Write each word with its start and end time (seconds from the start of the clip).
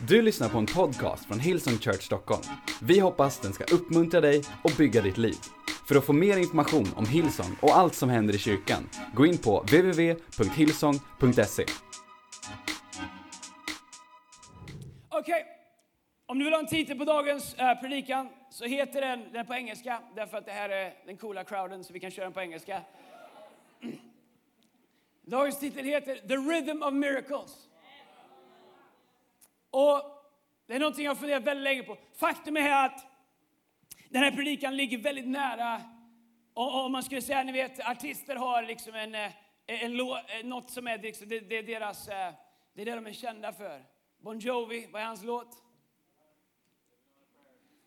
Du 0.00 0.22
lyssnar 0.22 0.48
på 0.48 0.58
en 0.58 0.66
podcast 0.66 1.26
från 1.26 1.40
Hillsong 1.40 1.78
Church 1.78 2.02
Stockholm. 2.02 2.42
Vi 2.82 3.00
hoppas 3.00 3.40
den 3.40 3.52
ska 3.52 3.64
uppmuntra 3.64 4.20
dig 4.20 4.42
och 4.64 4.70
bygga 4.78 5.02
ditt 5.02 5.18
liv. 5.18 5.36
För 5.88 5.96
att 5.96 6.04
få 6.04 6.12
mer 6.12 6.36
information 6.36 6.86
om 6.96 7.06
Hillsong 7.06 7.56
och 7.62 7.76
allt 7.76 7.94
som 7.94 8.08
händer 8.08 8.34
i 8.34 8.38
kyrkan, 8.38 8.88
gå 9.14 9.26
in 9.26 9.38
på 9.38 9.60
www.hillsong.se. 9.60 11.64
Okej, 15.08 15.46
om 16.26 16.38
du 16.38 16.44
vill 16.44 16.54
ha 16.54 16.60
en 16.60 16.66
titel 16.66 16.98
på 16.98 17.04
dagens 17.04 17.54
eh, 17.54 17.80
predikan 17.80 18.28
så 18.50 18.64
heter 18.64 19.00
den, 19.00 19.32
den 19.32 19.46
på 19.46 19.54
engelska, 19.54 20.02
därför 20.16 20.38
att 20.38 20.46
det 20.46 20.52
här 20.52 20.68
är 20.68 20.94
den 21.06 21.16
coola 21.16 21.44
crowden 21.44 21.84
så 21.84 21.92
vi 21.92 22.00
kan 22.00 22.10
köra 22.10 22.24
den 22.24 22.32
på 22.32 22.40
engelska. 22.40 22.82
Dagens 25.26 25.60
titel 25.60 25.84
heter 25.84 26.14
The 26.14 26.36
Rhythm 26.36 26.82
of 26.82 26.94
Miracles. 26.94 27.65
Och 29.76 30.02
det 30.66 30.74
är 30.74 30.78
någonting 30.80 31.04
jag 31.04 31.10
har 31.10 31.16
funderat 31.16 31.42
väldigt 31.42 31.64
länge 31.64 31.82
på. 31.82 31.96
Faktum 32.14 32.56
är 32.56 32.84
att 32.86 33.06
den 34.08 34.22
här 34.22 34.30
predikan 34.30 34.76
ligger 34.76 34.98
väldigt 34.98 35.28
nära, 35.28 35.82
och- 36.54 36.84
om 36.84 36.92
man 36.92 37.02
skulle 37.02 37.22
säga, 37.22 37.42
ni 37.42 37.52
vet, 37.52 37.80
artister 37.88 38.36
har 38.36 38.62
liksom 38.62 38.94
en, 38.94 39.14
eh, 39.14 39.32
en, 39.66 40.00
en, 40.00 40.00
eh, 40.00 40.44
något 40.44 40.70
som 40.70 40.86
är, 40.86 40.98
liksom, 40.98 41.28
det, 41.28 41.40
det 41.40 41.56
är 41.58 41.62
deras, 41.62 42.08
eh, 42.08 42.32
det 42.74 42.82
är 42.82 42.86
det 42.86 42.94
de 42.94 43.06
är 43.06 43.12
kända 43.12 43.52
för. 43.52 43.84
Bon 44.18 44.38
Jovi, 44.38 44.88
vad 44.92 45.02
är 45.02 45.06
hans 45.06 45.22
låt? 45.24 45.62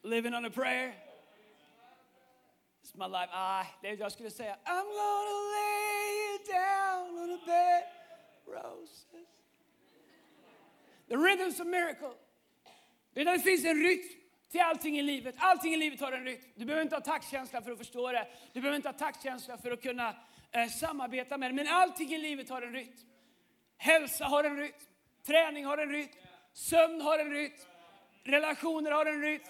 Living 0.04 0.36
on 0.36 0.46
a 0.46 0.50
prayer. 0.50 0.94
It's 2.84 2.98
my 2.98 3.08
life. 3.08 3.30
Ah, 3.34 3.66
det 3.82 3.94
jag 3.94 4.12
skulle 4.12 4.32
säga, 4.32 4.58
I'm 4.66 4.84
gonna 4.84 5.40
lay 5.56 6.10
you 6.26 6.38
down 6.54 7.20
on 7.24 7.34
a 7.34 7.40
bed 7.46 7.84
of 8.46 8.64
roses. 8.64 9.06
The 11.10 11.18
rhythms 11.18 11.60
of 11.60 11.68
miracle. 11.68 12.14
Det, 13.14 13.24
där 13.24 13.38
det 13.38 13.40
finns 13.40 13.66
en 13.66 13.84
rytm 13.84 14.20
till 14.52 14.62
allting 14.62 15.00
i 15.00 15.02
livet. 15.02 15.36
Allting 15.38 15.74
i 15.74 15.78
livet 15.78 16.00
har 16.00 16.12
en 16.12 16.26
rytm. 16.26 16.42
Du 16.56 16.66
behöver 16.66 16.84
inte 16.84 16.96
ha 16.96 17.02
taktkänsla 17.02 17.62
för 17.62 17.72
att 17.72 17.78
förstå 17.78 18.12
det. 18.12 18.28
Du 18.54 18.62
behöver 18.62 18.76
inte 18.76 18.90
ha 18.90 18.94
taktkänsla 18.94 19.58
för 19.58 19.72
att 19.72 19.82
kunna 19.82 20.16
eh, 20.52 20.68
samarbeta 20.68 21.38
med 21.38 21.52
det. 21.52 21.56
Men 21.56 21.68
allting 21.68 22.14
i 22.14 22.18
livet 22.18 22.50
har 22.50 22.62
en 22.62 22.74
rytm. 22.74 22.94
Hälsa 23.78 24.26
har 24.26 24.44
en 24.44 24.58
rytm. 24.58 24.74
Träning 25.26 25.66
har 25.66 25.78
en 25.78 25.90
rytm. 25.90 26.10
Sömn 26.54 27.02
har 27.02 27.20
en 27.20 27.32
rytm. 27.32 27.54
Relationer 28.24 28.92
har 28.92 29.06
en 29.06 29.22
rytm. 29.22 29.44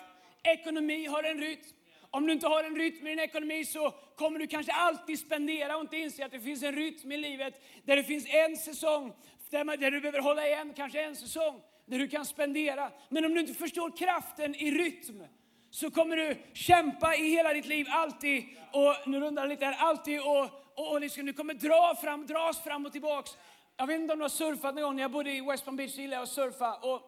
Ekonomi 0.43 1.05
har 1.05 1.23
en 1.23 1.37
rytm. 1.39 1.75
Om 2.11 2.27
du 2.27 2.33
inte 2.33 2.47
har 2.47 2.63
en 2.63 2.75
rytm 2.75 3.07
i 3.07 3.09
din 3.09 3.19
ekonomi 3.19 3.65
så 3.65 3.93
kommer 4.15 4.39
du 4.39 4.47
kanske 4.47 4.71
alltid 4.71 5.19
spendera 5.19 5.75
och 5.75 5.81
inte 5.81 5.97
inse 5.97 6.25
att 6.25 6.31
det 6.31 6.39
finns 6.39 6.63
en 6.63 6.75
rytm 6.75 7.11
i 7.11 7.17
livet 7.17 7.61
där 7.85 7.95
det 7.95 8.03
finns 8.03 8.25
en 8.27 8.57
säsong 8.57 9.13
där, 9.49 9.63
man, 9.63 9.79
där 9.79 9.91
du 9.91 10.01
behöver 10.01 10.19
hålla 10.19 10.47
igen, 10.47 10.73
kanske 10.75 11.01
en 11.01 11.15
säsong 11.15 11.61
där 11.85 11.99
du 11.99 12.07
kan 12.07 12.25
spendera. 12.25 12.91
Men 13.09 13.25
om 13.25 13.33
du 13.33 13.39
inte 13.39 13.53
förstår 13.53 13.97
kraften 13.97 14.55
i 14.55 14.71
rytm 14.71 15.23
så 15.71 15.91
kommer 15.91 16.15
du 16.15 16.37
kämpa 16.53 17.15
i 17.15 17.29
hela 17.29 17.53
ditt 17.53 17.65
liv, 17.65 17.87
alltid, 17.89 18.43
och 18.71 18.95
nu 19.09 19.19
rundar 19.19 19.43
jag 19.43 19.49
lite 19.49 19.65
här, 19.65 19.75
alltid 19.87 20.21
och, 20.21 20.43
och, 20.75 20.91
och 20.91 21.01
liksom, 21.01 21.25
du 21.25 21.33
kommer 21.33 21.53
dra 21.53 21.95
fram, 21.95 22.25
dras 22.27 22.63
fram 22.63 22.85
och 22.85 22.91
tillbaks. 22.91 23.31
Jag 23.77 23.87
vet 23.87 23.99
inte 23.99 24.13
om 24.13 24.19
du 24.19 24.23
har 24.23 24.29
surfat 24.29 24.75
någon 24.75 24.83
gång, 24.83 24.95
när 24.95 25.03
jag 25.03 25.11
bodde 25.11 25.31
i 25.31 25.41
West 25.41 25.65
Palm 25.65 25.77
Beach 25.77 25.97
gillade 25.97 26.15
jag 26.15 26.23
att 26.23 26.29
surfa. 26.29 26.75
Och 26.75 27.01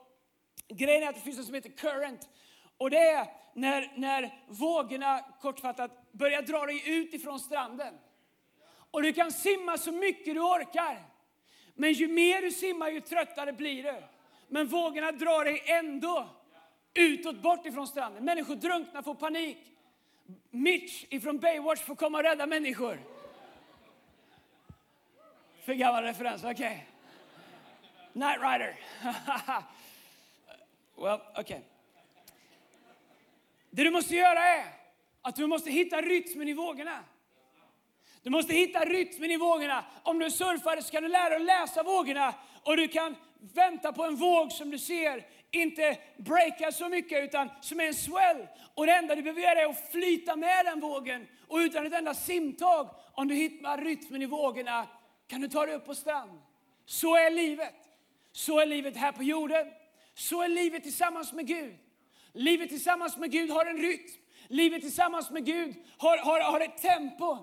grejen 0.67 1.03
är 1.03 1.09
att 1.09 1.15
det 1.15 1.21
finns 1.21 1.37
något 1.37 1.45
som 1.45 1.55
heter 1.55 1.69
current. 1.69 2.29
Och 2.77 2.89
det 2.89 2.97
är 2.97 3.27
när, 3.53 3.93
när 3.95 4.43
vågorna, 4.47 5.25
kortfattat, 5.41 6.11
börjar 6.11 6.41
dra 6.41 6.65
dig 6.65 6.83
ut 6.85 7.13
ifrån 7.13 7.39
stranden. 7.39 7.93
Och 8.91 9.03
du 9.03 9.13
kan 9.13 9.31
simma 9.31 9.77
så 9.77 9.91
mycket 9.91 10.33
du 10.33 10.41
orkar. 10.41 11.10
Men 11.81 11.93
ju 11.93 12.07
mer 12.07 12.41
du 12.41 12.51
simmar, 12.51 12.89
ju 12.89 13.01
tröttare 13.01 13.53
blir 13.53 13.83
du. 13.83 14.03
Men 14.47 14.67
vågorna 14.67 15.11
drar 15.11 15.45
dig 15.45 15.63
ändå 15.65 16.29
utåt, 16.93 17.41
bort 17.41 17.65
ifrån 17.65 17.87
stranden. 17.87 18.25
Människor 18.25 18.55
drunknar, 18.55 19.01
får 19.01 19.15
panik. 19.15 19.57
Mitch 20.49 21.05
ifrån 21.09 21.39
Baywatch 21.39 21.81
får 21.81 21.95
komma 21.95 22.17
och 22.17 22.23
rädda 22.23 22.45
människor. 22.45 22.99
För 25.65 25.73
gammal 25.73 26.03
referens, 26.03 26.43
okej. 26.43 26.87
Night 28.13 28.39
Rider. 28.41 28.79
well, 30.95 31.19
okej. 31.35 31.63
Det 33.69 33.83
du 33.83 33.91
måste 33.91 34.15
göra 34.15 34.39
är 34.39 34.65
att 35.21 35.35
du 35.35 35.47
måste 35.47 35.71
hitta 35.71 36.01
rytmen 36.01 36.47
i 36.47 36.53
vågorna. 36.53 37.03
Du 38.23 38.29
måste 38.29 38.53
hitta 38.53 38.85
rytmen 38.85 39.31
i 39.31 39.37
vågorna. 39.37 39.85
Om 40.03 40.19
du 40.19 40.25
är 40.25 40.29
surfare 40.29 40.81
så 40.81 40.91
kan 40.91 41.03
du 41.03 41.09
lära 41.09 41.29
dig 41.29 41.35
att 41.35 41.41
läsa 41.41 41.83
vågorna 41.83 42.33
och 42.63 42.77
du 42.77 42.87
kan 42.87 43.15
vänta 43.53 43.93
på 43.93 44.03
en 44.03 44.15
våg 44.15 44.51
som 44.51 44.69
du 44.69 44.79
ser 44.79 45.25
inte 45.51 45.97
breakar 46.17 46.71
så 46.71 46.89
mycket 46.89 47.23
utan 47.23 47.49
som 47.61 47.79
är 47.79 47.87
en 47.87 47.93
swell. 47.93 48.47
Och 48.75 48.85
det 48.85 48.93
enda 48.93 49.15
du 49.15 49.21
behöver 49.21 49.41
göra 49.41 49.61
är 49.61 49.65
att 49.65 49.91
flyta 49.91 50.35
med 50.35 50.65
den 50.65 50.79
vågen 50.79 51.27
och 51.47 51.57
utan 51.57 51.85
ett 51.85 51.93
enda 51.93 52.13
simtag, 52.13 52.89
om 53.13 53.27
du 53.27 53.35
hittar 53.35 53.77
rytmen 53.77 54.21
i 54.21 54.25
vågorna 54.25 54.87
kan 55.27 55.41
du 55.41 55.47
ta 55.47 55.65
dig 55.65 55.75
upp 55.75 55.85
på 55.85 55.95
strand. 55.95 56.41
Så 56.85 57.15
är 57.15 57.31
livet. 57.31 57.75
Så 58.31 58.59
är 58.59 58.65
livet 58.65 58.97
här 58.97 59.11
på 59.11 59.23
jorden. 59.23 59.67
Så 60.13 60.41
är 60.41 60.47
livet 60.47 60.83
tillsammans 60.83 61.33
med 61.33 61.47
Gud. 61.47 61.75
Livet 62.33 62.69
tillsammans 62.69 63.17
med 63.17 63.31
Gud 63.31 63.49
har 63.49 63.65
en 63.65 63.77
rytm. 63.77 64.09
Livet 64.47 64.81
tillsammans 64.81 65.29
med 65.29 65.45
Gud 65.45 65.75
har, 65.97 66.17
har, 66.17 66.39
har 66.39 66.59
ett 66.59 66.81
tempo. 66.81 67.37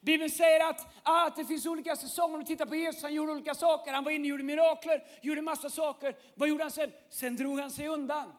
Bibeln 0.00 0.30
säger 0.30 0.70
att, 0.70 0.86
ah, 1.02 1.26
att 1.26 1.36
det 1.36 1.44
finns 1.44 1.66
olika 1.66 1.96
säsonger. 1.96 2.34
Om 2.34 2.40
du 2.40 2.46
tittar 2.46 2.66
på 2.66 2.76
Jesus, 2.76 3.02
han 3.02 3.14
gjorde 3.14 3.32
olika 3.32 3.54
saker. 3.54 3.92
Han 3.92 4.04
var 4.04 4.10
inne 4.10 4.22
och 4.22 4.28
gjorde 4.28 4.42
mirakler, 4.42 5.04
gjorde 5.22 5.42
massa 5.42 5.70
saker. 5.70 6.16
Vad 6.34 6.48
gjorde 6.48 6.64
han 6.64 6.70
sen? 6.70 6.92
Sen 7.10 7.36
drog 7.36 7.60
han 7.60 7.70
sig 7.70 7.88
undan. 7.88 8.32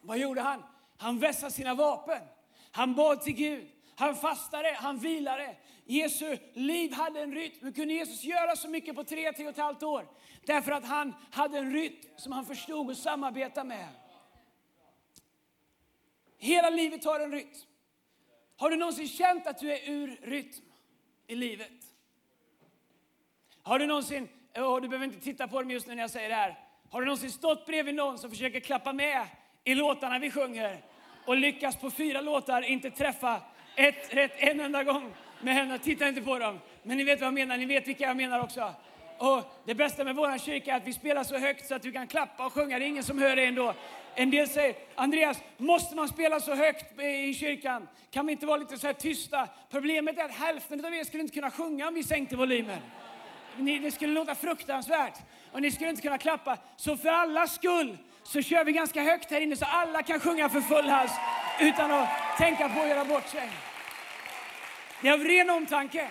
Vad 0.00 0.18
gjorde 0.18 0.40
han? 0.40 0.62
Han 0.98 1.18
vässade 1.18 1.52
sina 1.52 1.74
vapen. 1.74 2.22
Han 2.70 2.94
bad 2.94 3.22
till 3.22 3.34
Gud. 3.34 3.68
Han 3.96 4.16
fastade, 4.16 4.76
han 4.78 4.98
vilade. 4.98 5.56
Jesu 5.84 6.36
liv 6.54 6.92
hade 6.92 7.20
en 7.20 7.34
rytm. 7.34 7.58
Hur 7.60 7.72
kunde 7.72 7.94
Jesus 7.94 8.24
göra 8.24 8.56
så 8.56 8.68
mycket 8.68 8.94
på 8.94 9.04
tre, 9.04 9.32
tre 9.32 9.44
och 9.44 9.50
ett 9.50 9.58
halvt 9.58 9.82
år? 9.82 10.08
Därför 10.46 10.72
att 10.72 10.84
han 10.84 11.14
hade 11.30 11.58
en 11.58 11.72
rytm 11.72 11.96
som 12.16 12.32
han 12.32 12.46
förstod 12.46 12.90
och 12.90 12.96
samarbetade 12.96 13.68
med. 13.68 13.88
Hela 16.38 16.70
livet 16.70 17.04
har 17.04 17.20
en 17.20 17.32
rytm. 17.32 17.54
Har 18.56 18.70
du 18.70 18.76
någonsin 18.76 19.08
känt 19.08 19.46
att 19.46 19.58
du 19.58 19.72
är 19.72 19.90
ur 19.90 20.20
rytm 20.22 20.69
i 21.30 21.36
livet? 21.36 21.70
Har 23.62 23.78
du 23.78 23.86
någonsin, 23.86 24.28
och 24.56 24.82
du 24.82 24.88
behöver 24.88 25.06
inte 25.06 25.20
titta 25.20 25.48
på 25.48 25.60
dem 25.60 25.70
just 25.70 25.86
nu 25.86 25.94
när 25.94 26.02
jag 26.02 26.10
säger 26.10 26.28
det 26.28 26.34
här. 26.34 26.58
Har 26.90 27.00
du 27.00 27.06
någonsin 27.06 27.30
stått 27.30 27.66
bredvid 27.66 27.94
någon 27.94 28.18
som 28.18 28.30
försöker 28.30 28.60
klappa 28.60 28.92
med 28.92 29.26
i 29.64 29.74
låtarna 29.74 30.18
vi 30.18 30.30
sjunger 30.30 30.84
och 31.26 31.36
lyckas 31.36 31.76
på 31.76 31.90
fyra 31.90 32.20
låtar 32.20 32.62
inte 32.62 32.90
träffa 32.90 33.40
ett 33.76 34.14
rätt 34.14 34.32
en 34.36 34.60
enda 34.60 34.84
gång 34.84 35.14
med 35.40 35.54
händerna? 35.54 35.78
Titta 35.78 36.08
inte 36.08 36.22
på 36.22 36.38
dem. 36.38 36.58
Men 36.82 36.96
ni 36.96 37.04
vet 37.04 37.20
vad 37.20 37.26
jag 37.26 37.34
menar, 37.34 37.56
ni 37.56 37.66
vet 37.66 37.88
vilka 37.88 38.04
jag 38.04 38.16
menar 38.16 38.40
också. 38.40 38.74
Och 39.20 39.52
det 39.64 39.74
bästa 39.74 40.04
med 40.04 40.16
vår 40.16 40.38
kyrka 40.38 40.72
är 40.72 40.76
att 40.76 40.86
vi 40.86 40.92
spelar 40.92 41.24
så 41.24 41.38
högt 41.38 41.66
så 41.66 41.74
att 41.74 41.82
du 41.82 41.92
kan 41.92 42.06
klappa 42.06 42.46
och 42.46 42.52
sjunga. 42.52 42.78
Det 42.78 42.84
är 42.84 42.88
ingen 42.88 43.04
som 43.04 43.18
hör 43.18 43.36
det 43.36 43.44
ändå. 43.44 43.74
En 44.14 44.30
del 44.30 44.48
säger, 44.48 44.74
Andreas, 44.94 45.42
måste 45.56 45.96
man 45.96 46.08
spela 46.08 46.40
så 46.40 46.54
högt 46.54 47.00
i 47.00 47.34
kyrkan? 47.34 47.88
Kan 48.10 48.26
vi 48.26 48.32
inte 48.32 48.46
vara 48.46 48.56
lite 48.56 48.78
så 48.78 48.86
här 48.86 48.94
tysta? 48.94 49.48
Problemet 49.70 50.18
är 50.18 50.24
att 50.24 50.34
hälften 50.34 50.84
av 50.84 50.94
er 50.94 51.04
skulle 51.04 51.22
inte 51.22 51.34
kunna 51.34 51.50
sjunga 51.50 51.88
om 51.88 51.94
vi 51.94 52.04
sänkte 52.04 52.36
volymen. 52.36 52.78
Ni, 53.56 53.78
det 53.78 53.90
skulle 53.90 54.12
låta 54.12 54.34
fruktansvärt. 54.34 55.18
Och 55.52 55.62
ni 55.62 55.70
skulle 55.70 55.90
inte 55.90 56.02
kunna 56.02 56.18
klappa. 56.18 56.58
Så 56.76 56.96
för 56.96 57.08
alla 57.08 57.46
skull 57.46 57.98
så 58.22 58.42
kör 58.42 58.64
vi 58.64 58.72
ganska 58.72 59.02
högt 59.02 59.30
här 59.30 59.40
inne 59.40 59.56
så 59.56 59.64
alla 59.64 60.02
kan 60.02 60.20
sjunga 60.20 60.48
för 60.48 60.60
full 60.60 60.88
hals 60.88 61.12
utan 61.60 61.90
att 61.90 62.08
tänka 62.38 62.68
på 62.68 62.80
att 62.80 62.88
göra 62.88 63.04
bort 63.04 63.28
sig. 63.28 63.50
Det 65.02 65.08
är 65.08 65.12
av 65.12 65.24
ren 65.24 65.50
omtanke. 65.50 66.08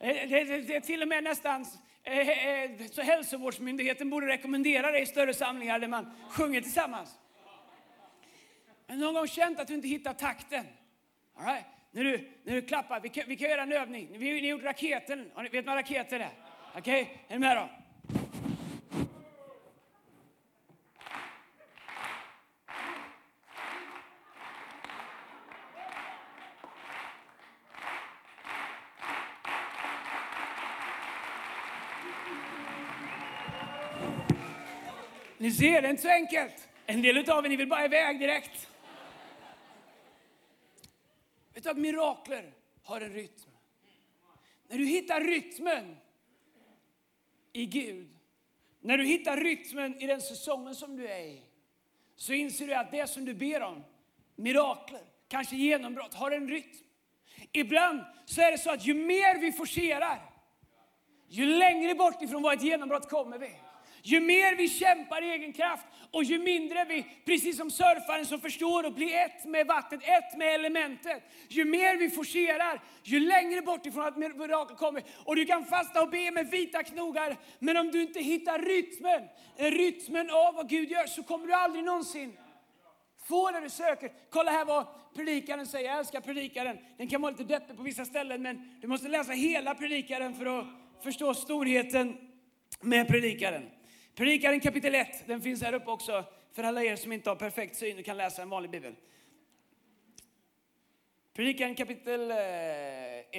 Eh, 0.00 0.28
det, 0.28 0.44
det, 0.44 0.60
det, 0.60 0.76
är 0.76 0.80
till 0.80 1.02
och 1.02 1.08
med 1.08 1.24
nästan 1.24 1.66
eh, 2.04 2.28
eh, 2.28 2.70
så 2.90 3.02
hälsovårdsmyndigheten 3.02 4.10
borde 4.10 4.26
rekommendera 4.26 4.90
det 4.90 4.98
i 4.98 5.06
större 5.06 5.34
samlingar 5.34 5.78
där 5.78 5.88
man 5.88 6.12
sjunger 6.30 6.60
tillsammans. 6.60 7.18
Men 8.86 8.98
någon 8.98 9.14
gång 9.14 9.28
känt 9.28 9.60
att 9.60 9.68
du 9.68 9.74
inte 9.74 9.88
hittar 9.88 10.12
takten? 10.12 10.66
All 11.36 11.46
right? 11.46 11.66
när, 11.92 12.04
du, 12.04 12.30
när 12.44 12.54
du 12.54 12.62
klappar, 12.62 13.00
vi 13.00 13.08
kan, 13.08 13.24
vi 13.26 13.36
kan 13.36 13.50
göra 13.50 13.62
en 13.62 13.72
övning. 13.72 14.08
Vi, 14.12 14.32
ni 14.32 14.40
har 14.40 14.58
gjort 14.58 14.62
raketen. 14.62 15.30
Vet 15.36 15.52
ni 15.52 15.60
vad 15.60 15.76
raketer 15.76 16.20
är? 16.20 16.30
Okej, 16.76 17.24
är 17.28 17.32
ni 17.32 17.38
med 17.38 17.56
då? 17.56 17.68
Ni 35.40 35.50
ser, 35.50 35.82
det 35.82 35.88
är 35.88 35.90
inte 35.90 36.02
så 36.02 36.08
enkelt. 36.08 36.68
En 36.86 37.02
del 37.02 37.30
av 37.30 37.44
er 37.44 37.48
ni 37.48 37.56
vill 37.56 37.68
bara 37.68 37.84
iväg 37.84 38.18
direkt. 38.20 38.68
Vet 41.54 41.64
du 41.64 41.70
att 41.70 41.76
mirakler 41.76 42.52
har 42.82 43.00
en 43.00 43.12
rytm? 43.12 43.50
När 44.68 44.78
du 44.78 44.84
hittar 44.86 45.20
rytmen 45.20 45.96
i 47.52 47.66
Gud, 47.66 48.08
När 48.80 48.98
du 48.98 49.04
hittar 49.04 49.36
rytmen 49.36 50.02
i 50.02 50.06
den 50.06 50.20
säsongen 50.20 50.74
som 50.74 50.96
du 50.96 51.08
är 51.08 51.20
i, 51.20 51.42
så 52.16 52.32
inser 52.32 52.66
du 52.66 52.74
att 52.74 52.90
det 52.90 53.06
som 53.06 53.24
du 53.24 53.34
ber 53.34 53.62
om, 53.62 53.84
mirakler, 54.36 55.02
kanske 55.28 55.56
genombrott, 55.56 56.14
har 56.14 56.30
en 56.30 56.48
rytm. 56.48 56.84
Ibland 57.52 58.04
så 58.24 58.40
är 58.40 58.52
det 58.52 58.58
så 58.58 58.70
att 58.70 58.86
ju 58.86 58.94
mer 58.94 59.38
vi 59.40 59.52
forcerar, 59.52 60.30
ju 61.28 61.46
längre 61.46 61.94
bort 61.94 62.22
ifrån 62.22 62.42
vad 62.42 62.54
ett 62.54 62.62
genombrott 62.62 63.08
kommer 63.10 63.38
vi. 63.38 63.50
Ju 64.02 64.20
mer 64.20 64.56
vi 64.56 64.68
kämpar 64.68 65.22
i 65.22 65.30
egen 65.30 65.52
kraft 65.52 65.86
och 66.10 66.24
ju 66.24 66.38
mindre 66.38 66.84
vi, 66.84 67.06
precis 67.24 67.56
som 67.56 67.70
surfaren 67.70 68.26
som 68.26 68.40
förstår 68.40 68.86
och 68.86 68.92
blir 68.92 69.14
ett 69.14 69.44
med 69.44 69.66
vattnet, 69.66 70.00
ett 70.02 70.38
med 70.38 70.54
elementet. 70.54 71.22
Ju 71.48 71.64
mer 71.64 71.96
vi 71.96 72.10
forcerar, 72.10 72.80
ju 73.02 73.20
längre 73.20 73.62
bort 73.62 73.86
ifrån 73.86 74.06
att 74.06 74.16
mirakel 74.16 74.76
kommer. 74.76 75.02
Och 75.24 75.36
du 75.36 75.44
kan 75.46 75.64
fasta 75.64 76.02
och 76.02 76.10
be 76.10 76.30
med 76.30 76.50
vita 76.50 76.82
knogar, 76.82 77.36
men 77.58 77.76
om 77.76 77.90
du 77.90 78.02
inte 78.02 78.20
hittar 78.20 78.58
rytmen, 78.58 79.22
rytmen 79.56 80.30
av 80.30 80.54
vad 80.54 80.68
Gud 80.68 80.90
gör, 80.90 81.06
så 81.06 81.22
kommer 81.22 81.46
du 81.46 81.52
aldrig 81.52 81.84
någonsin 81.84 82.32
få 83.30 83.50
det 83.50 83.60
du 83.60 83.70
söker. 83.70 84.12
Kolla 84.30 84.50
här 84.50 84.64
vad 84.64 84.86
predikaren 85.14 85.66
säger. 85.66 85.88
Jag 85.88 85.98
älskar 85.98 86.20
predikaren. 86.20 86.78
Den 86.98 87.08
kan 87.08 87.22
vara 87.22 87.30
lite 87.30 87.44
deppig 87.44 87.76
på 87.76 87.82
vissa 87.82 88.04
ställen, 88.04 88.42
men 88.42 88.78
du 88.80 88.88
måste 88.88 89.08
läsa 89.08 89.32
hela 89.32 89.74
predikaren 89.74 90.34
för 90.34 90.58
att 90.58 90.66
förstå 91.02 91.34
storheten 91.34 92.16
med 92.80 93.08
predikaren. 93.08 93.62
Predikaren 94.14 94.60
kapitel 94.60 94.94
1, 94.94 95.26
den 95.26 95.42
finns 95.42 95.62
här 95.62 95.72
uppe 95.72 95.90
också 95.90 96.24
för 96.52 96.62
alla 96.62 96.84
er 96.84 96.96
som 96.96 97.12
inte 97.12 97.30
har 97.30 97.36
perfekt 97.36 97.76
syn 97.76 97.98
och 97.98 98.04
kan 98.04 98.16
läsa 98.16 98.42
en 98.42 98.50
vanlig 98.50 98.70
bibel. 98.70 98.94
Predikaren 101.32 101.74
kapitel 101.74 102.30
eh, 102.30 102.36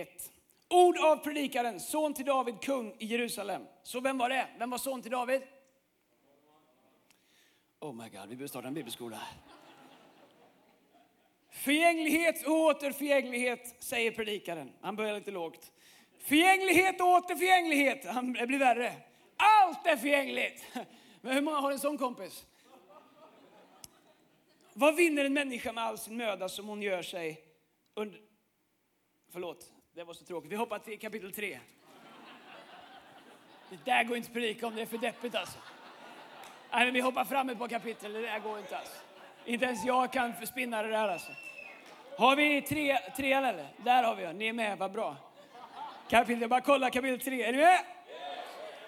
1. 0.01 0.31
Ord 0.69 0.97
av 0.97 1.15
predikaren, 1.15 1.79
son 1.79 2.13
till 2.13 2.25
David, 2.25 2.61
kung 2.61 2.95
i 2.99 3.05
Jerusalem. 3.05 3.61
Så 3.83 3.99
vem 3.99 4.17
var 4.17 4.29
det? 4.29 4.47
Vem 4.59 4.69
var 4.69 4.77
son 4.77 5.01
till 5.01 5.11
David? 5.11 5.41
Oh 7.79 7.93
my 7.93 8.09
god, 8.09 8.21
vi 8.21 8.35
behöver 8.35 8.47
starta 8.47 8.67
en 8.67 8.73
bibelskola. 8.73 9.21
Förgänglighet 11.49 12.47
och 12.47 12.53
åter 12.53 12.91
förgänglighet, 12.91 13.75
säger 13.79 14.11
predikaren. 14.11 14.71
Han 14.81 14.95
börjar 14.95 15.15
lite 15.15 15.31
lågt. 15.31 15.71
Förgänglighet 16.19 17.01
och 17.01 17.07
åter 17.07 17.35
förgänglighet. 17.35 18.05
Han 18.05 18.31
blir 18.31 18.59
värre. 18.59 18.93
Allt 19.41 19.87
är 19.87 19.97
förgängligt. 19.97 20.65
Men 21.21 21.33
hur 21.33 21.41
många 21.41 21.57
har 21.57 21.71
en 21.71 21.79
sån 21.79 21.97
kompis? 21.97 22.45
Vad 24.73 24.95
vinner 24.95 25.25
en 25.25 25.33
människa 25.33 25.71
med 25.71 25.83
all 25.83 25.97
sin 25.97 26.17
möda 26.17 26.49
som 26.49 26.67
hon 26.67 26.81
gör 26.81 27.01
sig 27.01 27.41
under... 27.93 28.19
Förlåt, 29.31 29.73
det 29.93 30.03
var 30.03 30.13
så 30.13 30.25
tråkigt. 30.25 30.51
Vi 30.51 30.55
hoppar 30.55 30.79
till 30.79 30.99
kapitel 30.99 31.31
3. 31.33 31.59
Det 33.69 33.85
där 33.85 34.03
går 34.03 34.17
inte 34.17 34.27
att 34.27 34.33
predika 34.33 34.67
om, 34.67 34.75
det 34.75 34.81
är 34.81 34.85
för 34.85 34.97
deppigt 34.97 35.35
alltså. 35.35 35.57
Nej, 36.71 36.85
men 36.85 36.93
vi 36.93 36.99
hoppar 36.99 37.25
fram 37.25 37.49
ett 37.49 37.59
par 37.59 37.67
kapitel, 37.67 38.13
det 38.13 38.21
där 38.21 38.39
går 38.39 38.59
inte 38.59 38.77
alltså. 38.77 39.01
Inte 39.45 39.65
ens 39.65 39.85
jag 39.85 40.13
kan 40.13 40.45
spinna 40.45 40.83
det 40.83 40.89
där 40.89 41.07
alltså. 41.07 41.31
Har 42.17 42.35
vi 42.35 42.61
tre, 42.61 42.97
trean 42.97 43.45
eller? 43.45 43.67
Där 43.77 44.03
har 44.03 44.15
vi 44.15 44.33
Ni 44.33 44.47
är 44.47 44.53
med, 44.53 44.77
vad 44.77 44.91
bra. 44.91 45.15
Kapitel, 46.09 46.49
bara 46.49 46.61
kolla 46.61 46.89
kapitel 46.89 47.19
3. 47.19 47.43
Är 47.43 47.51
ni 47.51 47.57
med? 47.57 47.79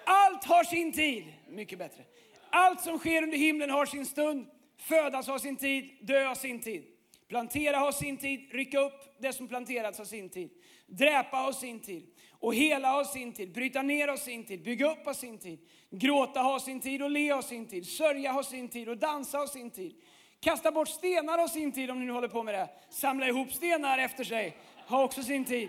Allt 0.06 0.44
har 0.44 0.64
sin 0.64 0.92
tid. 0.92 1.24
Mycket 1.48 1.78
bättre. 1.78 2.02
Allt 2.50 2.80
som 2.80 2.98
sker 2.98 3.22
under 3.22 3.38
himlen 3.38 3.70
har 3.70 3.86
sin 3.86 4.06
stund. 4.06 4.46
Födas 4.76 5.26
har 5.26 5.38
sin 5.38 5.56
tid, 5.56 5.90
dö 6.00 6.24
har 6.24 6.34
sin 6.34 6.60
tid. 6.60 6.84
Plantera 7.28 7.76
har 7.76 7.92
sin 7.92 8.16
tid, 8.16 8.48
rycka 8.52 8.80
upp 8.80 9.16
det 9.18 9.32
som 9.32 9.48
planterats 9.48 9.98
har 9.98 10.04
sin 10.04 10.28
tid. 10.28 10.50
Dräpa 10.86 11.36
har 11.36 11.52
sin 11.52 11.80
tid 11.80 12.06
och 12.30 12.54
hela 12.54 12.88
har 12.88 13.04
sin 13.04 13.32
tid. 13.32 13.52
Bryta 13.52 13.82
ner 13.82 14.08
har 14.08 14.16
sin 14.16 14.44
tid, 14.44 14.62
bygga 14.62 14.92
upp 14.92 15.06
har 15.06 15.14
sin 15.14 15.38
tid. 15.38 15.58
Gråta 15.90 16.40
har 16.40 16.58
sin 16.58 16.80
tid 16.80 17.02
och 17.02 17.10
le 17.10 17.28
har 17.28 17.42
sin 17.42 17.66
tid. 17.66 17.86
Sörja 17.86 18.32
har 18.32 18.42
sin 18.42 18.68
tid 18.68 18.88
och 18.88 18.98
dansa 18.98 19.38
har 19.38 19.46
sin 19.46 19.70
tid. 19.70 19.94
Kasta 20.40 20.72
bort 20.72 20.88
stenar 20.88 21.38
har 21.38 21.48
sin 21.48 21.72
tid 21.72 21.90
om 21.90 22.00
ni 22.00 22.06
nu 22.06 22.12
håller 22.12 22.28
på 22.28 22.42
med 22.42 22.54
det. 22.54 22.68
Samla 22.90 23.28
ihop 23.28 23.52
stenar 23.52 23.98
efter 23.98 24.24
sig 24.24 24.56
har 24.86 25.04
också 25.04 25.22
sin 25.22 25.44
tid. 25.44 25.68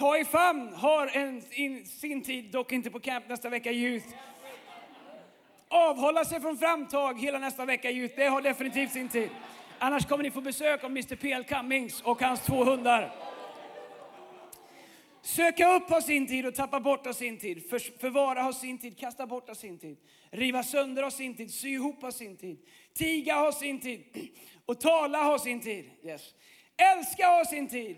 Ta 0.00 0.18
i 0.18 0.24
famn 0.24 0.72
har 0.74 1.06
en, 1.06 1.42
in, 1.50 1.86
sin 1.86 2.22
tid, 2.22 2.44
dock 2.44 2.72
inte 2.72 2.90
på 2.90 3.00
camp 3.00 3.28
nästa 3.28 3.48
vecka 3.48 3.72
Youth. 3.72 4.06
Avhålla 5.68 6.24
sig 6.24 6.40
från 6.40 6.58
framtag 6.58 7.20
hela 7.20 7.38
nästa 7.38 7.64
vecka 7.64 7.90
Youth, 7.90 8.14
det 8.16 8.24
har 8.26 8.42
definitivt 8.42 8.92
sin 8.92 9.08
tid. 9.08 9.30
Annars 9.78 10.06
kommer 10.06 10.24
ni 10.24 10.30
få 10.30 10.40
besök 10.40 10.84
av 10.84 10.90
Mr 10.90 11.16
PL 11.16 11.42
Cummings 11.42 12.02
och 12.02 12.22
hans 12.22 12.40
två 12.40 12.64
hundar. 12.64 13.14
Söka 15.22 15.74
upp 15.74 15.90
har 15.90 16.00
sin 16.00 16.26
tid 16.26 16.46
och 16.46 16.54
tappa 16.54 16.80
bort 16.80 17.06
har 17.06 17.12
sin 17.12 17.38
tid. 17.38 17.70
För, 17.70 17.78
förvara 17.78 18.42
har 18.42 18.52
sin 18.52 18.78
tid, 18.78 18.98
kasta 18.98 19.26
bort 19.26 19.48
har 19.48 19.54
sin 19.54 19.78
tid. 19.78 19.96
Riva 20.30 20.62
sönder 20.62 21.02
har 21.02 21.10
sin 21.10 21.36
tid, 21.36 21.54
sy 21.54 21.68
ihop 21.68 22.02
har 22.02 22.10
sin 22.10 22.36
tid. 22.36 22.58
Tiga 22.94 23.34
har 23.34 23.52
sin 23.52 23.80
tid 23.80 24.04
och 24.66 24.80
tala 24.80 25.18
har 25.18 25.38
sin 25.38 25.60
tid. 25.60 25.90
Yes. 26.04 26.34
Älska 26.76 27.26
har 27.26 27.44
sin 27.44 27.68
tid 27.68 27.96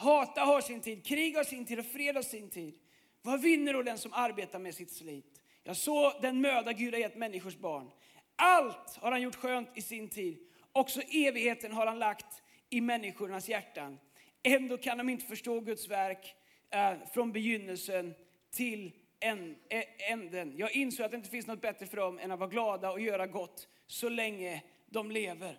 Hata 0.00 0.40
har 0.40 0.60
sin 0.60 0.80
tid, 0.80 1.06
krig 1.06 1.36
har 1.36 1.44
sin 1.44 1.66
tid 1.66 1.78
och 1.78 1.86
fred 1.86 2.14
har 2.14 2.22
sin 2.22 2.50
tid. 2.50 2.74
Vad 3.22 3.40
vinner 3.40 3.72
då 3.72 3.82
den 3.82 3.98
som 3.98 4.12
arbetar 4.12 4.58
med 4.58 4.74
sitt 4.74 4.92
slit? 4.92 5.42
Jag 5.62 5.76
såg 5.76 6.12
den 6.22 6.40
möda 6.40 6.72
Gud 6.72 6.94
har 6.94 7.00
gett 7.00 7.16
människors 7.16 7.56
barn. 7.56 7.90
Allt 8.36 8.96
har 8.96 9.10
han 9.10 9.22
gjort 9.22 9.34
skönt 9.34 9.68
i 9.74 9.82
sin 9.82 10.08
tid. 10.08 10.38
Också 10.72 11.00
evigheten 11.00 11.72
har 11.72 11.86
han 11.86 11.98
lagt 11.98 12.42
i 12.70 12.80
människornas 12.80 13.48
hjärtan. 13.48 13.98
Ändå 14.42 14.78
kan 14.78 14.98
de 14.98 15.08
inte 15.08 15.26
förstå 15.26 15.60
Guds 15.60 15.88
verk 15.88 16.34
eh, 16.70 16.94
från 17.14 17.32
begynnelsen 17.32 18.14
till 18.50 18.92
eh, 19.20 20.12
änden. 20.12 20.54
Jag 20.56 20.72
insåg 20.72 21.04
att 21.04 21.10
det 21.10 21.16
inte 21.16 21.30
finns 21.30 21.46
något 21.46 21.60
bättre 21.60 21.86
för 21.86 21.96
dem 21.96 22.18
än 22.18 22.30
att 22.30 22.38
vara 22.38 22.50
glada 22.50 22.90
och 22.90 23.00
göra 23.00 23.26
gott 23.26 23.68
så 23.86 24.08
länge 24.08 24.62
de 24.86 25.10
lever. 25.10 25.58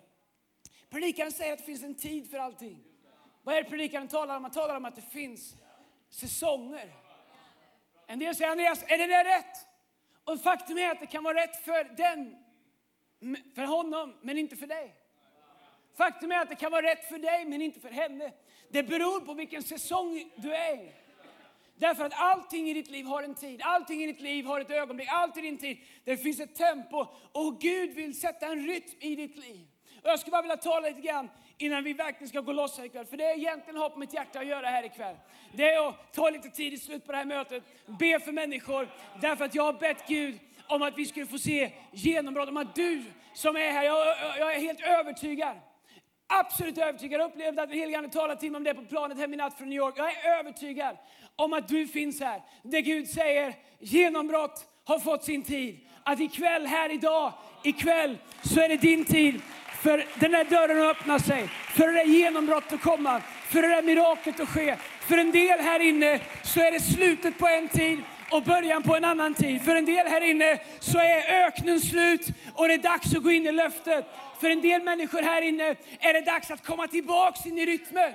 Predikaren 0.90 1.32
säger 1.32 1.52
att 1.52 1.58
det 1.58 1.64
finns 1.64 1.82
en 1.82 1.94
tid 1.94 2.30
för 2.30 2.38
allting. 2.38 2.91
Vad 3.42 3.54
är 3.54 3.62
det 3.62 3.70
predikaren 3.70 4.08
talar 4.08 4.36
om? 4.36 4.42
Han 4.42 4.52
talar 4.52 4.76
om 4.76 4.84
att 4.84 4.96
det 4.96 5.02
finns 5.02 5.56
säsonger. 6.10 6.92
En 8.06 8.18
del 8.18 8.34
säger 8.34 8.50
Andreas, 8.50 8.82
är 8.82 8.98
det 8.98 9.06
där 9.06 9.24
rätt? 9.24 9.66
Och 10.24 10.40
faktum 10.40 10.78
är 10.78 10.90
att 10.90 11.00
det 11.00 11.06
kan 11.06 11.24
vara 11.24 11.42
rätt 11.42 11.64
för 11.64 11.84
den, 11.96 12.36
för 13.54 13.64
honom, 13.64 14.14
men 14.22 14.38
inte 14.38 14.56
för 14.56 14.66
dig. 14.66 14.94
Faktum 15.96 16.32
är 16.32 16.42
att 16.42 16.48
det 16.48 16.56
kan 16.56 16.72
vara 16.72 16.86
rätt 16.86 17.04
för 17.08 17.18
dig, 17.18 17.44
men 17.44 17.62
inte 17.62 17.80
för 17.80 17.90
henne. 17.90 18.32
Det 18.68 18.82
beror 18.82 19.20
på 19.20 19.34
vilken 19.34 19.62
säsong 19.62 20.30
du 20.36 20.54
är 20.54 20.74
i. 20.74 20.92
Därför 21.76 22.04
att 22.04 22.12
allting 22.16 22.68
i 22.68 22.74
ditt 22.74 22.90
liv 22.90 23.06
har 23.06 23.22
en 23.22 23.34
tid, 23.34 23.60
allting 23.64 24.02
i 24.02 24.06
ditt 24.06 24.20
liv 24.20 24.44
har 24.44 24.60
ett 24.60 24.70
ögonblick, 24.70 25.08
allt 25.10 25.36
i 25.36 25.40
din 25.40 25.58
tid. 25.58 25.78
Det 26.04 26.16
finns 26.16 26.40
ett 26.40 26.54
tempo 26.54 27.06
och 27.32 27.60
Gud 27.60 27.94
vill 27.94 28.20
sätta 28.20 28.46
en 28.46 28.66
rytm 28.66 28.98
i 29.00 29.16
ditt 29.16 29.36
liv. 29.36 29.66
Och 30.02 30.08
jag 30.08 30.18
skulle 30.18 30.32
bara 30.32 30.42
vilja 30.42 30.56
tala 30.56 30.88
lite 30.88 31.00
grann 31.00 31.30
innan 31.62 31.84
vi 31.84 31.92
verkligen 31.92 32.28
ska 32.28 32.40
gå 32.40 32.52
loss 32.52 32.78
här 32.78 32.84
ikväll. 32.84 33.06
För 33.06 33.16
det 33.16 33.24
är 33.24 33.38
egentligen 33.38 33.76
har 33.76 33.90
på 33.90 33.98
mitt 33.98 34.14
hjärta 34.14 34.38
att 34.38 34.46
göra 34.46 34.66
här 34.66 34.84
ikväll. 34.84 35.16
Det 35.52 35.72
är 35.72 35.88
att 35.88 36.12
ta 36.12 36.30
lite 36.30 36.48
tid 36.48 36.72
i 36.72 36.78
slut 36.78 37.06
på 37.06 37.12
det 37.12 37.18
här 37.18 37.24
mötet, 37.24 37.62
be 37.86 38.20
för 38.20 38.32
människor. 38.32 38.88
Därför 39.20 39.44
att 39.44 39.54
jag 39.54 39.62
har 39.62 39.72
bett 39.72 40.08
Gud 40.08 40.38
om 40.66 40.82
att 40.82 40.98
vi 40.98 41.06
skulle 41.06 41.26
få 41.26 41.38
se 41.38 41.70
genombrott. 41.92 42.48
Om 42.48 42.56
att 42.56 42.74
du 42.74 43.04
som 43.34 43.56
är 43.56 43.70
här, 43.70 43.84
jag, 43.84 44.06
jag 44.38 44.54
är 44.54 44.60
helt 44.60 44.80
övertygad. 44.80 45.56
Absolut 46.26 46.78
övertygad. 46.78 47.20
Jag 47.20 47.30
upplevde 47.30 47.62
att 47.62 47.68
den 47.68 47.78
helige 47.78 47.98
Ande 47.98 48.10
talade 48.10 48.40
till 48.40 48.50
mig 48.50 48.56
om 48.56 48.64
det 48.64 48.74
på 48.74 48.84
planet 48.84 49.18
hem 49.18 49.34
i 49.34 49.36
natt 49.36 49.58
från 49.58 49.68
New 49.68 49.78
York. 49.78 49.94
Jag 49.96 50.12
är 50.12 50.38
övertygad 50.38 50.96
om 51.36 51.52
att 51.52 51.68
du 51.68 51.86
finns 51.86 52.20
här. 52.20 52.42
Det 52.62 52.82
Gud 52.82 53.08
säger, 53.08 53.54
genombrott 53.78 54.66
har 54.84 54.98
fått 54.98 55.24
sin 55.24 55.42
tid. 55.42 55.80
Att 56.04 56.20
ikväll, 56.20 56.66
här 56.66 56.92
idag, 56.92 57.32
ikväll 57.64 58.18
så 58.44 58.60
är 58.60 58.68
det 58.68 58.76
din 58.76 59.04
tid 59.04 59.40
för 59.82 60.04
den 60.14 60.34
här 60.34 60.44
dörren 60.44 60.82
att 60.82 60.96
öppna 60.96 61.18
sig, 61.18 61.48
för 61.48 61.86
det 61.86 61.92
där 61.92 62.04
genombrottet 62.04 62.72
att 62.72 62.82
komma, 62.82 63.22
för 63.48 63.62
det 63.62 63.68
där 63.68 63.82
miraklet 63.82 64.40
att 64.40 64.48
ske. 64.48 64.76
För 65.00 65.18
en 65.18 65.32
del 65.32 65.60
här 65.60 65.80
inne 65.80 66.20
så 66.42 66.60
är 66.60 66.72
det 66.72 66.80
slutet 66.80 67.38
på 67.38 67.48
en 67.48 67.68
tid 67.68 67.98
och 68.30 68.42
början 68.42 68.82
på 68.82 68.96
en 68.96 69.04
annan 69.04 69.34
tid. 69.34 69.62
För 69.62 69.76
en 69.76 69.84
del 69.84 70.06
här 70.06 70.20
inne 70.20 70.58
så 70.80 70.98
är 70.98 71.46
öknen 71.46 71.80
slut 71.80 72.26
och 72.54 72.68
det 72.68 72.74
är 72.74 72.78
dags 72.78 73.16
att 73.16 73.22
gå 73.22 73.30
in 73.30 73.46
i 73.46 73.52
löftet. 73.52 74.06
För 74.40 74.50
en 74.50 74.60
del 74.60 74.82
människor 74.82 75.22
här 75.22 75.42
inne 75.42 75.76
är 76.00 76.12
det 76.12 76.20
dags 76.20 76.50
att 76.50 76.66
komma 76.66 76.86
tillbaks 76.86 77.46
in 77.46 77.58
i 77.58 77.66
rytmen. 77.66 78.12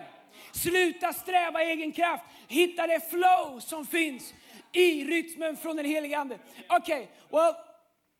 Sluta 0.51 1.13
sträva 1.13 1.63
i 1.63 1.71
egen 1.71 1.91
kraft, 1.91 2.23
hitta 2.47 2.87
det 2.87 3.09
flow 3.09 3.59
som 3.59 3.85
finns 3.85 4.33
i 4.71 5.03
rytmen 5.03 5.57
från 5.57 5.75
den 5.75 5.85
helige 5.85 6.17
Ande. 6.17 6.37
Okej, 6.67 6.95
okay, 6.95 7.07
well, 7.31 7.53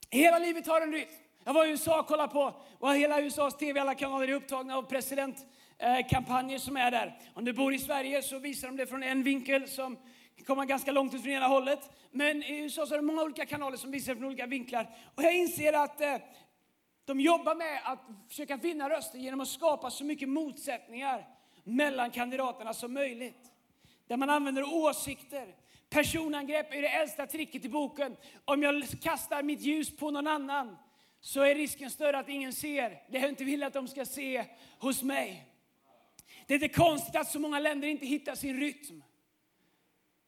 hela 0.09 0.39
livet 0.39 0.67
har 0.67 0.81
en 0.81 0.91
rytm. 0.91 1.26
Jag 1.47 1.53
var 1.53 1.65
i 1.65 1.69
USA 1.69 1.99
och 1.99 2.07
kollade 2.07 2.33
på 2.33 2.53
vad 2.79 2.97
hela 2.97 3.21
USAs 3.21 3.57
tv, 3.57 3.79
alla 3.79 3.95
kanaler 3.95 4.27
är 4.27 4.33
upptagna 4.33 4.77
av 4.77 4.81
presidentkampanjer 4.81 6.59
som 6.59 6.77
är 6.77 6.91
där. 6.91 7.19
Om 7.33 7.45
du 7.45 7.53
bor 7.53 7.73
i 7.73 7.79
Sverige 7.79 8.21
så 8.21 8.39
visar 8.39 8.67
de 8.67 8.77
det 8.77 8.87
från 8.87 9.03
en 9.03 9.23
vinkel 9.23 9.67
som 9.67 9.97
kommer 10.47 10.65
ganska 10.65 10.91
långt 10.91 11.13
ut 11.13 11.21
från 11.21 11.31
ena 11.31 11.47
hållet. 11.47 11.91
Men 12.11 12.43
i 12.43 12.57
USA 12.57 12.85
så 12.85 12.93
är 12.93 12.97
det 12.97 13.03
många 13.03 13.23
olika 13.23 13.45
kanaler 13.45 13.77
som 13.77 13.91
visar 13.91 14.15
från 14.15 14.25
olika 14.25 14.45
vinklar. 14.45 14.95
Och 15.15 15.23
jag 15.23 15.35
inser 15.35 15.73
att 15.73 16.01
eh, 16.01 16.15
de 17.05 17.19
jobbar 17.19 17.55
med 17.55 17.79
att 17.83 17.99
försöka 18.29 18.57
vinna 18.57 18.89
röster 18.89 19.19
genom 19.19 19.41
att 19.41 19.47
skapa 19.47 19.89
så 19.89 20.03
mycket 20.03 20.29
motsättningar 20.29 21.27
mellan 21.63 22.11
kandidaterna 22.11 22.73
som 22.73 22.93
möjligt. 22.93 23.51
Där 24.07 24.17
man 24.17 24.29
använder 24.29 24.73
åsikter, 24.73 25.55
Personangrepp 25.89 26.73
är 26.73 26.81
det 26.81 26.89
äldsta 26.89 27.27
tricket 27.27 27.65
i 27.65 27.69
boken. 27.69 28.15
Om 28.45 28.63
jag 28.63 28.83
kastar 29.01 29.43
mitt 29.43 29.61
ljus 29.61 29.97
på 29.97 30.11
någon 30.11 30.27
annan 30.27 30.77
så 31.21 31.41
är 31.41 31.55
risken 31.55 31.91
större 31.91 32.17
att 32.17 32.29
ingen 32.29 32.53
ser 32.53 32.89
det 32.89 33.19
jag 33.19 33.29
inte 33.29 33.43
vill 33.43 33.63
att 33.63 33.74
de 33.74 33.88
ska 33.88 34.05
se 34.05 34.45
hos 34.79 35.03
mig. 35.03 35.45
Det 36.47 36.53
är 36.53 36.63
inte 36.63 36.75
konstigt 36.75 37.15
att 37.15 37.27
så 37.27 37.39
många 37.39 37.59
länder 37.59 37.88
inte 37.88 38.05
hittar 38.05 38.36
sin 38.36 38.59
rytm. 38.59 39.03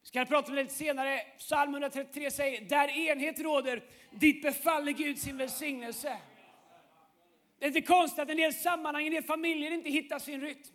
Ska 0.02 0.24
prata 0.24 0.48
om 0.48 0.56
det 0.56 0.62
lite 0.62 0.74
senare. 0.74 1.20
Psalm 1.38 1.74
133 1.74 2.30
säger, 2.30 2.60
där 2.60 2.88
enhet 2.88 3.40
råder, 3.40 3.82
dit 4.10 4.42
befaller 4.42 4.92
Gud 4.92 5.18
sin 5.18 5.36
välsignelse. 5.36 6.18
Det 7.58 7.64
är 7.64 7.68
inte 7.68 7.80
konstigt 7.80 8.18
att 8.18 8.30
en 8.30 8.36
del 8.36 8.54
sammanhang, 8.54 9.06
en 9.06 9.12
del 9.12 9.22
familjer 9.22 9.70
inte 9.70 9.90
hittar 9.90 10.18
sin 10.18 10.40
rytm. 10.40 10.74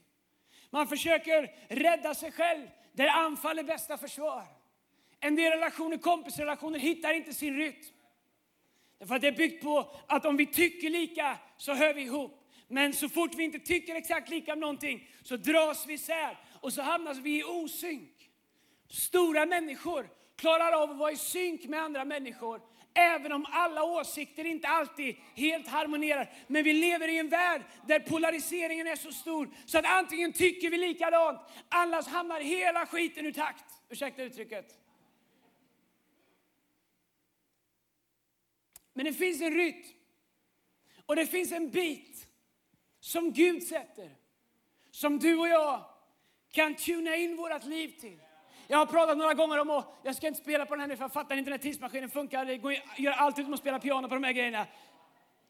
Man 0.69 0.87
försöker 0.87 1.55
rädda 1.69 2.15
sig 2.15 2.31
själv, 2.31 2.67
där 2.93 3.07
anfall 3.07 3.59
är 3.59 3.63
bästa 3.63 3.97
försvar. 3.97 4.43
En 5.19 5.35
del 5.35 5.51
relationer, 5.51 5.97
kompisrelationer, 5.97 6.79
hittar 6.79 7.13
inte 7.13 7.33
sin 7.33 7.57
rytm. 7.57 7.94
Därför 8.99 9.15
att 9.15 9.21
det 9.21 9.27
är 9.27 9.31
byggt 9.31 9.63
på 9.63 9.91
att 10.07 10.25
om 10.25 10.37
vi 10.37 10.45
tycker 10.45 10.89
lika 10.89 11.37
så 11.57 11.73
hör 11.73 11.93
vi 11.93 12.01
ihop. 12.01 12.41
Men 12.67 12.93
så 12.93 13.09
fort 13.09 13.35
vi 13.35 13.43
inte 13.43 13.59
tycker 13.59 13.95
exakt 13.95 14.29
lika 14.29 14.53
om 14.53 14.59
någonting 14.59 15.09
så 15.23 15.37
dras 15.37 15.85
vi 15.87 15.93
isär 15.93 16.37
och 16.61 16.73
så 16.73 16.81
hamnar 16.81 17.13
vi 17.13 17.39
i 17.39 17.43
osynk. 17.43 18.29
Stora 18.89 19.45
människor 19.45 20.09
klarar 20.35 20.71
av 20.71 20.91
att 20.91 20.97
vara 20.97 21.11
i 21.11 21.17
synk 21.17 21.65
med 21.65 21.81
andra 21.81 22.05
människor 22.05 22.61
även 22.95 23.31
om 23.31 23.45
alla 23.49 23.83
åsikter 23.83 24.45
inte 24.45 24.67
alltid 24.67 25.15
helt 25.35 25.67
harmonierar. 25.67 26.33
Men 26.47 26.63
vi 26.63 26.73
lever 26.73 27.07
i 27.07 27.17
en 27.17 27.29
värld 27.29 27.61
där 27.87 27.99
polariseringen 27.99 28.87
är 28.87 28.95
så 28.95 29.11
stor 29.11 29.49
så 29.65 29.77
att 29.77 29.85
antingen 29.85 30.33
tycker 30.33 30.69
vi 30.69 30.77
likadant, 30.77 31.39
annars 31.69 32.07
hamnar 32.07 32.39
hela 32.39 32.85
skiten 32.85 33.25
ur 33.25 33.31
takt. 33.31 33.65
Ursäkta 33.89 34.23
uttrycket. 34.23 34.84
Men 38.97 39.05
det 39.05 39.13
finns 39.13 39.41
en 39.41 39.53
rytm 39.53 39.83
och 41.05 41.15
det 41.15 41.25
finns 41.25 41.51
en 41.51 41.69
bit 41.69 42.27
som 42.99 43.33
Gud 43.33 43.63
sätter, 43.63 44.09
som 44.91 45.19
du 45.19 45.37
och 45.37 45.47
jag 45.47 45.85
kan 46.51 46.75
tuna 46.75 47.15
in 47.15 47.35
vårt 47.35 47.65
liv 47.65 47.93
till. 47.99 48.19
Jag 48.67 48.77
har 48.77 48.85
pratat 48.85 49.17
några 49.17 49.33
gånger 49.33 49.59
om, 49.59 49.69
att 49.69 49.99
jag 50.03 50.15
ska 50.15 50.27
inte 50.27 50.39
spela 50.39 50.65
på 50.65 50.73
den 50.73 50.81
här 50.81 50.87
nu 50.87 50.95
för 50.95 51.03
jag 51.03 51.13
fattar 51.13 51.37
inte 51.37 51.49
när 51.49 51.57
tidsmaskinen 51.57 52.09
funkar. 52.09 52.45
Det 52.45 52.57
går, 52.57 52.75
gör 52.97 53.11
allt 53.11 53.39
utom 53.39 53.53
att 53.53 53.59
spela 53.59 53.79
piano 53.79 54.07
på 54.07 54.13
de 54.13 54.23
här 54.23 54.31
grejerna. 54.31 54.67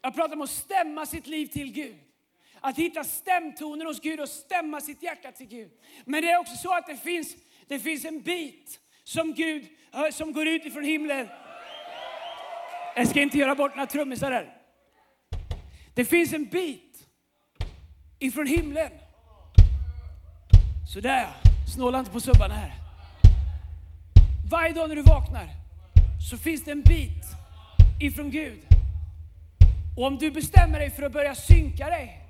Jag 0.01 0.15
pratar 0.15 0.33
om 0.35 0.41
att 0.41 0.49
stämma 0.49 1.05
sitt 1.05 1.27
liv 1.27 1.47
till 1.47 1.71
Gud. 1.71 1.95
Att 2.59 2.77
hitta 2.77 3.03
stämtoner 3.03 3.85
hos 3.85 3.99
Gud 3.99 4.19
och 4.19 4.29
stämma 4.29 4.81
sitt 4.81 5.03
hjärta 5.03 5.31
till 5.31 5.47
Gud. 5.47 5.71
Men 6.05 6.21
det 6.21 6.31
är 6.31 6.39
också 6.39 6.55
så 6.55 6.73
att 6.73 6.87
det 6.87 6.97
finns, 6.97 7.35
det 7.67 7.79
finns 7.79 8.05
en 8.05 8.21
bit 8.21 8.79
som 9.03 9.33
Gud, 9.33 9.67
som 10.11 10.33
går 10.33 10.47
ut 10.47 10.65
ifrån 10.65 10.83
himlen. 10.83 11.27
Jag 12.97 13.07
ska 13.07 13.21
inte 13.21 13.37
göra 13.37 13.55
bort 13.55 13.75
några 13.75 13.87
trummisar 13.87 14.31
här. 14.31 14.53
Det 15.93 16.05
finns 16.05 16.33
en 16.33 16.45
bit 16.45 17.07
ifrån 18.19 18.47
himlen. 18.47 18.91
Sådär, 20.93 21.27
snåla 21.75 21.99
inte 21.99 22.11
på 22.11 22.19
subbarna 22.19 22.53
här. 22.53 22.73
Varje 24.49 24.73
dag 24.73 24.89
när 24.89 24.95
du 24.95 25.01
vaknar 25.01 25.47
så 26.29 26.37
finns 26.37 26.63
det 26.63 26.71
en 26.71 26.81
bit 26.81 27.25
ifrån 27.99 28.31
Gud. 28.31 28.59
Och 29.97 30.05
om 30.05 30.17
du 30.17 30.31
bestämmer 30.31 30.79
dig 30.79 30.91
för 30.91 31.03
att 31.03 31.13
börja 31.13 31.35
synka 31.35 31.89
dig 31.89 32.21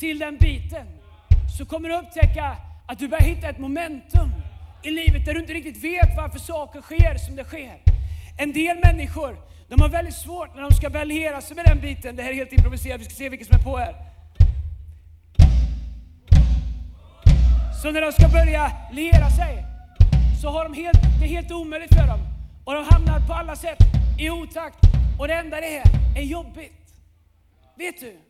till 0.00 0.18
den 0.18 0.36
biten 0.36 0.86
så 1.58 1.66
kommer 1.66 1.88
du 1.88 1.96
upptäcka 1.96 2.56
att 2.88 2.98
du 2.98 3.08
börjar 3.08 3.24
hitta 3.24 3.48
ett 3.48 3.58
momentum 3.58 4.30
i 4.82 4.90
livet 4.90 5.26
där 5.26 5.34
du 5.34 5.40
inte 5.40 5.52
riktigt 5.52 5.84
vet 5.84 6.16
varför 6.16 6.38
saker 6.38 6.80
sker 6.80 7.18
som 7.18 7.36
det 7.36 7.44
sker. 7.44 7.82
En 8.38 8.52
del 8.52 8.78
människor 8.84 9.36
de 9.72 9.80
har 9.80 9.88
väldigt 9.88 10.14
svårt 10.14 10.54
när 10.54 10.62
de 10.62 10.70
ska 10.70 10.90
börja 10.90 11.04
liera 11.04 11.40
sig 11.40 11.56
med 11.56 11.64
den 11.64 11.80
biten. 11.80 12.16
Det 12.16 12.22
här 12.22 12.30
är 12.30 12.34
helt 12.34 12.52
improviserat, 12.52 13.00
vi 13.00 13.04
ska 13.04 13.14
se 13.14 13.28
vilket 13.28 13.48
som 13.48 13.58
är 13.58 13.62
på 13.62 13.76
här. 13.76 13.94
Så 17.82 17.90
när 17.90 18.00
de 18.00 18.12
ska 18.12 18.28
börja 18.28 18.72
liera 18.92 19.30
sig 19.30 19.64
så 20.42 20.48
har 20.48 20.64
de 20.64 20.74
helt, 20.74 20.98
det 21.20 21.24
är 21.26 21.28
helt 21.28 21.52
omöjligt 21.52 21.94
för 21.94 22.06
dem. 22.06 22.20
Och 22.64 22.74
de 22.74 22.84
hamnar 22.84 23.26
på 23.26 23.32
alla 23.32 23.56
sätt 23.56 23.78
i 24.20 24.30
otakt. 24.30 24.78
Och 25.20 25.28
det 25.28 25.34
enda 25.34 25.60
det 25.60 25.76
är, 25.76 25.84
är 26.16 26.22
jobbigt. 26.22 26.94
Vet 27.76 28.00
du? 28.00 28.20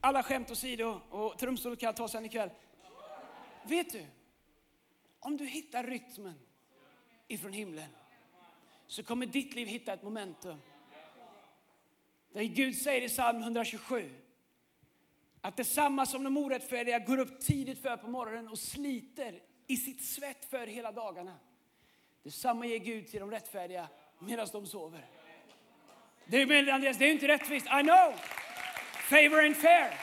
Alla 0.00 0.22
skämt 0.22 0.50
åsido 0.50 1.00
och 1.10 1.38
trumsolo 1.38 1.76
kan 1.76 1.86
jag 1.86 1.96
ta 1.96 2.08
sen 2.08 2.24
ikväll. 2.24 2.50
Vet 3.64 3.92
du? 3.92 4.06
Om 5.20 5.36
du 5.36 5.46
hittar 5.46 5.84
rytmen 5.84 6.34
ifrån 7.28 7.52
himlen 7.52 7.88
så 8.92 9.02
kommer 9.02 9.26
ditt 9.26 9.54
liv 9.54 9.66
hitta 9.66 9.92
ett 9.92 10.02
momentum. 10.02 10.58
Där 12.32 12.42
Gud 12.42 12.76
säger 12.76 13.02
i 13.02 13.08
psalm 13.08 13.42
127 13.42 14.10
att 15.40 15.56
detsamma 15.56 16.06
som 16.06 16.24
de 16.24 16.36
orättfärdiga 16.36 16.98
går 16.98 17.18
upp 17.18 17.40
tidigt 17.40 17.82
för 17.82 17.96
på 17.96 18.08
morgonen 18.08 18.48
och 18.48 18.58
sliter 18.58 19.42
i 19.66 19.76
sitt 19.76 20.04
svett 20.04 20.44
för 20.44 20.66
hela 20.66 20.92
dagarna. 20.92 21.38
Detsamma 22.22 22.66
ger 22.66 22.78
Gud 22.78 23.06
till 23.06 23.20
de 23.20 23.30
rättfärdiga 23.30 23.88
medan 24.18 24.48
de 24.52 24.66
sover. 24.66 25.06
Det 26.26 26.42
är, 26.42 26.72
Andreas, 26.72 26.98
det 26.98 27.04
är 27.04 27.12
inte 27.12 27.28
rättvist. 27.28 27.66
I 27.66 27.82
know! 27.82 28.14
Favor 28.92 29.44
and 29.44 29.56
fair. 29.56 29.94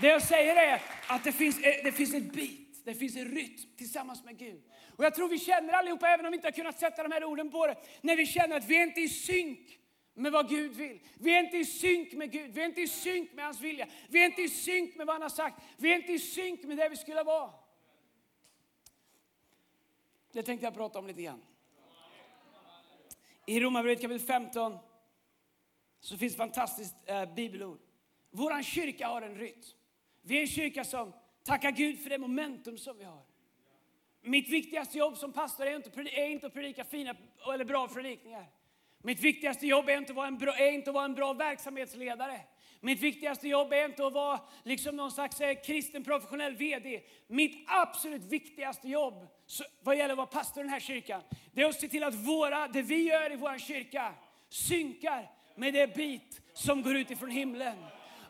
Det 0.00 0.06
jag 0.06 0.22
säger 0.22 0.56
är 0.56 0.82
att 1.06 1.24
det 1.24 1.32
finns, 1.32 1.58
eh, 1.58 1.84
det 1.84 1.92
finns 1.92 2.14
ett 2.14 2.32
bit, 2.32 2.63
det 2.84 2.94
finns 2.94 3.16
en 3.16 3.34
rytm 3.34 3.76
tillsammans 3.76 4.24
med 4.24 4.38
Gud. 4.38 4.62
Och 4.96 5.04
jag 5.04 5.14
tror 5.14 5.28
vi 5.28 5.38
känner 5.38 5.72
allihopa, 5.72 6.08
även 6.08 6.26
om 6.26 6.30
vi 6.32 6.36
inte 6.36 6.46
har 6.46 6.52
kunnat 6.52 6.78
sätta 6.78 7.02
de 7.02 7.12
här 7.12 7.24
orden 7.24 7.50
på 7.50 7.66
det, 7.66 7.76
när 8.00 8.16
vi 8.16 8.26
känner 8.26 8.56
att 8.56 8.64
vi 8.64 8.76
är 8.76 8.82
inte 8.82 9.00
är 9.00 9.04
i 9.04 9.08
synk 9.08 9.78
med 10.14 10.32
vad 10.32 10.48
Gud 10.48 10.72
vill. 10.72 11.00
Vi 11.14 11.34
är 11.34 11.44
inte 11.44 11.56
i 11.56 11.64
synk 11.64 12.12
med 12.12 12.32
Gud, 12.32 12.54
vi 12.54 12.60
är 12.60 12.66
inte 12.66 12.80
i 12.80 12.88
synk 12.88 13.32
med 13.32 13.44
hans 13.44 13.60
vilja. 13.60 13.86
Vi 14.08 14.22
är 14.22 14.26
inte 14.26 14.42
i 14.42 14.48
synk 14.48 14.96
med 14.96 15.06
vad 15.06 15.14
han 15.14 15.22
har 15.22 15.28
sagt. 15.28 15.62
Vi 15.76 15.92
är 15.92 15.96
inte 15.96 16.12
i 16.12 16.18
synk 16.18 16.62
med 16.64 16.76
det 16.76 16.88
vi 16.88 16.96
skulle 16.96 17.22
vara. 17.22 17.50
Det 20.32 20.42
tänkte 20.42 20.66
jag 20.66 20.74
prata 20.74 20.98
om 20.98 21.06
lite 21.06 21.22
grann. 21.22 21.42
I 23.46 23.60
Romarbrevet 23.60 24.00
kapitel 24.00 24.26
15 24.26 24.78
så 26.00 26.18
finns 26.18 26.36
fantastiskt 26.36 26.94
eh, 27.06 27.34
bibelord. 27.34 27.78
Vår 28.30 28.62
kyrka 28.62 29.06
har 29.06 29.22
en 29.22 29.34
rytm. 29.34 29.62
Vi 30.22 30.36
är 30.36 30.40
en 30.40 30.46
kyrka 30.46 30.84
som 30.84 31.12
Tacka 31.44 31.70
Gud 31.70 32.02
för 32.02 32.10
det 32.10 32.18
momentum 32.18 32.78
som 32.78 32.98
vi 32.98 33.04
har. 33.04 33.22
Mitt 34.22 34.48
viktigaste 34.48 34.98
jobb 34.98 35.16
som 35.16 35.32
pastor 35.32 35.66
är 35.66 35.76
inte, 35.76 36.00
är 36.00 36.26
inte 36.26 36.46
att 36.46 36.54
predika 36.54 36.84
fina 36.84 37.14
eller 37.54 37.64
bra 37.64 37.88
predikningar. 37.88 38.46
Mitt 39.02 39.20
viktigaste 39.20 39.66
jobb 39.66 39.88
är 39.88 39.96
inte, 39.96 40.12
att 40.12 40.16
vara 40.16 40.26
en 40.26 40.38
bra, 40.38 40.56
är 40.56 40.72
inte 40.72 40.90
att 40.90 40.94
vara 40.94 41.04
en 41.04 41.14
bra 41.14 41.32
verksamhetsledare. 41.32 42.40
Mitt 42.80 43.00
viktigaste 43.00 43.48
jobb 43.48 43.72
är 43.72 43.84
inte 43.84 44.06
att 44.06 44.12
vara 44.12 44.40
liksom 44.62 44.96
någon 44.96 45.10
slags 45.10 45.40
eh, 45.40 45.54
kristen 45.54 46.04
professionell 46.04 46.56
VD. 46.56 47.02
Mitt 47.26 47.64
absolut 47.66 48.22
viktigaste 48.22 48.88
jobb 48.88 49.26
vad 49.80 49.96
gäller 49.96 50.12
att 50.12 50.16
vara 50.16 50.26
pastor 50.26 50.60
i 50.60 50.64
den 50.64 50.72
här 50.72 50.80
kyrkan, 50.80 51.22
det 51.52 51.62
är 51.62 51.66
att 51.66 51.80
se 51.80 51.88
till 51.88 52.04
att 52.04 52.14
våra, 52.14 52.68
det 52.68 52.82
vi 52.82 53.02
gör 53.02 53.32
i 53.32 53.36
vår 53.36 53.58
kyrka 53.58 54.14
synkar 54.48 55.30
med 55.56 55.74
det 55.74 55.94
bit 55.94 56.40
som 56.52 56.82
går 56.82 56.96
ut 56.96 57.10
ifrån 57.10 57.30
himlen. 57.30 57.76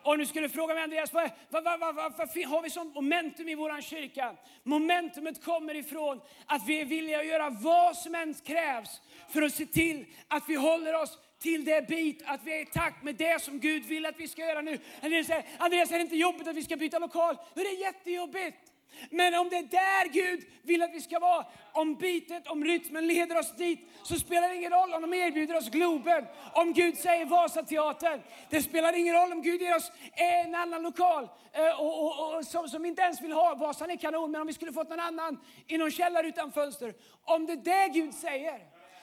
Om 0.06 0.18
du 0.18 0.26
skulle 0.26 0.48
fråga 0.48 0.74
mig 0.74 0.82
Andreas, 0.82 1.12
vad, 1.12 1.30
vad, 1.50 1.64
vad, 1.64 1.94
vad, 1.94 2.12
har 2.46 2.62
vi 2.62 2.70
sånt 2.70 2.94
momentum 2.94 3.48
i 3.48 3.54
vår 3.54 3.80
kyrka? 3.80 4.36
Momentumet 4.62 5.44
kommer 5.44 5.74
ifrån 5.74 6.20
att 6.46 6.66
vi 6.66 6.80
är 6.80 6.84
villiga 6.84 7.18
att 7.18 7.26
göra 7.26 7.50
vad 7.50 7.96
som 7.96 8.14
än 8.14 8.34
krävs 8.34 9.00
för 9.28 9.42
att 9.42 9.54
se 9.54 9.66
till 9.66 10.06
att 10.28 10.42
vi 10.48 10.54
håller 10.54 11.02
oss 11.02 11.18
till 11.38 11.64
det 11.64 11.88
bit, 11.88 12.22
att 12.26 12.40
vi 12.44 12.52
är 12.52 12.62
i 12.62 12.66
takt 12.66 13.02
med 13.02 13.14
det 13.14 13.42
som 13.42 13.60
Gud 13.60 13.84
vill 13.84 14.06
att 14.06 14.20
vi 14.20 14.28
ska 14.28 14.42
göra 14.42 14.60
nu. 14.60 14.78
Andreas 15.02 15.30
Andreas 15.58 15.90
är 15.90 15.94
det 15.94 16.02
inte 16.02 16.16
jobbigt 16.16 16.48
att 16.48 16.56
vi 16.56 16.62
ska 16.62 16.76
byta 16.76 16.98
lokal? 16.98 17.36
Det 17.54 17.60
är 17.60 17.80
jättejobbigt. 17.80 18.73
Men 19.10 19.34
om 19.34 19.48
det 19.48 19.56
är 19.56 19.62
där 19.62 20.08
Gud 20.08 20.44
vill 20.62 20.82
att 20.82 20.94
vi 20.94 21.00
ska 21.00 21.18
vara, 21.18 21.46
om 21.72 21.94
bitet, 21.94 22.46
om 22.46 22.64
rytmen 22.64 23.06
leder 23.06 23.38
oss 23.38 23.56
dit, 23.56 23.88
så 24.02 24.14
spelar 24.14 24.48
det 24.48 24.56
ingen 24.56 24.72
roll 24.72 24.92
om 24.92 25.02
de 25.02 25.14
erbjuder 25.14 25.56
oss 25.56 25.70
Globen, 25.70 26.26
om 26.52 26.72
Gud 26.72 26.98
säger 26.98 27.24
Vasateatern. 27.24 28.22
Det 28.50 28.62
spelar 28.62 28.92
ingen 28.98 29.14
roll 29.14 29.32
om 29.32 29.42
Gud 29.42 29.60
ger 29.60 29.76
oss 29.76 29.92
en 30.12 30.54
annan 30.54 30.82
lokal 30.82 31.28
eh, 31.52 31.80
och, 31.80 32.04
och, 32.04 32.36
och, 32.36 32.44
som, 32.44 32.68
som 32.68 32.84
inte 32.84 33.02
ens 33.02 33.20
vill 33.20 33.32
ha. 33.32 33.54
Vasan 33.54 33.90
är 33.90 33.96
kanon, 33.96 34.30
men 34.30 34.40
om 34.40 34.46
vi 34.46 34.52
skulle 34.52 34.72
fått 34.72 34.88
någon 34.88 35.00
annan 35.00 35.40
i 35.66 35.78
någon 35.78 35.90
källare 35.90 36.26
utan 36.26 36.52
fönster. 36.52 36.94
Om 37.24 37.46
det 37.46 37.52
är 37.52 37.56
det 37.56 37.92
Gud 37.94 38.14
säger, 38.14 38.58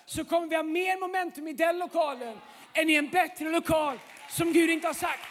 så 0.05 0.25
kommer 0.25 0.47
vi 0.47 0.55
ha 0.55 0.63
mer 0.63 0.99
momentum 0.99 1.47
i 1.47 1.53
den 1.53 1.79
lokalen 1.79 2.37
än 2.73 2.89
i 2.89 2.95
en 2.95 3.09
bättre 3.09 3.49
lokal 3.49 3.99
som 4.29 4.53
Gud 4.53 4.69
inte 4.69 4.87
har 4.87 4.93
sagt. 4.93 5.27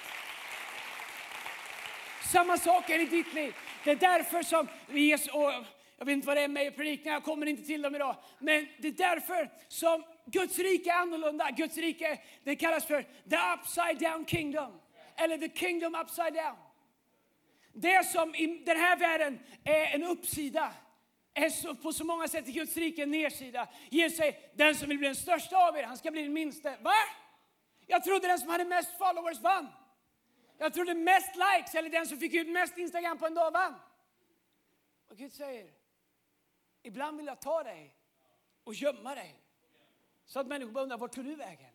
Samma 2.33 2.57
sak 2.59 2.91
är 2.91 2.99
i 2.99 3.05
ditt 3.05 3.35
liv. 3.35 3.55
Det 3.85 3.91
är 3.91 3.97
därför 3.97 4.43
som 4.43 4.69
vi 4.89 5.15
och 5.15 5.53
jag 6.01 6.07
vet 6.07 6.13
inte 6.13 6.27
vad 6.27 6.37
det 6.37 6.41
är 6.41 6.49
med 6.49 6.67
i 6.67 6.71
predikningar, 6.71 7.13
jag 7.13 7.25
kommer 7.25 7.47
inte 7.47 7.63
till 7.63 7.83
dem 7.83 7.95
idag. 7.95 8.17
Men 8.39 8.69
det 8.79 8.89
är 8.89 8.93
därför 8.93 9.51
som 9.69 10.05
Guds 10.27 10.59
rike 10.59 10.91
är 10.91 10.95
annorlunda. 10.95 11.51
Guds 11.51 11.77
rike, 11.77 12.19
det 12.45 12.57
kallas 12.57 12.85
för 12.85 13.03
the 13.03 13.37
upside 13.55 13.99
down 13.99 14.27
kingdom. 14.27 14.81
Eller 15.17 15.39
the 15.39 15.49
kingdom 15.49 15.95
upside 15.95 16.35
down. 16.35 16.57
Det 17.73 18.07
som 18.07 18.35
i 18.35 18.63
den 18.67 18.77
här 18.77 18.97
världen 18.97 19.39
är 19.65 19.95
en 19.95 20.05
uppsida, 20.05 20.73
är 21.35 21.51
så, 21.51 21.75
på 21.75 21.93
så 21.93 22.05
många 22.05 22.29
sätt 22.29 22.49
i 22.49 22.53
Guds 22.53 22.77
rike 22.77 23.03
en 23.03 23.11
nedsida. 23.11 23.69
Jesus 23.91 24.19
säger, 24.19 24.35
den 24.55 24.75
som 24.75 24.89
vill 24.89 24.99
bli 24.99 25.07
den 25.07 25.17
största 25.17 25.57
av 25.69 25.77
er, 25.77 25.83
han 25.83 25.97
ska 25.97 26.11
bli 26.11 26.23
den 26.23 26.33
minste. 26.33 26.77
Va? 26.81 26.95
Jag 27.87 28.05
trodde 28.05 28.29
den 28.29 28.39
som 28.39 28.49
hade 28.49 28.65
mest 28.65 28.99
followers 28.99 29.41
vann. 29.41 29.69
Jag 30.63 30.75
trodde 30.75 30.95
mest 30.95 31.37
likes, 31.37 31.75
eller 31.75 31.91
den 31.91 32.07
som 32.07 32.19
fick 32.19 32.35
ut 32.35 32.49
mest 32.49 32.79
Instagram 32.79 33.19
på 33.19 33.27
en 33.27 33.35
dag 33.35 33.51
vann. 33.51 33.75
Och 35.09 35.17
Gud 35.17 35.33
säger, 35.33 35.73
ibland 36.83 37.17
vill 37.17 37.27
jag 37.27 37.41
ta 37.41 37.63
dig 37.63 37.97
och 38.65 38.75
gömma 38.75 39.15
dig. 39.15 39.41
Så 40.25 40.41
att 40.41 40.47
människor 40.47 40.73
bara 40.73 40.83
undrar, 40.83 40.99
vart 40.99 41.15
tog 41.15 41.25
du 41.25 41.35
vägen? 41.35 41.71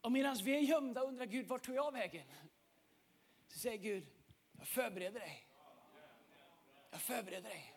Och 0.00 0.12
medan 0.12 0.36
vi 0.44 0.56
är 0.56 0.60
gömda 0.60 1.00
undrar 1.00 1.26
Gud, 1.26 1.46
vart 1.46 1.62
tog 1.62 1.74
jag 1.74 1.92
vägen? 1.92 2.26
Så 3.46 3.58
säger 3.58 3.78
Gud, 3.78 4.06
jag 4.58 4.68
förbereder 4.68 5.20
dig. 5.20 5.46
Jag 6.90 7.00
förbereder 7.00 7.48
dig 7.48 7.74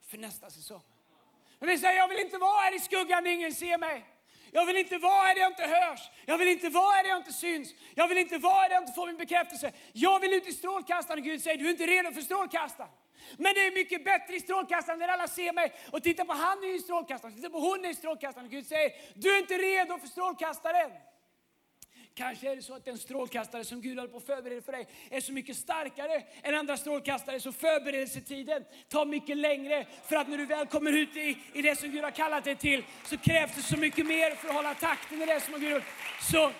för 0.00 0.18
nästa 0.18 0.50
säsong. 0.50 0.82
Men 1.58 1.68
vi 1.68 1.78
säger, 1.78 1.96
jag 1.96 2.08
vill 2.08 2.18
inte 2.18 2.38
vara 2.38 2.60
här 2.60 2.76
i 2.76 2.80
skuggan 2.80 3.26
ingen 3.26 3.52
ser 3.52 3.78
mig. 3.78 4.09
Jag 4.52 4.66
vill 4.66 4.76
inte 4.76 4.98
vara 4.98 5.22
här 5.22 5.34
där 5.34 5.40
jag 5.40 5.50
inte 5.50 5.62
hörs. 5.62 6.00
Jag 6.26 6.38
vill 6.38 6.48
inte 6.48 6.68
vara 6.68 6.90
här 6.90 7.02
där 7.02 7.10
jag 7.10 7.18
inte 7.18 7.32
syns. 7.32 7.74
Jag 7.94 8.08
vill 8.08 8.18
inte 8.18 8.38
vara 8.38 8.54
här 8.54 8.68
där 8.68 8.76
jag 8.76 8.82
inte 8.82 8.92
får 8.92 9.06
min 9.06 9.16
bekräftelse. 9.16 9.72
Jag 9.92 10.20
vill 10.20 10.32
ut 10.32 10.46
i 10.46 10.52
strålkastaren. 10.52 11.22
Gud 11.22 11.42
säger, 11.42 11.58
du 11.58 11.66
är 11.66 11.70
inte 11.70 11.86
redo 11.86 12.12
för 12.12 12.20
strålkastaren. 12.20 12.90
Men 13.36 13.54
det 13.54 13.66
är 13.66 13.72
mycket 13.72 14.04
bättre 14.04 14.36
i 14.36 14.40
strålkastaren 14.40 14.98
när 14.98 15.08
alla 15.08 15.28
ser 15.28 15.52
mig 15.52 15.72
och 15.90 16.02
tittar 16.02 16.24
på 16.24 16.32
han 16.32 16.58
är 16.58 16.76
i 16.76 16.78
strålkastaren, 16.78 17.34
tittar 17.34 17.48
på 17.48 17.58
hon 17.58 17.84
är 17.84 17.88
i 17.90 17.94
strålkastaren. 17.94 18.48
Gud 18.48 18.66
säger, 18.66 18.92
du 19.14 19.34
är 19.34 19.38
inte 19.38 19.54
redo 19.54 19.98
för 19.98 20.06
strålkastaren. 20.06 20.90
Kanske 22.20 22.50
är 22.50 22.56
det 22.56 22.62
så 22.62 22.74
att 22.74 22.84
den 22.84 22.98
strålkastare 22.98 23.64
som 23.64 23.80
Gud 23.80 23.98
håller 23.98 24.10
på 24.10 24.16
att 24.16 24.26
förbereda 24.26 24.62
för 24.62 24.72
dig 24.72 24.86
är 25.10 25.20
så 25.20 25.32
mycket 25.32 25.56
starkare 25.56 26.22
än 26.42 26.54
andra 26.54 26.76
strålkastare. 26.76 27.40
Så 27.40 27.52
förberedelsetiden 27.52 28.64
tar 28.88 29.06
mycket 29.06 29.36
längre. 29.36 29.86
För 30.08 30.16
att 30.16 30.28
när 30.28 30.38
du 30.38 30.46
väl 30.46 30.66
kommer 30.66 30.92
ut 30.92 31.16
i, 31.16 31.38
i 31.52 31.62
det 31.62 31.76
som 31.78 31.90
Gud 31.90 32.04
har 32.04 32.10
kallat 32.10 32.44
dig 32.44 32.56
till 32.56 32.84
så 33.04 33.18
krävs 33.18 33.54
det 33.54 33.62
så 33.62 33.76
mycket 33.76 34.06
mer 34.06 34.30
för 34.30 34.48
att 34.48 34.54
hålla 34.54 34.74
takten 34.74 35.22
i 35.22 35.26
det 35.26 35.40
som 35.40 35.60
Gud 35.60 35.72
har 35.72 35.82
Så 36.32 36.52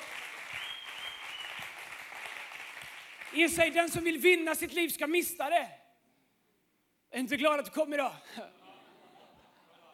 Ge 3.33 3.71
den 3.71 3.91
som 3.91 4.05
vill 4.05 4.19
vinna 4.19 4.55
sitt 4.55 4.73
liv 4.73 4.89
ska 4.89 5.07
mista 5.07 5.51
det. 5.51 5.69
Är 7.11 7.19
inte 7.19 7.37
glad 7.37 7.61
att 7.61 7.65
du 7.67 7.71
kom 7.71 7.95
idag? 7.95 8.13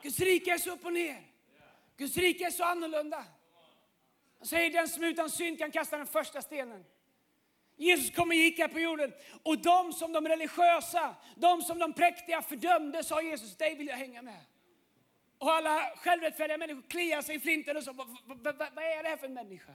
Guds 0.03 0.21
rike 0.21 0.53
är 0.53 0.59
så 0.59 0.71
upp 0.71 0.85
och 0.85 0.93
ner. 0.93 1.23
Guds 1.97 2.17
rike 2.17 2.47
är 2.47 2.51
så 2.51 2.65
annorlunda. 2.65 3.25
Han 4.39 4.47
säger 4.47 4.71
den 4.71 4.89
som 4.89 5.05
utan 5.05 5.31
synd 5.31 5.59
kan 5.59 5.71
kasta 5.71 5.97
den 5.97 6.07
första 6.07 6.43
stenen. 6.43 6.85
Jesus 7.77 8.11
kom 8.11 8.29
och 8.29 8.35
gick 8.35 8.59
här 8.59 8.69
på 8.69 8.81
jorden 8.81 9.13
och 9.43 9.59
de 9.59 9.93
som 9.93 10.13
de 10.13 10.29
religiösa, 10.29 11.15
de 11.37 11.63
som 11.63 11.79
de 11.79 11.93
präktiga 11.93 12.43
fördömde 12.43 13.05
sa 13.05 13.23
Jesus, 13.23 13.57
dig 13.57 13.75
vill 13.75 13.87
jag 13.87 13.97
hänga 13.97 14.23
med. 14.23 14.41
Och 15.39 15.53
alla 15.53 15.93
självrättfärdiga 15.97 16.59
människor 16.59 16.83
kliar 16.89 17.23
sig 17.23 17.37
i 17.37 17.41
flinten 17.41 17.77
och 17.77 17.83
sa, 17.83 17.93
vad, 17.93 18.09
vad, 18.27 18.57
vad 18.59 18.85
är 18.85 19.03
det 19.03 19.09
här 19.09 19.17
för 19.17 19.27
en 19.27 19.35
människa? 19.35 19.73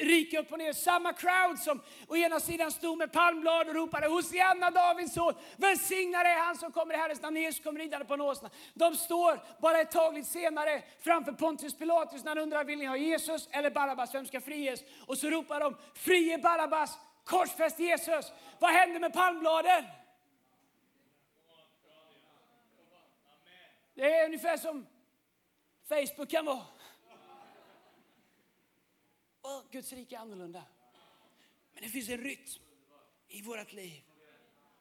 Rike 0.00 0.38
upp 0.38 0.52
och 0.52 0.58
ner. 0.58 0.72
Samma 0.72 1.12
crowd 1.12 1.58
som 1.58 1.82
å 2.08 2.16
ena 2.16 2.40
sidan 2.40 2.72
stod 2.72 2.98
med 2.98 3.12
palmblad 3.12 3.68
och 3.68 3.74
ropade 3.74 4.06
Hosianna 4.06 4.70
Davids 4.70 5.14
son, 5.14 5.34
välsignad 5.56 6.26
är 6.26 6.38
han 6.38 6.56
som 6.56 6.72
kommer 6.72 6.94
i 6.94 6.96
Herrens 6.96 7.22
namn. 7.22 7.36
Jesus 7.36 7.64
kommer 7.64 7.80
ridande 7.80 8.06
på 8.06 8.14
en 8.14 8.20
åsna. 8.20 8.50
De 8.74 8.94
står 8.94 9.40
bara 9.60 9.80
ett 9.80 9.90
tag 9.90 10.14
lite 10.14 10.28
senare 10.28 10.82
framför 11.00 11.32
Pontius 11.32 11.78
Pilatus 11.78 12.24
när 12.24 12.30
han 12.30 12.38
undrar 12.38 12.64
vill 12.64 12.78
ni 12.78 12.86
ha 12.86 12.96
Jesus 12.96 13.48
eller 13.50 13.70
Barabbas, 13.70 14.14
vem 14.14 14.26
ska 14.26 14.40
friges? 14.40 14.80
Och 15.06 15.18
så 15.18 15.30
ropar 15.30 15.60
de 15.60 15.76
frie 15.94 16.38
Barabbas, 16.38 16.98
korsfäst 17.24 17.78
Jesus. 17.78 18.32
Vad 18.58 18.70
händer 18.70 19.00
med 19.00 19.12
palmbladen? 19.12 19.84
Det 23.94 24.14
är 24.14 24.26
ungefär 24.26 24.56
som 24.56 24.86
Facebook 25.88 26.30
kan 26.30 26.44
vara. 26.44 26.62
Oh, 29.50 29.62
Guds 29.70 29.92
rike 29.92 30.16
är 30.16 30.20
annorlunda. 30.20 30.64
Men 31.72 31.82
det 31.82 31.88
finns 31.88 32.08
en 32.08 32.18
rytm 32.18 32.62
i 33.28 33.42
vårt 33.42 33.72
liv. 33.72 34.02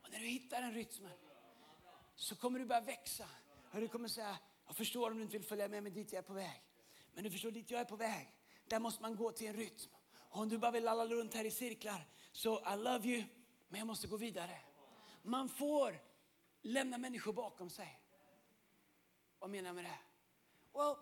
Och 0.02 0.12
när 0.12 0.20
du 0.20 0.26
hittar 0.26 0.62
den 0.62 0.74
rytmen 0.74 1.18
så 2.16 2.36
kommer 2.36 2.60
du 2.60 2.66
börja 2.66 2.82
växa. 2.82 3.30
Och 3.72 3.82
du 3.82 3.88
kommer 3.88 4.08
säga, 4.08 4.38
jag 4.68 4.76
förstår 4.76 5.12
om 5.12 5.18
du 5.18 5.24
inte 5.24 5.38
vill 5.38 5.48
följa 5.48 5.68
med 5.68 5.84
mig 5.84 5.92
dit 5.92 6.14
jag 6.14 6.20
är 6.20 6.28
på 6.28 6.34
väg. 6.34 6.64
Men 7.14 7.24
du 7.24 7.32
förstår 7.32 7.52
dit 7.52 7.72
jag 7.72 7.82
är 7.82 7.86
på 7.86 7.96
väg. 7.96 8.34
Där 8.68 8.80
måste 8.80 9.02
man 9.02 9.16
gå 9.16 9.32
till 9.32 9.48
en 9.48 9.54
rytm. 9.54 9.92
Och 10.30 10.42
om 10.42 10.50
du 10.50 10.58
bara 10.58 10.72
vill 10.72 10.84
lalla 10.84 11.06
runt 11.06 11.34
här 11.34 11.46
i 11.46 11.52
cirklar 11.52 12.08
så 12.32 12.74
I 12.74 12.78
love 12.78 13.08
you, 13.08 13.24
men 13.68 13.80
jag 13.80 13.88
måste 13.88 14.08
gå 14.08 14.18
vidare. 14.18 14.60
Man 15.24 15.50
får 15.50 16.00
lämna 16.62 16.98
människor 16.98 17.34
bakom 17.34 17.70
sig. 17.70 18.00
Vad 19.40 19.50
menar 19.50 19.70
jag 19.70 19.76
med 19.76 19.86
det? 19.86 20.00
Well, 20.74 20.96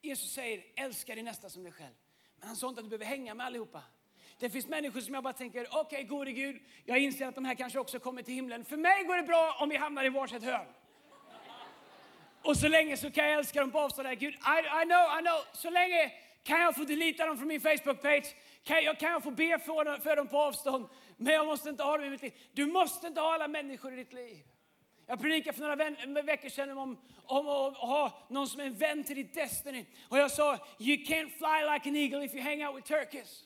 Jesus 0.00 0.32
säger, 0.32 0.72
älska 0.76 1.14
din 1.14 1.24
nästa 1.24 1.50
som 1.50 1.62
dig 1.62 1.72
själv. 1.72 1.94
Men 2.40 2.48
han 2.48 2.56
sa 2.56 2.68
inte 2.68 2.80
att 2.80 2.90
du 2.90 2.98
behöver 2.98 3.16
hänga 3.16 3.34
med 3.34 3.46
allihopa. 3.46 3.82
Det 4.38 4.50
finns 4.50 4.66
människor 4.66 5.00
som 5.00 5.14
jag 5.14 5.22
bara 5.22 5.32
tänker, 5.32 5.66
okej 5.70 5.80
okay, 5.80 6.02
gode 6.04 6.32
Gud, 6.32 6.62
jag 6.84 6.98
inser 6.98 7.26
att 7.26 7.34
de 7.34 7.44
här 7.44 7.54
kanske 7.54 7.78
också 7.78 7.98
kommer 7.98 8.22
till 8.22 8.34
himlen. 8.34 8.64
För 8.64 8.76
mig 8.76 9.04
går 9.04 9.16
det 9.16 9.22
bra 9.22 9.56
om 9.60 9.68
vi 9.68 9.76
hamnar 9.76 10.04
i 10.04 10.08
varsitt 10.08 10.42
hörn. 10.42 10.66
Och 12.42 12.56
så 12.56 12.68
länge 12.68 12.96
så 12.96 13.10
kan 13.10 13.24
jag 13.24 13.34
älska 13.34 13.60
dem 13.60 13.70
på 13.70 13.80
avstånd. 13.80 14.08
Gud, 14.18 14.34
I, 14.34 14.82
I 14.82 14.84
know, 14.84 15.18
I 15.18 15.22
know. 15.22 15.40
Så 15.52 15.70
länge 15.70 16.12
kan 16.42 16.60
jag 16.60 16.76
få 16.76 16.84
delita 16.84 17.26
dem 17.26 17.38
från 17.38 17.48
min 17.48 17.60
Facebook-page. 17.60 18.26
Kan 18.64 18.82
jag, 18.82 18.98
kan 18.98 19.12
jag 19.12 19.22
få 19.22 19.30
be 19.30 19.58
för 19.58 19.84
dem, 19.84 20.00
för 20.00 20.16
dem 20.16 20.28
på 20.28 20.38
avstånd. 20.38 20.88
Men 21.16 21.34
jag 21.34 21.46
måste 21.46 21.68
inte 21.68 21.82
ha 21.82 21.96
dem 21.96 22.06
i 22.06 22.10
mitt 22.10 22.22
liv. 22.22 22.32
Du 22.52 22.66
måste 22.66 23.06
inte 23.06 23.20
ha 23.20 23.34
alla 23.34 23.48
människor 23.48 23.92
i 23.92 23.96
ditt 23.96 24.12
liv. 24.12 24.44
Jag 25.10 25.20
predikade 25.20 25.56
för 25.56 25.62
några 25.62 25.76
vän, 25.76 25.96
veckor 26.26 26.48
sedan 26.48 26.78
om, 26.78 26.98
om 27.24 27.48
att 27.48 27.76
ha 27.76 28.26
någon 28.28 28.48
som 28.48 28.60
är 28.60 28.64
en 28.64 28.74
vän 28.74 29.04
till 29.04 29.16
ditt 29.16 29.34
destiny. 29.34 29.86
Och 30.08 30.18
jag 30.18 30.30
sa, 30.30 30.58
you 30.78 30.96
can't 30.96 31.28
fly 31.28 31.72
like 31.72 31.88
an 31.88 31.96
eagle 31.96 32.24
if 32.24 32.34
you 32.34 32.42
hang 32.42 32.66
out 32.66 32.76
with 32.76 32.88
turkeys. 32.88 33.44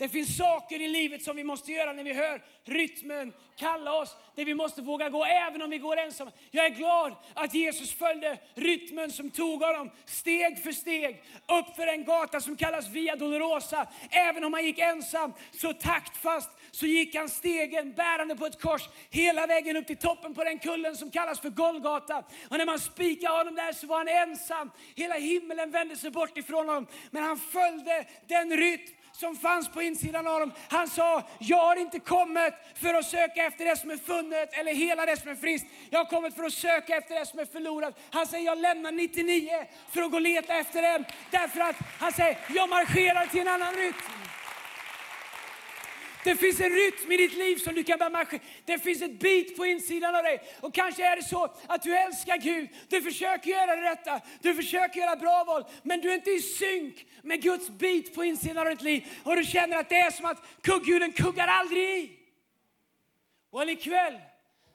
Det 0.00 0.08
finns 0.08 0.36
saker 0.36 0.80
i 0.80 0.88
livet 0.88 1.22
som 1.22 1.36
vi 1.36 1.44
måste 1.44 1.72
göra 1.72 1.92
när 1.92 2.04
vi 2.04 2.12
hör 2.12 2.42
rytmen 2.64 3.32
kalla 3.56 3.92
oss. 3.92 4.16
Det 4.34 4.44
vi 4.44 4.54
måste 4.54 4.82
våga 4.82 5.08
gå 5.08 5.24
även 5.24 5.62
om 5.62 5.70
vi 5.70 5.78
går 5.78 5.96
ensamma. 5.98 6.32
Jag 6.50 6.64
är 6.64 6.70
glad 6.70 7.14
att 7.34 7.54
Jesus 7.54 7.94
följde 7.94 8.38
rytmen 8.54 9.10
som 9.10 9.30
tog 9.30 9.62
honom 9.62 9.90
steg 10.04 10.62
för 10.62 10.72
steg 10.72 11.22
upp 11.48 11.76
för 11.76 11.86
en 11.86 12.04
gata 12.04 12.40
som 12.40 12.56
kallas 12.56 12.88
Via 12.88 13.16
Dolorosa. 13.16 13.86
Även 14.10 14.44
om 14.44 14.52
han 14.52 14.64
gick 14.64 14.78
ensam 14.78 15.32
så 15.52 15.72
taktfast 15.72 16.50
så 16.70 16.86
gick 16.86 17.14
han 17.14 17.28
stegen 17.28 17.92
bärande 17.92 18.36
på 18.36 18.46
ett 18.46 18.60
kors 18.60 18.88
hela 19.10 19.46
vägen 19.46 19.76
upp 19.76 19.86
till 19.86 19.96
toppen 19.96 20.34
på 20.34 20.44
den 20.44 20.58
kullen 20.58 20.96
som 20.96 21.10
kallas 21.10 21.40
för 21.40 21.50
Golgata. 21.50 22.24
Och 22.50 22.58
när 22.58 22.66
man 22.66 22.78
spikade 22.78 23.36
honom 23.36 23.54
där 23.54 23.72
så 23.72 23.86
var 23.86 23.98
han 23.98 24.08
ensam. 24.08 24.70
Hela 24.94 25.14
himlen 25.14 25.70
vände 25.70 25.96
sig 25.96 26.10
bort 26.10 26.38
ifrån 26.38 26.68
honom. 26.68 26.86
Men 27.10 27.22
han 27.22 27.38
följde 27.38 28.06
den 28.28 28.56
rytm 28.56 28.94
som 29.20 29.36
fanns 29.36 29.68
på 29.68 29.82
insidan 29.82 30.26
av 30.26 30.40
dem. 30.40 30.52
Han 30.68 30.88
sa, 30.88 31.22
jag 31.38 31.56
har 31.66 31.76
inte 31.76 31.98
kommit 31.98 32.54
för 32.74 32.94
att 32.94 33.04
söka 33.04 33.46
efter 33.46 33.64
det 33.64 33.76
som 33.76 33.90
är 33.90 33.96
funnet 33.96 34.52
eller 34.52 34.74
hela 34.74 35.06
det 35.06 35.16
som 35.16 35.30
är 35.30 35.34
friskt. 35.34 35.66
Jag 35.90 35.98
har 35.98 36.04
kommit 36.04 36.34
för 36.34 36.44
att 36.44 36.52
söka 36.52 36.96
efter 36.96 37.14
det 37.14 37.26
som 37.26 37.38
är 37.38 37.44
förlorat. 37.44 37.98
Han 38.10 38.26
säger, 38.26 38.46
jag 38.46 38.58
lämnar 38.58 38.92
99 38.92 39.50
för 39.92 40.02
att 40.02 40.10
gå 40.10 40.16
och 40.16 40.20
leta 40.20 40.54
efter 40.54 40.82
den. 40.82 41.04
Därför 41.30 41.60
att 41.60 41.76
han 41.98 42.12
säger, 42.12 42.38
jag 42.54 42.68
marscherar 42.68 43.26
till 43.26 43.40
en 43.40 43.48
annan 43.48 43.74
rytm. 43.74 44.29
Det 46.24 46.36
finns 46.36 46.60
en 46.60 46.70
rytm 46.70 47.12
i 47.12 47.16
ditt 47.16 47.36
liv 47.36 47.56
som 47.56 47.74
du 47.74 47.84
kan 47.84 47.98
börja 47.98 48.10
marschera. 48.10 48.40
Det 48.64 48.78
finns 48.78 49.02
ett 49.02 49.18
bit 49.18 49.56
på 49.56 49.66
insidan 49.66 50.14
av 50.14 50.22
dig. 50.22 50.42
Och 50.60 50.74
kanske 50.74 51.06
är 51.06 51.16
det 51.16 51.22
så 51.22 51.54
att 51.66 51.82
du 51.82 51.96
älskar 51.96 52.36
Gud. 52.36 52.68
Du 52.88 53.02
försöker 53.02 53.50
göra 53.50 53.76
det 53.76 53.82
rätta. 53.82 54.20
Du 54.40 54.54
försöker 54.54 55.00
göra 55.00 55.16
bra 55.16 55.44
val. 55.44 55.64
Men 55.82 56.00
du 56.00 56.10
är 56.10 56.14
inte 56.14 56.30
i 56.30 56.40
synk 56.40 57.06
med 57.22 57.42
Guds 57.42 57.68
bit 57.68 58.14
på 58.14 58.24
insidan 58.24 58.66
av 58.66 58.70
ditt 58.70 58.82
liv. 58.82 59.08
Och 59.22 59.36
du 59.36 59.44
känner 59.44 59.76
att 59.76 59.88
det 59.88 59.98
är 59.98 60.10
som 60.10 60.24
att 60.26 60.42
kugghjulen 60.62 61.12
kuggar 61.12 61.46
aldrig 61.46 61.98
i. 61.98 62.10
Och 63.50 63.70
ikväll 63.70 64.18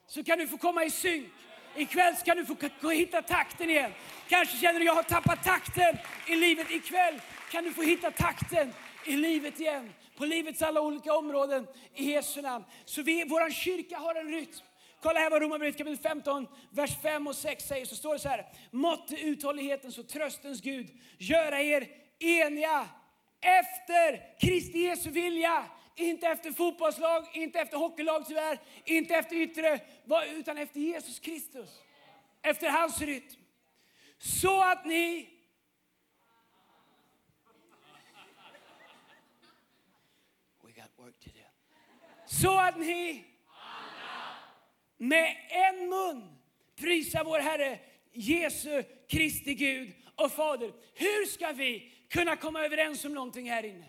så 0.06 0.24
kan 0.24 0.38
du 0.38 0.48
få 0.48 0.58
komma 0.58 0.84
i 0.84 0.90
synk. 0.90 1.28
Ikväll 1.76 2.16
ska 2.16 2.34
du 2.34 2.46
få 2.80 2.90
hitta 2.90 3.22
takten 3.22 3.70
igen. 3.70 3.92
Kanske 4.28 4.56
känner 4.56 4.80
du 4.80 4.80
att 4.80 4.86
jag 4.86 4.94
har 4.94 5.02
tappat 5.02 5.44
takten 5.44 5.98
i 6.26 6.36
livet. 6.36 6.70
Ikväll 6.70 7.20
kan 7.50 7.64
du 7.64 7.72
få 7.72 7.82
hitta 7.82 8.10
takten 8.10 8.72
i 9.04 9.16
livet 9.16 9.60
igen 9.60 9.92
på 10.16 10.24
livets 10.24 10.62
alla 10.62 10.80
olika 10.80 11.14
områden 11.14 11.66
i 11.94 12.04
Jesu 12.12 12.42
namn. 12.42 12.64
Så 12.84 13.02
vi, 13.02 13.24
vår 13.24 13.50
kyrka 13.50 13.96
har 13.98 14.14
en 14.14 14.28
rytm. 14.28 14.64
Kolla 15.02 15.20
här 15.20 15.30
vad 15.30 15.42
Romarbrevet 15.42 15.78
kapitel 15.78 15.98
15, 15.98 16.46
vers 16.70 17.02
5 17.02 17.26
och 17.26 17.36
6 17.36 17.64
säger. 17.64 17.86
Så 17.86 17.96
står 17.96 18.12
det 18.12 18.18
så 18.18 18.28
här. 18.28 18.46
Måtte 18.70 19.20
uthållighetens 19.20 19.98
och 19.98 20.08
tröstens 20.08 20.60
Gud 20.60 20.90
göra 21.18 21.62
er 21.62 21.88
eniga 22.18 22.88
efter 23.40 24.38
Kristi 24.40 24.78
Jesu 24.78 25.10
vilja. 25.10 25.64
Inte 25.96 26.26
efter 26.26 26.52
fotbollslag, 26.52 27.26
inte 27.32 27.58
efter 27.58 27.76
hockeylag 27.76 28.26
tyvärr, 28.26 28.60
inte 28.84 29.14
efter 29.14 29.36
yttre, 29.36 29.80
utan 30.36 30.58
efter 30.58 30.80
Jesus 30.80 31.20
Kristus. 31.20 31.68
Efter 32.42 32.70
hans 32.70 33.00
rytm. 33.00 33.40
Så 34.18 34.62
att 34.62 34.84
ni 34.84 35.28
Så 42.42 42.58
att 42.58 42.78
ni 42.78 43.24
med 44.96 45.36
en 45.48 45.88
mun 45.88 46.38
prisar 46.76 47.24
vår 47.24 47.38
Herre 47.38 47.78
Jesu 48.12 48.82
Kristi 49.08 49.54
Gud 49.54 49.92
och 50.14 50.32
Fader. 50.32 50.72
Hur 50.94 51.26
ska 51.26 51.52
vi 51.52 51.92
kunna 52.10 52.36
komma 52.36 52.64
överens 52.64 53.04
om 53.04 53.14
någonting 53.14 53.50
här 53.50 53.62
inne? 53.62 53.86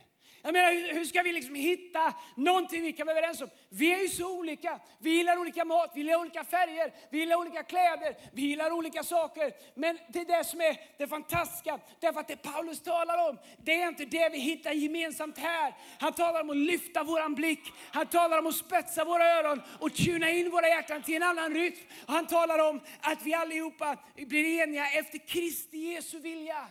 Jag 0.47 0.53
menar, 0.53 0.93
hur, 0.93 1.05
ska 1.05 1.21
vi 1.21 1.33
liksom 1.33 1.55
hitta 1.55 2.13
någonting 2.35 2.83
vi 2.83 2.93
kan 2.93 3.07
vara 3.07 3.17
överens 3.17 3.41
om? 3.41 3.49
Vi 3.69 3.93
är 3.93 3.99
ju 3.99 4.07
så 4.07 4.37
olika. 4.39 4.79
Vi 4.99 5.09
gillar 5.09 5.37
olika 5.37 5.65
mat, 5.65 5.91
vi 5.95 6.01
gillar 6.01 6.15
olika 6.15 6.43
färger, 6.43 6.93
vi 7.11 7.19
gillar 7.19 7.35
olika 7.35 7.63
kläder, 7.63 8.15
vi 8.33 8.41
gillar 8.41 8.71
olika 8.71 9.03
saker. 9.03 9.53
Men 9.75 9.99
det 10.09 10.19
är 10.19 10.25
det 10.25 10.43
som 10.43 10.61
är 10.61 10.77
det 10.97 11.07
fantastiska. 11.07 11.79
Därför 11.99 12.19
att 12.19 12.27
det 12.27 12.35
Paulus 12.35 12.81
talar 12.81 13.29
om, 13.29 13.37
det 13.57 13.81
är 13.81 13.87
inte 13.87 14.05
det 14.05 14.29
vi 14.29 14.39
hittar 14.39 14.71
gemensamt 14.71 15.37
här. 15.37 15.73
Han 15.99 16.13
talar 16.13 16.41
om 16.41 16.49
att 16.49 16.57
lyfta 16.57 17.03
våran 17.03 17.35
blick. 17.35 17.73
Han 17.91 18.07
talar 18.07 18.39
om 18.39 18.47
att 18.47 18.55
spetsa 18.55 19.05
våra 19.05 19.25
öron 19.25 19.61
och 19.79 19.93
tuna 19.95 20.31
in 20.31 20.49
våra 20.49 20.67
hjärtan 20.67 21.03
till 21.03 21.15
en 21.15 21.23
annan 21.23 21.53
rytm. 21.53 21.87
Han 22.07 22.27
talar 22.27 22.69
om 22.69 22.81
att 23.01 23.23
vi 23.23 23.33
allihopa 23.33 23.97
blir 24.15 24.61
eniga 24.63 24.91
efter 24.91 25.27
Kristi 25.27 25.77
Jesu 25.77 26.19
vilja. 26.19 26.67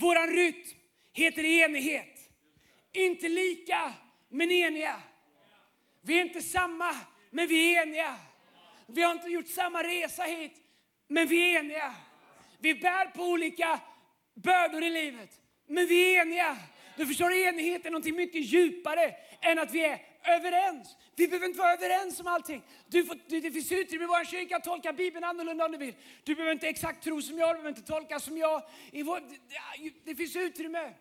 Våran 0.00 0.28
rytm 0.28 0.78
heter 1.18 1.44
enighet. 1.44 2.30
Inte 2.92 3.28
lika, 3.28 3.92
men 4.28 4.50
eniga. 4.50 5.02
Vi 6.00 6.18
är 6.18 6.22
inte 6.22 6.42
samma, 6.42 6.96
men 7.30 7.48
vi 7.48 7.76
är 7.76 7.82
eniga. 7.82 8.16
Vi 8.86 9.02
har 9.02 9.12
inte 9.12 9.28
gjort 9.28 9.48
samma 9.48 9.82
resa 9.82 10.22
hit, 10.22 10.52
men 11.08 11.28
vi 11.28 11.54
är 11.54 11.60
eniga. 11.60 11.94
Vi 12.58 12.74
bär 12.74 13.06
på 13.06 13.22
olika 13.22 13.80
bördor 14.34 14.82
i 14.82 14.90
livet, 14.90 15.40
men 15.66 15.86
vi 15.86 16.16
är 16.16 16.22
eniga. 16.22 16.56
Du 16.96 17.06
förstår, 17.06 17.32
enighet 17.32 17.86
är 17.86 17.90
något 17.90 18.04
mycket 18.04 18.44
djupare 18.44 19.14
än 19.40 19.58
att 19.58 19.72
vi 19.72 19.84
är 19.84 20.02
överens. 20.24 20.96
Vi 21.16 21.28
behöver 21.28 21.46
inte 21.46 21.58
vara 21.58 21.72
överens 21.72 22.20
om 22.20 22.26
allting. 22.26 22.62
Du 22.86 23.04
får, 23.04 23.16
det 23.40 23.50
finns 23.50 23.72
utrymme 23.72 24.04
i 24.04 24.06
vår 24.06 24.24
kyrka 24.24 24.56
att 24.56 24.64
tolka 24.64 24.92
Bibeln 24.92 25.24
annorlunda 25.24 25.64
om 25.64 25.72
du 25.72 25.78
vill. 25.78 25.94
Du 26.24 26.34
behöver 26.34 26.52
inte 26.52 26.68
exakt 26.68 27.04
tro 27.04 27.22
som 27.22 27.38
jag, 27.38 27.48
du 27.48 27.52
behöver 27.52 27.68
inte 27.68 27.82
tolka 27.82 28.20
som 28.20 28.38
jag. 28.38 28.62
I 28.92 29.02
vår, 29.02 29.20
det, 29.20 29.92
det 30.04 30.14
finns 30.14 30.36
utrymme. 30.36 30.94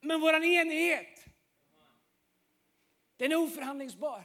Men 0.00 0.20
vår 0.20 0.44
enighet, 0.44 1.24
den 3.16 3.32
är 3.32 3.36
oförhandlingsbar. 3.36 4.24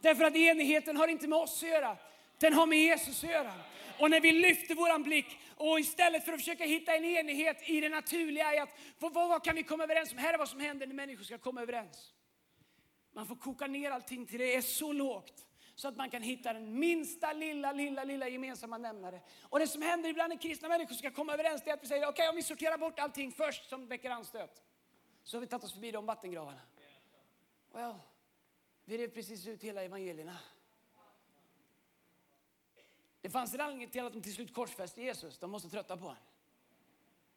Därför 0.00 0.24
att 0.24 0.36
enigheten 0.36 0.96
har 0.96 1.08
inte 1.08 1.28
med 1.28 1.38
oss 1.38 1.62
att 1.62 1.68
göra, 1.68 1.96
den 2.38 2.52
har 2.52 2.66
med 2.66 2.78
Jesus 2.78 3.24
att 3.24 3.30
göra. 3.30 3.52
Och 3.98 4.10
när 4.10 4.20
vi 4.20 4.32
lyfter 4.32 4.74
våran 4.74 5.02
blick 5.02 5.38
och 5.56 5.80
istället 5.80 6.24
för 6.24 6.32
att 6.32 6.38
försöka 6.38 6.64
hitta 6.64 6.96
en 6.96 7.04
enighet 7.04 7.68
i 7.68 7.80
det 7.80 7.88
naturliga, 7.88 8.54
i 8.54 8.58
att 8.58 8.78
vad, 8.98 9.12
vad 9.12 9.44
kan 9.44 9.54
vi 9.54 9.62
komma 9.62 9.84
överens 9.84 10.12
om? 10.12 10.18
Här 10.18 10.34
är 10.34 10.38
vad 10.38 10.48
som 10.48 10.60
händer 10.60 10.86
när 10.86 10.94
människor 10.94 11.24
ska 11.24 11.38
komma 11.38 11.62
överens. 11.62 12.12
Man 13.14 13.26
får 13.26 13.36
koka 13.36 13.66
ner 13.66 13.90
allting 13.90 14.26
till 14.26 14.38
det 14.38 14.54
är 14.54 14.62
så 14.62 14.92
lågt 14.92 15.46
så 15.74 15.88
att 15.88 15.96
man 15.96 16.10
kan 16.10 16.22
hitta 16.22 16.52
den 16.52 16.78
minsta 16.78 17.32
lilla, 17.32 17.72
lilla, 17.72 18.04
lilla 18.04 18.28
gemensamma 18.28 18.78
nämnare. 18.78 19.20
Och 19.42 19.58
det 19.58 19.66
som 19.66 19.82
händer 19.82 20.08
ibland 20.10 20.28
när 20.28 20.36
kristna 20.36 20.68
människor 20.68 20.94
ska 20.94 21.10
komma 21.10 21.32
överens 21.32 21.66
är 21.66 21.72
att 21.72 21.82
vi 21.82 21.86
säger, 21.86 22.02
okej 22.02 22.12
okay, 22.12 22.28
om 22.28 22.36
vi 22.36 22.42
sorterar 22.42 22.78
bort 22.78 22.98
allting 22.98 23.32
först 23.32 23.68
som 23.68 23.86
väcker 23.86 24.10
anstöt 24.10 24.62
så 25.26 25.36
har 25.36 25.40
vi 25.40 25.46
tagit 25.46 25.64
oss 25.64 25.72
förbi 25.72 25.90
de 25.90 26.06
vattengravarna. 26.06 26.60
Well, 27.72 27.94
vi 28.84 28.98
rev 28.98 29.08
precis 29.08 29.46
ut 29.46 29.62
hela 29.62 29.82
evangelierna. 29.82 30.38
Det 33.20 33.30
fanns 33.30 33.54
en 33.54 33.60
anledning 33.60 33.90
till 33.90 34.04
att 34.04 34.12
de 34.12 34.22
till 34.22 34.34
slut 34.34 34.54
korsfäste 34.54 35.02
Jesus. 35.02 35.38
De 35.38 35.50
måste 35.50 35.68
trötta 35.68 35.96
på 35.96 36.02
honom. 36.02 36.22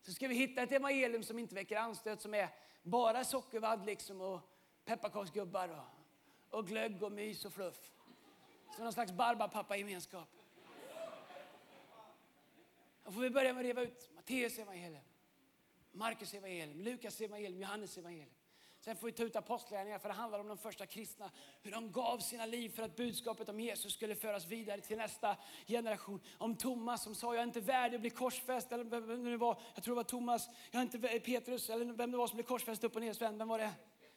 Så 0.02 0.14
ska 0.14 0.28
vi 0.28 0.36
hitta 0.36 0.62
ett 0.62 0.72
evangelium 0.72 1.24
som 1.24 1.40
inte 1.40 1.56
väcker 1.56 1.78
anstöt, 1.78 2.22
som 2.22 2.34
är 2.34 2.50
bara 2.84 3.24
sockervadd 3.24 3.86
liksom 3.86 4.22
och 4.22 4.42
pepparkaksgubbar 4.86 5.70
och, 5.70 6.58
och 6.60 6.68
glögg 6.68 7.04
och 7.04 7.12
mys 7.12 7.46
och 7.46 7.54
fluff. 7.54 7.92
Som 8.76 8.84
någon 8.84 8.94
slags 8.94 9.12
barbapappa-gemenskap. 9.12 10.30
Då 13.04 13.12
får 13.12 13.22
vi 13.22 13.30
börja 13.30 13.54
med 13.54 13.60
att 13.60 13.66
reva 13.66 13.82
ut 13.82 14.10
Matteus 14.16 14.60
evangelium. 14.60 15.04
Markus 16.00 16.34
evangelium, 16.34 16.82
Lukas 16.82 17.22
evangelium, 17.22 17.62
Johannes 17.62 17.98
evangelium. 17.98 18.30
Sen 18.80 18.96
får 18.96 19.08
vi 19.08 19.14
ta 19.14 19.24
ut 19.24 19.36
apostlagärningarna 19.36 20.00
för 20.00 20.10
det 20.10 20.16
handlar 20.16 20.40
om 20.40 20.48
de 20.48 20.58
första 20.58 20.86
kristna. 20.86 21.32
Hur 21.62 21.72
de 21.72 21.92
gav 21.92 22.20
sina 22.20 22.46
liv 22.46 22.70
för 22.70 22.84
att 22.84 22.96
budskapet 22.96 23.50
om 23.50 23.60
Jesus 23.60 23.94
skulle 23.94 24.16
föras 24.16 24.48
vidare 24.48 24.82
till 24.82 24.98
nästa 24.98 25.38
generation. 25.68 26.22
Om 26.38 26.56
Thomas 26.56 27.04
som 27.04 27.16
sa 27.16 27.34
jag 27.34 27.42
är 27.42 27.48
inte 27.48 27.62
värdig 27.62 27.96
att 27.96 28.02
bli 28.02 28.10
korsfäst. 28.10 28.72
Eller 28.72 28.84
vem 28.84 29.24
det 29.24 29.38
var, 29.38 29.62
jag 29.76 29.84
tror 29.84 29.96
det 29.96 30.00
var 30.00 30.04
Thomas, 30.04 30.50
jag 30.72 30.80
är 30.80 30.84
inte 30.84 31.20
Petrus 31.20 31.70
eller 31.70 31.86
vem 31.86 32.12
det 32.12 32.18
var 32.18 32.28
som 32.28 32.36
blev 32.36 32.46
korsfäst 32.46 32.84
upp 32.84 32.96
och 32.96 33.02
ner. 33.02 33.14
Sven, 33.14 33.38
vem 33.38 33.48
var 33.48 33.60
det? 33.60 33.72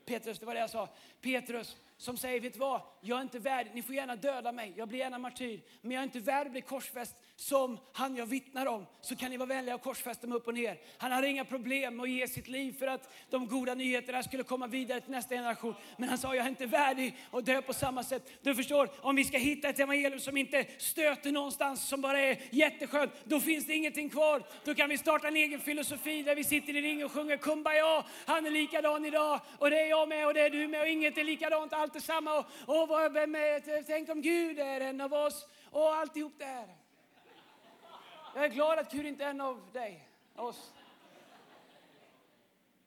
Petrus, 0.04 0.38
det 0.38 0.46
var 0.46 0.54
det 0.54 0.60
jag 0.60 0.70
sa. 0.70 0.88
Petrus 1.20 1.76
som 1.96 2.16
säger, 2.16 2.40
vet 2.40 2.52
du 2.52 2.58
vad? 2.58 2.80
Jag 3.00 3.18
är 3.18 3.22
inte 3.22 3.38
värd, 3.38 3.70
ni 3.74 3.82
får 3.82 3.94
gärna 3.94 4.16
döda 4.16 4.52
mig, 4.52 4.72
jag 4.76 4.88
blir 4.88 4.98
gärna 4.98 5.18
martyr. 5.18 5.62
Men 5.80 5.90
jag 5.90 6.00
är 6.00 6.04
inte 6.04 6.20
värd 6.20 6.46
att 6.46 6.52
bli 6.52 6.60
korsfäst 6.60 7.16
som 7.36 7.78
han 7.92 8.16
jag 8.16 8.26
vittnar 8.26 8.66
om. 8.66 8.86
Så 9.00 9.16
kan 9.16 9.30
ni 9.30 9.36
vara 9.36 9.46
vänliga 9.46 9.74
och 9.74 9.82
korsfästa 9.82 10.26
mig 10.26 10.36
upp 10.36 10.46
och 10.46 10.54
ner. 10.54 10.80
Han 10.98 11.12
hade 11.12 11.28
inga 11.28 11.44
problem 11.44 11.96
med 11.96 12.04
att 12.04 12.10
ge 12.10 12.28
sitt 12.28 12.48
liv 12.48 12.78
för 12.78 12.86
att 12.86 13.14
de 13.30 13.48
goda 13.48 13.74
nyheterna 13.74 14.22
skulle 14.22 14.42
komma 14.42 14.66
vidare 14.66 15.00
till 15.00 15.10
nästa 15.10 15.34
generation. 15.34 15.74
Men 15.98 16.08
han 16.08 16.18
sa, 16.18 16.34
jag 16.34 16.44
är 16.44 16.48
inte 16.48 16.66
värdig 16.66 17.16
att 17.30 17.46
dö 17.46 17.62
på 17.62 17.72
samma 17.72 18.02
sätt. 18.02 18.30
Du 18.42 18.54
förstår, 18.54 18.90
om 19.00 19.16
vi 19.16 19.24
ska 19.24 19.38
hitta 19.38 19.68
ett 19.68 19.80
evangelium 19.80 20.20
som 20.20 20.36
inte 20.36 20.66
stöter 20.78 21.32
någonstans, 21.32 21.88
som 21.88 22.00
bara 22.00 22.20
är 22.20 22.38
jätteskönt, 22.50 23.12
då 23.24 23.40
finns 23.40 23.66
det 23.66 23.74
ingenting 23.74 24.10
kvar. 24.10 24.42
Då 24.64 24.74
kan 24.74 24.88
vi 24.88 24.98
starta 24.98 25.28
en 25.28 25.36
egen 25.36 25.60
filosofi 25.60 26.22
där 26.22 26.36
vi 26.36 26.44
sitter 26.44 26.76
i 26.76 26.82
ring 26.82 27.04
och 27.04 27.12
sjunger 27.12 27.36
Kumbaya. 27.36 28.04
Han 28.26 28.46
är 28.46 28.50
likadan 28.50 29.04
idag 29.04 29.40
och 29.58 29.70
det 29.70 29.80
är 29.80 29.86
jag 29.86 30.08
med 30.08 30.26
och 30.26 30.34
det 30.34 30.40
är 30.40 30.50
du 30.50 30.68
med 30.68 30.80
och 30.80 30.88
inget 30.88 31.18
är 31.18 31.24
likadant. 31.24 31.72
Allt 31.72 31.92
allt 31.92 32.02
är 32.02 32.06
samma. 32.06 32.38
Och, 32.38 32.46
och 32.66 33.16
vem 33.16 33.34
är, 33.34 33.82
tänk 33.82 34.08
om 34.08 34.22
Gud 34.22 34.58
är 34.58 34.80
en 34.80 35.00
av 35.00 35.12
oss 35.12 35.46
och 35.70 35.94
alltihop 35.94 36.32
det 36.38 36.44
här. 36.44 36.81
Jag 38.34 38.44
är 38.44 38.48
glad 38.48 38.78
att 38.78 38.92
Gud 38.92 39.06
inte 39.06 39.24
är 39.24 39.30
en 39.30 39.40
av 39.40 39.72
dig, 39.72 40.08
oss. 40.34 40.72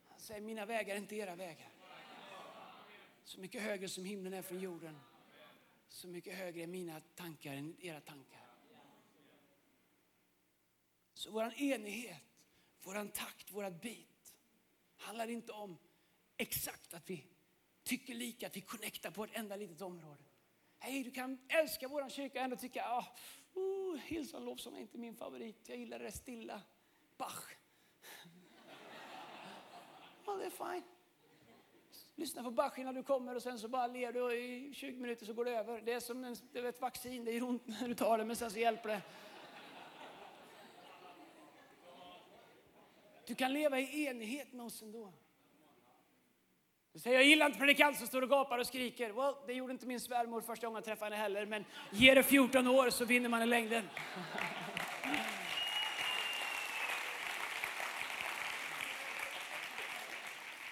Han 0.09 0.19
säger, 0.19 0.41
mina 0.41 0.65
vägar 0.65 0.95
är 0.95 0.99
inte 0.99 1.15
era 1.15 1.35
vägar. 1.35 1.69
Så 3.23 3.39
mycket 3.39 3.61
högre 3.61 3.89
som 3.89 4.05
himlen 4.05 4.33
är 4.33 4.41
från 4.41 4.59
jorden, 4.59 4.99
så 5.87 6.07
mycket 6.07 6.37
högre 6.37 6.63
är 6.63 6.67
mina 6.67 7.01
tankar 7.15 7.53
än 7.53 7.75
era 7.79 8.01
tankar. 8.01 8.41
Så 11.13 11.31
vår 11.31 11.53
enighet, 11.61 12.21
vår 12.83 13.07
takt, 13.11 13.51
vårt 13.51 13.81
bit 13.81 14.35
handlar 14.97 15.27
inte 15.27 15.51
om 15.51 15.77
exakt 16.37 16.93
att 16.93 17.09
vi 17.09 17.25
tycker 17.83 18.13
lika, 18.13 18.47
att 18.47 18.57
vi 18.57 18.61
connectar 18.61 19.11
på 19.11 19.23
ett 19.23 19.31
enda 19.33 19.55
litet 19.55 19.81
område. 19.81 20.23
Hej, 20.79 21.03
du 21.03 21.11
kan 21.11 21.39
älska 21.47 21.87
vår 21.87 22.09
kyrka 22.09 22.39
och 22.39 22.43
ändå 22.43 22.55
tycka, 22.55 22.85
ah, 22.85 23.05
oh, 23.55 23.97
Hillsong 23.97 24.45
lovsång 24.45 24.77
är 24.77 24.81
inte 24.81 24.97
min 24.97 25.15
favorit. 25.15 25.69
Jag 25.69 25.77
gillar 25.77 25.99
det 25.99 26.11
stilla. 26.11 26.61
Bach. 27.17 27.51
Ja, 30.25 30.35
det 30.35 30.45
är 30.45 30.49
fine. 30.49 30.83
Lyssna 32.15 32.43
på 32.43 32.51
Bach 32.51 32.79
innan 32.79 32.95
du 32.95 33.03
kommer 33.03 33.35
och 33.35 33.43
sen 33.43 33.59
så 33.59 33.67
bara 33.67 33.87
ler 33.87 34.13
du 34.13 34.35
i 34.35 34.73
20 34.73 34.99
minuter 34.99 35.25
så 35.25 35.33
går 35.33 35.45
det 35.45 35.51
över. 35.51 35.81
Det 35.81 35.93
är 35.93 35.99
som 35.99 36.23
en, 36.23 36.35
det 36.51 36.59
är 36.59 36.63
ett 36.63 36.81
vaccin, 36.81 37.25
det 37.25 37.31
gör 37.31 37.43
ont 37.43 37.67
när 37.67 37.87
du 37.87 37.95
tar 37.95 38.17
det 38.17 38.25
men 38.25 38.35
sen 38.35 38.51
så 38.51 38.59
hjälper 38.59 38.89
det. 38.89 39.01
Du 43.25 43.35
kan 43.35 43.53
leva 43.53 43.79
i 43.79 44.05
enighet 44.05 44.53
med 44.53 44.65
oss 44.65 44.81
ändå. 44.81 45.13
Du 46.95 47.01
säger, 47.01 47.15
jag 47.15 47.25
gillar 47.25 47.45
inte 47.45 47.59
predikant 47.59 47.97
som 47.97 48.07
står 48.07 48.21
och 48.21 48.29
gapar 48.29 48.57
och 48.57 48.67
skriker. 48.67 49.09
Well, 49.11 49.33
det 49.47 49.53
gjorde 49.53 49.73
inte 49.73 49.85
min 49.85 49.99
svärmor 49.99 50.41
första 50.41 50.67
gången 50.67 50.77
jag 50.77 50.85
träffade 50.85 51.15
henne 51.15 51.23
heller, 51.23 51.45
men 51.45 51.65
ge 51.91 52.13
det 52.13 52.23
14 52.23 52.67
år 52.67 52.89
så 52.89 53.05
vinner 53.05 53.29
man 53.29 53.41
i 53.41 53.45
längden. 53.45 53.89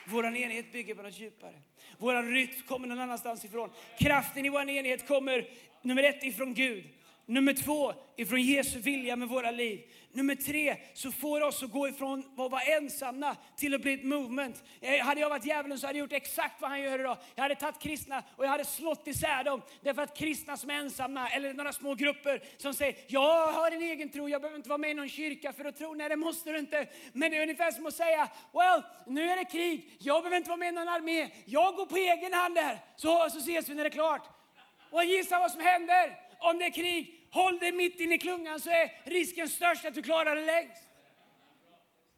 Vår 0.06 0.26
enighet 0.26 0.72
bygger 0.72 0.96
på 0.96 1.02
något 1.02 1.20
djupare. 1.20 1.62
Vår 1.98 2.24
rytm 2.24 2.62
kommer 2.68 2.88
någon 2.88 3.00
annanstans 3.00 3.46
ifrån. 3.46 3.70
Kraften 4.00 4.46
i 4.46 4.50
vår 4.50 4.70
enighet 4.70 5.08
kommer 5.08 5.50
nummer 5.82 6.04
ett 6.04 6.24
ifrån 6.24 6.54
Gud. 6.54 6.86
Nummer 7.26 7.54
två, 7.54 7.94
ifrån 8.16 8.42
Jesu 8.42 8.80
vilja 8.80 9.16
med 9.16 9.28
våra 9.28 9.52
liv. 9.52 9.82
Nummer 10.12 10.36
tre, 10.36 10.76
så 10.94 11.12
får 11.12 11.42
oss 11.42 11.64
att 11.64 11.72
gå 11.72 11.88
ifrån 11.88 12.20
att 12.20 12.52
vara 12.52 12.62
ensamma 12.62 13.36
till 13.58 13.76
att 13.76 13.82
bli 13.82 13.94
ett 13.94 14.04
movement. 14.04 14.64
Eh, 14.82 15.06
hade 15.06 15.22
jag 15.22 15.30
varit 15.30 15.46
djävulen 15.46 15.80
så 15.80 15.88
hade 15.88 16.00
jag 16.00 16.06
gjort 16.06 16.14
exakt 16.14 16.62
vad 16.62 16.70
han 16.70 16.82
gör 16.82 17.00
idag. 17.00 17.18
Jag 17.36 17.42
hade 17.42 17.56
tagit 17.56 17.80
kristna 17.80 18.24
och 18.36 18.46
jag 18.46 18.50
hade 18.50 18.66
slått 18.66 19.08
isär 19.08 19.44
dem. 19.44 19.62
Därför 19.82 20.02
att 20.02 20.18
kristna 20.18 20.58
som 20.58 20.70
är 20.70 20.74
ensamma, 20.74 21.30
eller 21.30 21.54
några 21.54 21.74
små 21.74 21.96
grupper 21.96 22.44
som 22.58 22.74
säger, 22.74 22.96
jag 23.08 23.52
har 23.52 23.72
en 23.72 23.82
egen 23.82 24.10
tro, 24.10 24.30
jag 24.30 24.42
behöver 24.42 24.58
inte 24.58 24.70
vara 24.70 24.78
med 24.78 24.92
i 24.92 24.94
någon 24.94 25.10
kyrka 25.10 25.54
för 25.54 25.66
att 25.66 25.78
tro. 25.78 25.94
Nej, 25.94 26.10
det 26.10 26.16
måste 26.16 26.52
du 26.52 26.60
inte. 26.60 26.88
Men 27.14 27.32
det 27.32 27.38
är 27.38 27.42
ungefär 27.42 27.72
som 27.72 27.86
att 27.86 27.94
säga, 27.94 28.30
well, 28.54 28.82
nu 29.08 29.30
är 29.30 29.38
det 29.38 29.46
krig, 29.46 29.98
jag 30.00 30.24
behöver 30.24 30.38
inte 30.38 30.50
vara 30.50 30.58
med 30.58 30.70
i 30.70 30.72
någon 30.72 30.88
armé. 30.88 31.30
Jag 31.46 31.76
går 31.76 31.86
på 31.86 31.98
egen 31.98 32.34
hand 32.34 32.56
där, 32.56 32.80
så, 32.96 33.30
så 33.30 33.38
ses 33.38 33.70
vi 33.70 33.76
när 33.76 33.84
det 33.84 33.90
är 33.90 33.92
klart. 33.92 34.30
Och 34.90 35.04
gissa 35.04 35.40
vad 35.40 35.52
som 35.52 35.62
händer? 35.62 36.24
Om 36.44 36.60
det 36.60 36.66
är 36.66 36.72
krig, 36.72 37.28
håll 37.32 37.60
dig 37.60 37.72
mitt 37.72 38.00
inne 38.00 38.16
i 38.16 38.18
klungan 38.18 38.60
så 38.60 38.70
är 38.70 38.92
risken 39.04 39.50
störst 39.50 39.86
att 39.86 39.94
du 39.94 40.02
klarar 40.02 40.36
det 40.36 40.46
längst. 40.46 40.88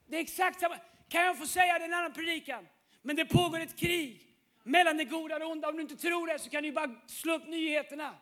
Det 0.08 0.18
är 0.18 0.22
exakt 0.22 0.60
samma. 0.60 0.78
Kan 1.10 1.26
jag 1.26 1.38
få 1.38 1.48
säga 1.48 1.80
det 1.80 1.86
i 1.86 1.88
en 1.88 1.94
annan 1.94 2.14
predikan? 2.14 2.68
Men 3.02 3.16
det 3.16 3.26
pågår 3.26 3.60
ett 3.60 3.80
krig 3.80 4.22
mellan 4.64 4.98
det 4.98 5.04
goda 5.04 5.36
och 5.36 5.40
det 5.40 5.46
onda. 5.46 5.70
Om 5.70 5.76
du 5.76 5.82
inte 5.82 5.96
tror 5.96 6.28
det 6.28 6.40
så 6.40 6.50
kan 6.50 6.64
du 6.64 6.72
bara 6.72 6.96
slå 7.08 7.36
upp 7.36 7.48
nyheterna. 7.48 8.16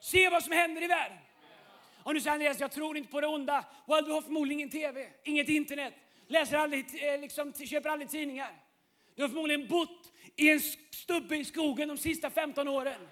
Se 0.00 0.28
vad 0.28 0.42
som 0.42 0.52
händer 0.52 0.82
i 0.82 0.86
världen. 0.86 1.18
Om 2.02 2.14
du 2.14 2.20
säger 2.20 2.32
Andreas, 2.32 2.60
jag 2.60 2.72
tror 2.72 2.96
inte 2.96 3.10
på 3.10 3.20
det 3.20 3.26
onda. 3.26 3.64
Well, 3.86 4.04
du 4.04 4.12
har 4.12 4.22
förmodligen 4.22 4.60
ingen 4.60 4.70
TV, 4.70 5.06
inget 5.24 5.48
internet, 5.48 5.94
läser 6.28 6.56
aldrig, 6.56 6.86
eh, 7.02 7.20
liksom, 7.20 7.52
köper 7.52 7.90
aldrig 7.90 8.10
tidningar. 8.10 8.50
Du 9.14 9.22
har 9.22 9.28
förmodligen 9.28 9.68
bott 9.68 10.12
i 10.36 10.50
en 10.50 10.60
stubbe 10.90 11.36
i 11.36 11.44
skogen 11.44 11.88
de 11.88 11.98
sista 11.98 12.30
15 12.30 12.68
åren. 12.68 13.08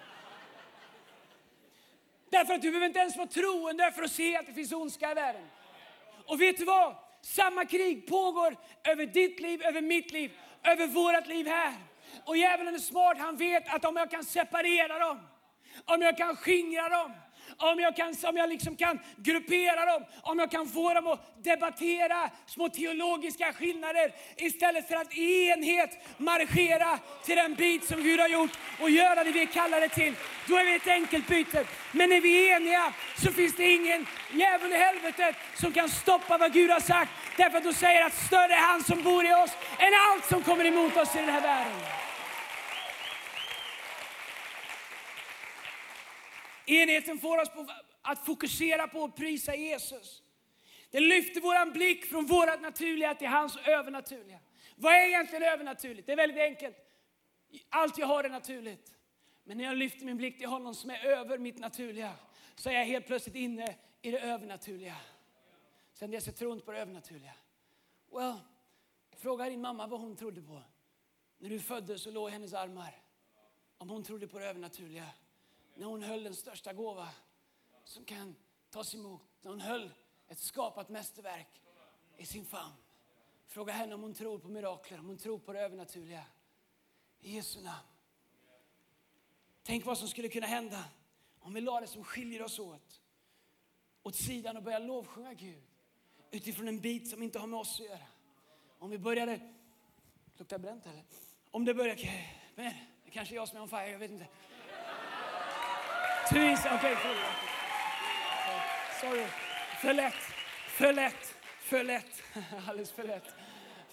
Därför 2.35 2.55
att 2.55 2.63
du 2.63 2.71
behöver 2.71 2.87
inte 2.87 2.99
ens 2.99 3.17
vara 3.17 3.27
troende 3.27 3.93
för 3.93 4.03
att 4.03 4.11
se 4.11 4.37
att 4.37 4.47
det 4.47 4.53
finns 4.53 4.73
ondska 4.73 5.11
i 5.11 5.15
världen. 5.15 5.47
Och 6.27 6.41
vet 6.41 6.59
du 6.59 6.65
vad? 6.65 6.95
Samma 7.23 7.65
krig 7.65 8.07
pågår 8.09 8.57
över 8.85 9.07
ditt 9.07 9.41
liv, 9.41 9.63
över 9.63 9.81
mitt 9.81 10.11
liv, 10.11 10.33
över 10.63 10.87
vårt 10.87 11.27
liv 11.27 11.47
här. 11.47 11.75
Och 12.25 12.37
djävulen 12.37 12.75
är 12.75 12.79
smart, 12.79 13.19
han 13.19 13.37
vet 13.37 13.75
att 13.75 13.85
om 13.85 13.97
jag 13.97 14.11
kan 14.11 14.25
separera 14.25 14.99
dem, 14.99 15.21
om 15.85 16.03
jag 16.03 16.17
kan 16.17 16.37
skingra 16.37 16.89
dem, 16.89 17.13
om 17.57 17.81
jag, 17.81 17.97
kan, 17.97 18.15
om 18.25 18.37
jag 18.37 18.49
liksom 18.49 18.77
kan 18.77 18.99
gruppera 19.17 19.87
dem, 19.87 20.05
om 20.23 20.39
jag 20.39 20.51
kan 20.51 20.69
få 20.69 20.95
dem 20.95 21.07
att 21.07 21.45
debattera 21.45 22.31
små 22.47 22.69
teologiska 22.69 23.53
skillnader 23.53 24.15
istället 24.37 24.89
för 24.89 24.95
att 24.97 25.15
i 25.15 25.49
enhet 25.49 25.91
marschera 26.17 26.99
till 27.25 27.37
den 27.37 27.55
bit 27.55 27.85
som 27.85 28.03
Gud 28.03 28.21
har 28.21 28.29
gjort 28.29 28.51
och 28.81 28.91
göra 28.91 29.25
det 29.25 29.31
vi 29.31 29.43
är 29.43 29.47
kallade 29.47 29.89
till. 29.89 30.15
Då 30.49 30.57
är 30.57 30.65
vi 30.65 30.75
ett 30.75 30.89
enkelt 30.89 31.27
byte. 31.27 31.65
Men 31.93 32.11
när 32.11 32.21
vi 32.21 32.49
är 32.51 32.57
eniga 32.57 32.93
så 33.17 33.33
finns 33.33 33.57
det 33.57 33.73
ingen 33.73 34.07
djävul 34.33 34.73
i 34.73 34.77
helvetet 34.77 35.37
som 35.55 35.73
kan 35.73 35.89
stoppa 35.89 36.39
vad 36.39 36.53
Gud 36.53 36.71
har 36.71 36.81
sagt. 36.81 37.11
Därför 37.37 37.59
att 37.59 37.65
då 37.65 37.73
säger 37.73 38.07
att 38.07 38.15
större 38.15 38.53
är 38.55 38.67
han 38.67 38.85
som 38.85 39.03
bor 39.03 39.25
i 39.27 39.33
oss 39.33 39.51
än 39.79 39.93
allt 40.11 40.25
som 40.25 40.43
kommer 40.43 40.65
emot 40.65 40.97
oss 40.97 41.15
i 41.15 41.19
den 41.19 41.29
här 41.29 41.41
världen. 41.41 42.04
Enheten 46.67 47.19
får 47.19 47.39
oss 47.39 47.49
att 48.03 48.27
fokusera 48.27 48.89
på 48.89 49.05
att 49.05 49.17
prisa 49.17 49.55
Jesus. 49.55 50.23
Det 50.91 51.01
lyfter 51.01 51.41
vår 51.41 51.73
blick 51.73 52.05
från 52.05 52.27
vårt 52.27 52.61
naturliga 52.61 53.15
till 53.15 53.29
hans 53.29 53.57
övernaturliga. 53.57 54.39
Vad 54.77 54.95
är 54.95 55.07
egentligen 55.07 55.43
övernaturligt? 55.43 56.07
Det 56.07 56.13
är 56.13 56.17
väldigt 56.17 56.39
enkelt. 56.39 56.77
Allt 57.69 57.99
jag 57.99 58.07
har 58.07 58.25
är 58.25 58.29
naturligt. 58.29 58.95
Men 59.45 59.57
när 59.57 59.65
jag 59.65 59.77
lyfter 59.77 60.05
min 60.05 60.17
blick 60.17 60.39
till 60.39 60.49
honom 60.49 60.75
som 60.75 60.91
är 60.91 61.05
över 61.05 61.39
mitt 61.39 61.59
naturliga 61.59 62.13
så 62.55 62.69
är 62.69 62.75
jag 62.75 62.85
helt 62.85 63.07
plötsligt 63.07 63.37
inne 63.37 63.77
i 64.03 64.11
det 64.11 64.19
övernaturliga. 64.21 64.97
Sen 65.93 66.11
dess 66.11 66.29
är 66.29 66.33
tron 66.33 66.61
på 66.61 66.73
det 66.73 66.79
övernaturliga. 66.79 67.35
Well, 68.13 68.35
fråga 69.17 69.45
din 69.45 69.61
mamma 69.61 69.87
vad 69.87 70.01
hon 70.01 70.17
trodde 70.17 70.43
på 70.43 70.63
när 71.39 71.49
du 71.49 71.61
föddes 71.61 72.07
och 72.07 72.13
låg 72.13 72.29
i 72.29 72.33
hennes 72.33 72.55
armar. 72.55 73.03
Om 73.79 73.91
hon 73.91 74.05
trodde 74.05 74.29
på 74.29 74.39
det 74.39 74.47
övernaturliga 74.47 75.07
när 75.75 75.87
hon 75.87 76.03
höll 76.03 76.25
den 76.25 76.35
största 76.35 76.73
gåva 76.73 77.09
som 77.85 78.05
kan 78.05 78.37
tas 78.71 78.95
emot. 78.95 79.23
När 79.43 79.51
hon 79.51 79.61
höll 79.61 79.91
ett 80.29 80.39
skapat 80.39 80.89
mästerverk 80.89 81.63
i 82.17 82.27
sin 82.27 82.47
famn. 82.47 82.75
Fråga 83.47 83.73
henne 83.73 83.95
om 83.95 84.03
hon 84.03 84.15
tror 84.15 84.39
på 84.39 84.49
mirakler, 84.49 84.99
om 84.99 85.07
hon 85.07 85.19
tror 85.19 85.39
på 85.39 85.53
det 85.53 85.61
övernaturliga. 85.61 86.25
I 87.21 87.35
Jesu 87.35 87.61
namn. 87.61 87.87
Tänk 89.63 89.85
vad 89.85 89.99
som 89.99 90.09
skulle 90.09 90.29
kunna 90.29 90.47
hända 90.47 90.85
om 91.41 91.55
vi 91.55 91.61
la 91.61 91.81
det 91.81 91.87
som 91.87 92.05
skiljer 92.05 92.43
oss 92.43 92.59
åt 92.59 93.01
åt 94.05 94.15
sidan 94.15 94.57
och 94.57 94.63
började 94.63 94.87
lovsjunga 94.87 95.35
Gud 95.35 95.63
utifrån 96.31 96.69
en 96.69 96.81
bit 96.81 97.09
som 97.09 97.23
inte 97.23 97.39
har 97.39 97.47
med 97.47 97.61
oss 97.61 97.81
att 97.81 97.87
göra. 97.87 98.07
Om 98.79 98.91
vi 98.91 98.99
började... 98.99 99.41
Luktar 100.37 100.59
bränt 100.59 100.87
eller? 100.87 101.05
Om 101.51 101.65
det 101.65 101.75
börjar... 101.75 101.97
Men, 102.55 102.75
det 103.05 103.11
kanske 103.11 103.35
är 103.35 103.37
jag 103.37 103.49
som 103.49 103.59
är 103.59 103.63
on 103.63 103.69
fire, 103.69 103.91
jag 103.91 103.99
vet 103.99 104.11
inte. 104.11 104.29
Tusen, 106.29 106.55
okej 106.55 106.77
okay, 106.77 106.97
förlåt. 106.97 107.45
Sorry. 109.01 109.27
För 109.81 109.95
lätt, 109.95 110.15
för 110.69 110.93
lätt, 110.93 111.35
för 111.59 111.85
lätt. 111.85 112.23
Alldeles 112.69 112.93
för 112.93 113.05
lätt. 113.05 113.35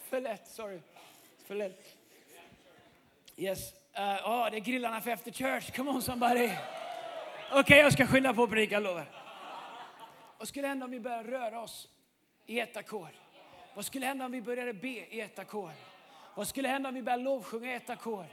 För 0.09 0.21
lätt, 0.21 0.47
sorry. 0.47 0.79
För 1.47 1.55
lätt. 1.55 1.97
Yes. 3.37 3.73
Eh, 3.93 4.03
ja, 4.03 4.17
Uh, 4.17 4.29
oh, 4.29 4.51
det 4.51 4.57
är 4.57 4.59
grillarna 4.59 5.01
för 5.01 5.11
efter 5.11 5.31
church. 5.31 5.75
Come 5.75 5.91
on 5.91 6.01
somebody. 6.01 6.45
Okej, 6.45 7.59
okay, 7.59 7.77
jag 7.77 7.93
ska 7.93 8.07
skynda 8.07 8.33
på 8.33 8.43
att 8.43 8.49
predika, 8.49 8.79
lovar. 8.79 9.05
Vad 10.37 10.47
skulle 10.47 10.67
hända 10.67 10.85
om 10.85 10.91
vi 10.91 10.99
började 10.99 11.31
röra 11.31 11.61
oss 11.61 11.87
i 12.45 12.59
ett 12.59 12.77
ackord? 12.77 13.13
Vad 13.73 13.85
skulle 13.85 14.05
hända 14.05 14.25
om 14.25 14.31
vi 14.31 14.41
började 14.41 14.73
be 14.73 14.87
i 14.87 15.21
ett 15.21 15.39
ackord? 15.39 15.71
Vad 16.35 16.47
skulle 16.47 16.67
hända 16.67 16.89
om 16.89 16.95
vi 16.95 17.01
började 17.01 17.23
lovsjunga 17.23 17.71
i 17.71 17.75
ett 17.75 17.89
ackord? 17.89 18.25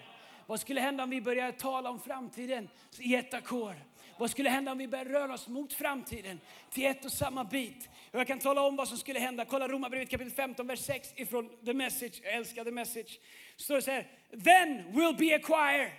Vad 0.48 0.60
skulle 0.60 0.80
hända 0.80 1.04
om 1.04 1.10
vi 1.10 1.20
började 1.20 1.52
tala 1.52 1.90
om 1.90 2.00
framtiden 2.00 2.68
i 2.98 3.14
ett 3.14 3.34
ackord? 3.34 3.74
Vad 4.18 4.30
skulle 4.30 4.50
hända 4.50 4.72
om 4.72 4.78
vi 4.78 4.88
började 4.88 5.12
röra 5.12 5.34
oss 5.34 5.48
mot 5.48 5.72
framtiden 5.72 6.40
till 6.70 6.86
ett 6.86 7.04
och 7.04 7.12
samma 7.12 7.44
bit? 7.44 7.88
Och 8.12 8.20
jag 8.20 8.26
kan 8.26 8.38
tala 8.38 8.60
om 8.60 8.76
vad 8.76 8.88
som 8.88 8.98
skulle 8.98 9.18
hända. 9.18 9.44
Kolla 9.44 9.68
Romarbrevet 9.68 10.10
kapitel 10.10 10.32
15, 10.32 10.66
vers 10.66 10.80
6 10.80 11.08
ifrån 11.16 11.50
The 11.64 11.74
Message. 11.74 12.20
Jag 12.24 12.34
älskar 12.34 12.64
The 12.64 12.70
Message. 12.70 13.18
Står 13.56 13.74
det 13.74 13.82
så 13.82 13.90
här. 13.90 14.06
Then 14.44 14.92
will 14.92 15.16
be 15.16 15.36
a 15.36 15.40
choir. 15.42 15.92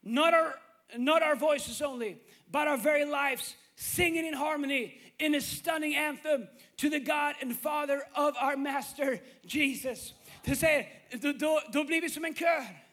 Not 0.00 0.34
our, 0.34 0.54
not 0.98 1.22
our 1.22 1.34
voices 1.34 1.80
only, 1.80 2.16
but 2.46 2.66
our 2.66 2.76
very 2.76 3.04
lives 3.04 3.56
singing 3.76 4.26
in 4.26 4.34
harmony 4.34 4.90
in 5.18 5.34
a 5.34 5.40
stunning 5.40 5.96
anthem 5.96 6.46
to 6.76 6.90
the 6.90 6.98
God 6.98 7.34
and 7.42 7.58
Father 7.60 8.02
of 8.14 8.36
our 8.36 8.56
Master 8.56 9.18
Jesus. 9.42 10.14
Det 10.44 10.56
säger, 10.56 10.86
då, 11.10 11.32
då, 11.32 11.60
då 11.72 11.84
blir 11.84 12.00
vi 12.00 12.10
som 12.10 12.24
en 12.24 12.34
kör. 12.34 12.83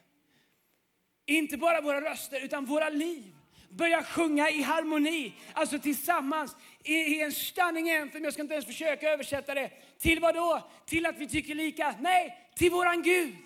Inte 1.36 1.56
bara 1.56 1.80
våra 1.80 2.00
röster, 2.00 2.40
utan 2.40 2.64
våra 2.64 2.88
liv 2.88 3.34
börja 3.68 4.02
sjunga 4.02 4.50
i 4.50 4.62
harmoni, 4.62 5.32
alltså 5.52 5.78
tillsammans 5.78 6.56
i, 6.84 6.94
i 6.94 7.22
en 7.22 7.32
stunning 7.32 7.92
anthem. 7.96 8.24
Jag 8.24 8.32
ska 8.32 8.42
inte 8.42 8.54
ens 8.54 8.66
försöka 8.66 9.10
översätta 9.10 9.54
det. 9.54 9.70
Till 9.98 10.20
vad 10.20 10.34
då? 10.34 10.62
Till 10.86 11.06
att 11.06 11.18
vi 11.18 11.28
tycker 11.28 11.54
lika? 11.54 11.94
Nej, 12.00 12.48
till 12.56 12.70
våran 12.70 13.02
Gud. 13.02 13.36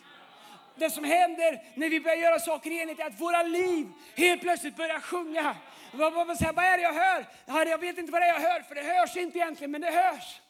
Det 0.79 0.91
som 0.91 1.05
händer 1.05 1.63
när 1.75 1.89
vi 1.89 2.01
börjar 2.01 2.17
göra 2.17 2.39
saker 2.39 2.71
enligt 2.71 3.01
är 3.01 3.07
att 3.07 3.21
våra 3.21 3.43
liv 3.43 3.87
helt 4.17 4.41
plötsligt 4.41 4.77
börjar 4.77 5.01
sjunga. 5.01 5.57
Vad, 5.93 6.13
vad, 6.13 6.27
vad, 6.27 6.55
vad 6.55 6.65
är 6.65 6.77
det 6.77 6.83
jag 6.83 6.93
hör? 6.93 7.67
Jag 7.67 7.79
vet 7.79 7.99
inte 7.99 8.13
vad 8.13 8.23
det 8.23 8.27
är 8.27 8.33
jag 8.33 8.51
hör, 8.51 8.61
för 8.61 8.75
det 8.75 8.83
hörs 8.83 9.17
inte 9.17 9.39
egentligen, 9.39 9.71
men 9.71 9.81
det 9.81 9.91
hörs. 9.91 10.41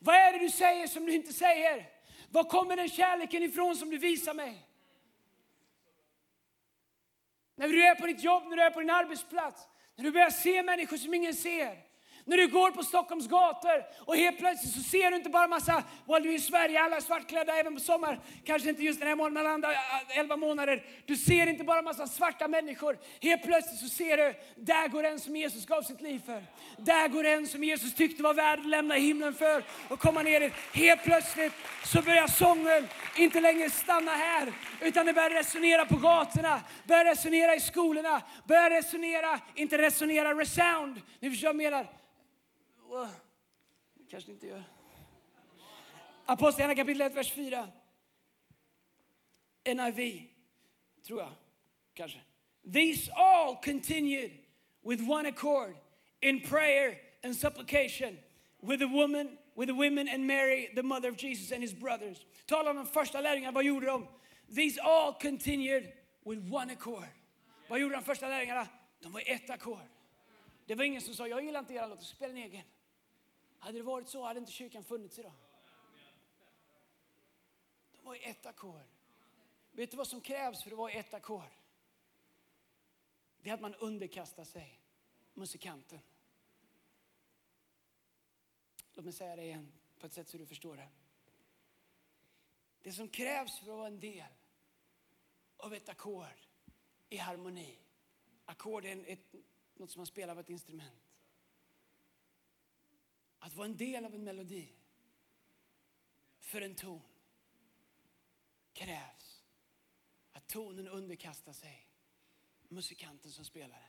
Vad 0.00 0.14
är 0.14 0.32
det 0.32 0.38
du 0.38 0.50
säger 0.50 0.86
som 0.86 1.06
du 1.06 1.12
inte 1.12 1.32
säger? 1.32 1.86
Var 2.30 2.44
kommer 2.44 2.76
den 2.76 2.88
kärleken 2.88 3.42
ifrån 3.42 3.76
som 3.76 3.90
du 3.90 3.98
visar 3.98 4.34
mig? 4.34 4.71
När 7.56 7.68
du 7.68 7.82
är 7.82 7.94
på 7.94 8.06
ditt 8.06 8.24
jobb, 8.24 8.42
när 8.48 8.56
du 8.56 8.62
är 8.62 8.70
på 8.70 8.80
din 8.80 8.90
arbetsplats, 8.90 9.68
när 9.96 10.04
du 10.04 10.10
börjar 10.10 10.30
se 10.30 10.62
människor 10.62 10.96
som 10.96 11.14
ingen 11.14 11.34
ser. 11.34 11.91
När 12.24 12.36
du 12.36 12.48
går 12.48 12.70
på 12.70 12.82
Stockholms 12.82 13.28
gator 13.28 13.84
och 13.98 14.16
helt 14.16 14.38
plötsligt 14.38 14.74
så 14.74 14.80
ser 14.80 15.10
du 15.10 15.16
inte 15.16 15.30
bara 15.30 15.48
massa, 15.48 15.82
well, 16.06 16.22
du 16.22 16.30
är 16.30 16.34
i 16.34 16.40
Sverige, 16.40 16.82
alla 16.82 16.96
är 16.96 17.00
svartklädda 17.00 17.52
även 17.56 17.74
på 17.74 17.80
sommar, 17.80 18.20
kanske 18.44 18.68
inte 18.68 18.82
just 18.82 19.00
den 19.00 19.08
här 19.08 19.16
månaden, 19.16 19.34
men 19.34 19.46
andra 19.46 19.72
eh, 19.72 20.18
11 20.18 20.36
månader. 20.36 20.84
Du 21.06 21.16
ser 21.16 21.46
inte 21.46 21.64
bara 21.64 21.82
massa 21.82 22.06
svarta 22.06 22.48
människor. 22.48 22.98
Helt 23.20 23.42
plötsligt 23.42 23.80
så 23.80 23.88
ser 23.88 24.16
du, 24.16 24.34
där 24.56 24.88
går 24.88 25.04
en 25.04 25.20
som 25.20 25.36
Jesus 25.36 25.66
gav 25.66 25.82
sitt 25.82 26.00
liv 26.00 26.22
för. 26.26 26.42
Där 26.78 27.08
går 27.08 27.24
en 27.24 27.46
som 27.46 27.64
Jesus 27.64 27.94
tyckte 27.94 28.22
var 28.22 28.34
värd 28.34 28.58
att 28.58 28.66
lämna 28.66 28.94
himlen 28.94 29.34
för 29.34 29.64
och 29.88 29.98
komma 29.98 30.22
ner 30.22 30.40
dit. 30.40 30.52
Helt 30.72 31.02
plötsligt 31.02 31.52
så 31.84 32.02
börjar 32.02 32.26
sången 32.26 32.88
inte 33.16 33.40
längre 33.40 33.70
stanna 33.70 34.10
här, 34.10 34.52
utan 34.80 35.06
det 35.06 35.12
börjar 35.12 35.30
resonera 35.30 35.86
på 35.86 35.96
gatorna, 35.96 36.60
börjar 36.84 37.04
resonera 37.04 37.54
i 37.54 37.60
skolorna, 37.60 38.22
börjar 38.44 38.70
resonera, 38.70 39.40
inte 39.54 39.78
resonera, 39.78 40.34
resound. 40.34 41.00
Ni 41.20 41.30
förstår 41.30 41.48
vad 41.48 41.62
jag 41.62 41.72
menar? 41.72 41.86
Det 42.92 44.04
kanske 44.08 44.30
inte 44.30 44.46
gör. 44.46 44.62
Apostlagärningarna 46.26 46.82
kapitel 46.82 47.00
1, 47.00 47.14
vers 47.14 47.32
4. 47.32 47.68
NIV, 49.64 50.22
tror 51.06 51.20
jag. 51.20 51.32
Kanske. 51.94 52.20
These 52.72 53.12
all 53.12 53.56
continued 53.62 54.30
with 54.82 55.10
one 55.10 55.28
accord 55.28 55.74
in 56.20 56.40
prayer 56.40 56.98
and 57.24 57.36
supplication 57.36 58.18
with 58.60 58.78
the 58.78 58.86
woman, 58.86 59.38
with 59.54 59.68
the 59.68 59.74
women 59.74 60.08
and 60.08 60.26
Mary, 60.26 60.72
the 60.74 60.82
mother 60.82 61.10
of 61.10 61.16
Jesus 61.16 61.52
and 61.52 61.62
his 61.62 61.74
brothers. 61.74 62.26
Tala 62.46 62.70
om 62.70 62.76
de 62.76 62.86
första 62.86 63.20
lärjungarna, 63.20 63.52
vad 63.52 63.64
gjorde 63.64 63.86
de? 63.86 64.06
These 64.54 64.82
all 64.82 65.12
continued 65.12 65.92
with 66.24 66.52
one 66.52 66.72
accord. 66.72 67.08
Vad 67.68 67.80
gjorde 67.80 67.94
de 67.94 68.04
första 68.04 68.28
lärjungarna? 68.28 68.68
De 69.00 69.12
var 69.12 69.20
i 69.20 69.32
ett 69.32 69.50
ackord. 69.50 69.88
Det 70.66 70.74
var 70.74 70.84
ingen 70.84 71.00
som 71.00 71.14
sa, 71.14 71.26
jag 71.26 71.44
gillar 71.44 71.60
inte 71.60 71.74
er 71.74 71.88
låt, 71.88 72.02
spela 72.02 72.30
en 72.30 72.36
egen. 72.36 72.62
Hade 73.62 73.78
det 73.78 73.82
varit 73.82 74.08
så 74.08 74.22
hade 74.22 74.40
inte 74.40 74.52
kyrkan 74.52 74.84
funnits 74.84 75.18
idag. 75.18 75.32
De 77.92 78.04
var 78.04 78.14
i 78.14 78.24
ett 78.24 78.46
ackord. 78.46 78.80
Vet 79.72 79.90
du 79.90 79.96
vad 79.96 80.08
som 80.08 80.20
krävs 80.20 80.62
för 80.62 80.70
att 80.70 80.76
vara 80.76 80.92
i 80.92 80.96
ett 80.96 81.14
ackord? 81.14 81.50
Det 83.42 83.50
är 83.50 83.54
att 83.54 83.60
man 83.60 83.74
underkastar 83.74 84.44
sig 84.44 84.80
musikanten. 85.34 86.00
Låt 88.94 89.04
mig 89.04 89.14
säga 89.14 89.36
det 89.36 89.42
igen 89.42 89.72
på 89.98 90.06
ett 90.06 90.12
sätt 90.12 90.28
så 90.28 90.38
du 90.38 90.46
förstår 90.46 90.76
det. 90.76 90.88
Det 92.82 92.92
som 92.92 93.08
krävs 93.08 93.58
för 93.58 93.70
att 93.70 93.78
vara 93.78 93.86
en 93.86 94.00
del 94.00 94.32
av 95.56 95.74
ett 95.74 95.88
ackord 95.88 96.46
i 97.08 97.16
harmoni. 97.16 97.78
Ackord 98.44 98.84
är 98.84 99.04
ett, 99.06 99.34
något 99.74 99.90
som 99.90 100.00
man 100.00 100.06
spelar 100.06 100.34
på 100.34 100.40
ett 100.40 100.50
instrument. 100.50 101.11
Att 103.44 103.54
vara 103.54 103.66
en 103.66 103.76
del 103.76 104.04
av 104.04 104.14
en 104.14 104.24
melodi 104.24 104.72
för 106.40 106.60
en 106.60 106.74
ton 106.74 107.02
krävs 108.72 109.42
att 110.32 110.48
tonen 110.48 110.88
underkastar 110.88 111.52
sig 111.52 111.88
musikanten 112.68 113.30
som 113.30 113.44
spelar 113.44 113.76
den. 113.78 113.88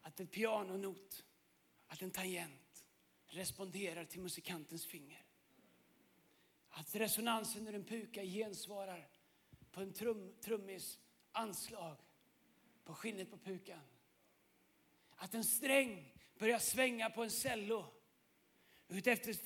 Att 0.00 0.20
en 0.20 0.26
pianonot, 0.26 1.24
att 1.86 2.02
en 2.02 2.10
tangent 2.10 2.84
responderar 3.26 4.04
till 4.04 4.20
musikantens 4.20 4.86
finger. 4.86 5.24
Att 6.68 6.94
resonansen 6.94 7.68
ur 7.68 7.74
en 7.74 7.84
puka 7.84 8.24
gensvarar 8.24 9.08
på 9.70 9.80
en 9.80 9.92
trum, 9.92 10.34
trummis 10.40 10.98
anslag 11.32 11.96
på 12.84 12.94
skinnet 12.94 13.30
på 13.30 13.38
pukan. 13.38 13.82
Att 15.16 15.34
en 15.34 15.44
sträng 15.44 16.14
börjar 16.38 16.58
svänga 16.58 17.10
på 17.10 17.22
en 17.22 17.30
cello 17.30 18.01
utefter 18.92 19.36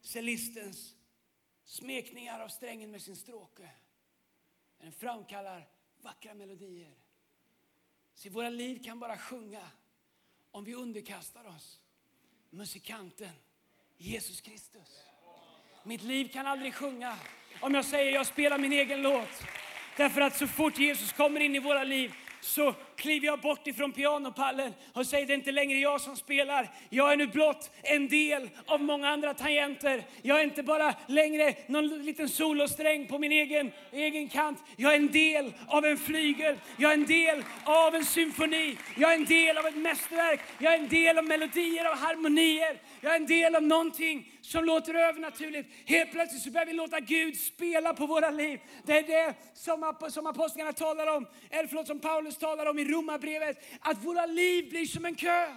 cellistens 0.00 0.96
smekningar 1.64 2.40
av 2.40 2.48
strängen 2.48 2.90
med 2.90 3.02
sin 3.02 3.16
stråke. 3.16 3.70
Den 4.80 4.92
framkallar 4.92 5.68
vackra 6.02 6.34
melodier. 6.34 6.94
Så 8.14 8.30
våra 8.30 8.50
liv 8.50 8.84
kan 8.84 9.00
bara 9.00 9.18
sjunga 9.18 9.70
om 10.50 10.64
vi 10.64 10.74
underkastar 10.74 11.44
oss 11.44 11.80
musikanten 12.50 13.32
Jesus 13.96 14.40
Kristus. 14.40 15.02
Mitt 15.84 16.02
liv 16.02 16.28
kan 16.32 16.46
aldrig 16.46 16.74
sjunga 16.74 17.18
om 17.60 17.74
jag 17.74 17.84
säger 17.84 18.12
jag 18.12 18.26
spelar 18.26 18.58
min 18.58 18.72
egen 18.72 19.02
låt. 19.02 19.42
Därför 19.96 20.20
att 20.20 20.36
så 20.36 20.46
fort 20.46 20.78
Jesus 20.78 21.12
kommer 21.12 21.40
in 21.40 21.54
i 21.54 21.58
våra 21.58 21.84
liv 21.84 22.14
så 22.40 22.74
kliver 22.96 23.26
jag 23.26 23.40
bort 23.40 23.66
ifrån 23.66 23.92
pianopallen 23.92 24.74
och 24.92 25.06
säger 25.06 25.26
det 25.26 25.32
är 25.32 25.34
inte 25.34 25.52
längre 25.52 25.78
jag 25.78 26.00
som 26.00 26.16
spelar. 26.16 26.70
Jag 26.90 27.12
är 27.12 27.16
nu 27.16 27.26
blott 27.26 27.70
en 27.82 28.08
del 28.08 28.50
av 28.66 28.80
många 28.80 29.08
andra 29.08 29.34
tangenter. 29.34 30.04
Jag 30.22 30.40
är 30.40 30.44
inte 30.44 30.62
bara 30.62 30.94
längre 31.06 31.54
någon 31.66 31.88
liten 32.02 32.28
solosträng 32.28 33.06
på 33.06 33.18
min 33.18 33.32
egen, 33.32 33.72
egen 33.92 34.28
kant. 34.28 34.58
Jag 34.76 34.92
är 34.92 34.96
en 34.96 35.12
del 35.12 35.52
av 35.66 35.84
en 35.84 35.98
flygel. 35.98 36.56
Jag 36.76 36.90
är 36.90 36.94
en 36.94 37.06
del 37.06 37.44
av 37.64 37.94
en 37.94 38.04
symfoni. 38.04 38.76
Jag 38.96 39.12
är 39.12 39.16
en 39.16 39.24
del 39.24 39.58
av 39.58 39.66
ett 39.66 39.76
mästerverk. 39.76 40.40
Jag 40.58 40.74
är 40.74 40.78
en 40.78 40.88
del 40.88 41.18
av 41.18 41.24
melodier 41.24 41.90
och 41.90 41.96
harmonier. 41.96 42.80
Jag 43.00 43.12
är 43.12 43.16
en 43.16 43.26
del 43.26 43.56
av 43.56 43.62
någonting 43.62 44.32
som 44.42 44.64
låter 44.64 44.94
övernaturligt. 44.94 45.68
Helt 45.86 46.12
plötsligt 46.12 46.42
så 46.42 46.50
börjar 46.50 46.66
vi 46.66 46.72
låta 46.72 47.00
Gud 47.00 47.36
spela 47.36 47.94
på 47.94 48.06
våra 48.06 48.30
liv. 48.30 48.60
Det 48.84 48.98
är 48.98 49.02
det 49.02 49.34
som, 49.54 49.94
som 50.08 50.26
apostlarna 50.26 50.72
talar 50.72 51.16
om, 51.16 51.26
eller 51.50 51.68
förlåt, 51.68 51.86
som 51.86 52.00
Paulus 52.00 52.36
talar 52.36 52.66
om 52.66 52.78
i 52.82 52.92
Romarbrevet, 52.92 53.64
att 53.80 54.04
våra 54.04 54.26
liv 54.26 54.70
blir 54.70 54.86
som 54.86 55.04
en 55.04 55.14
kö. 55.14 55.56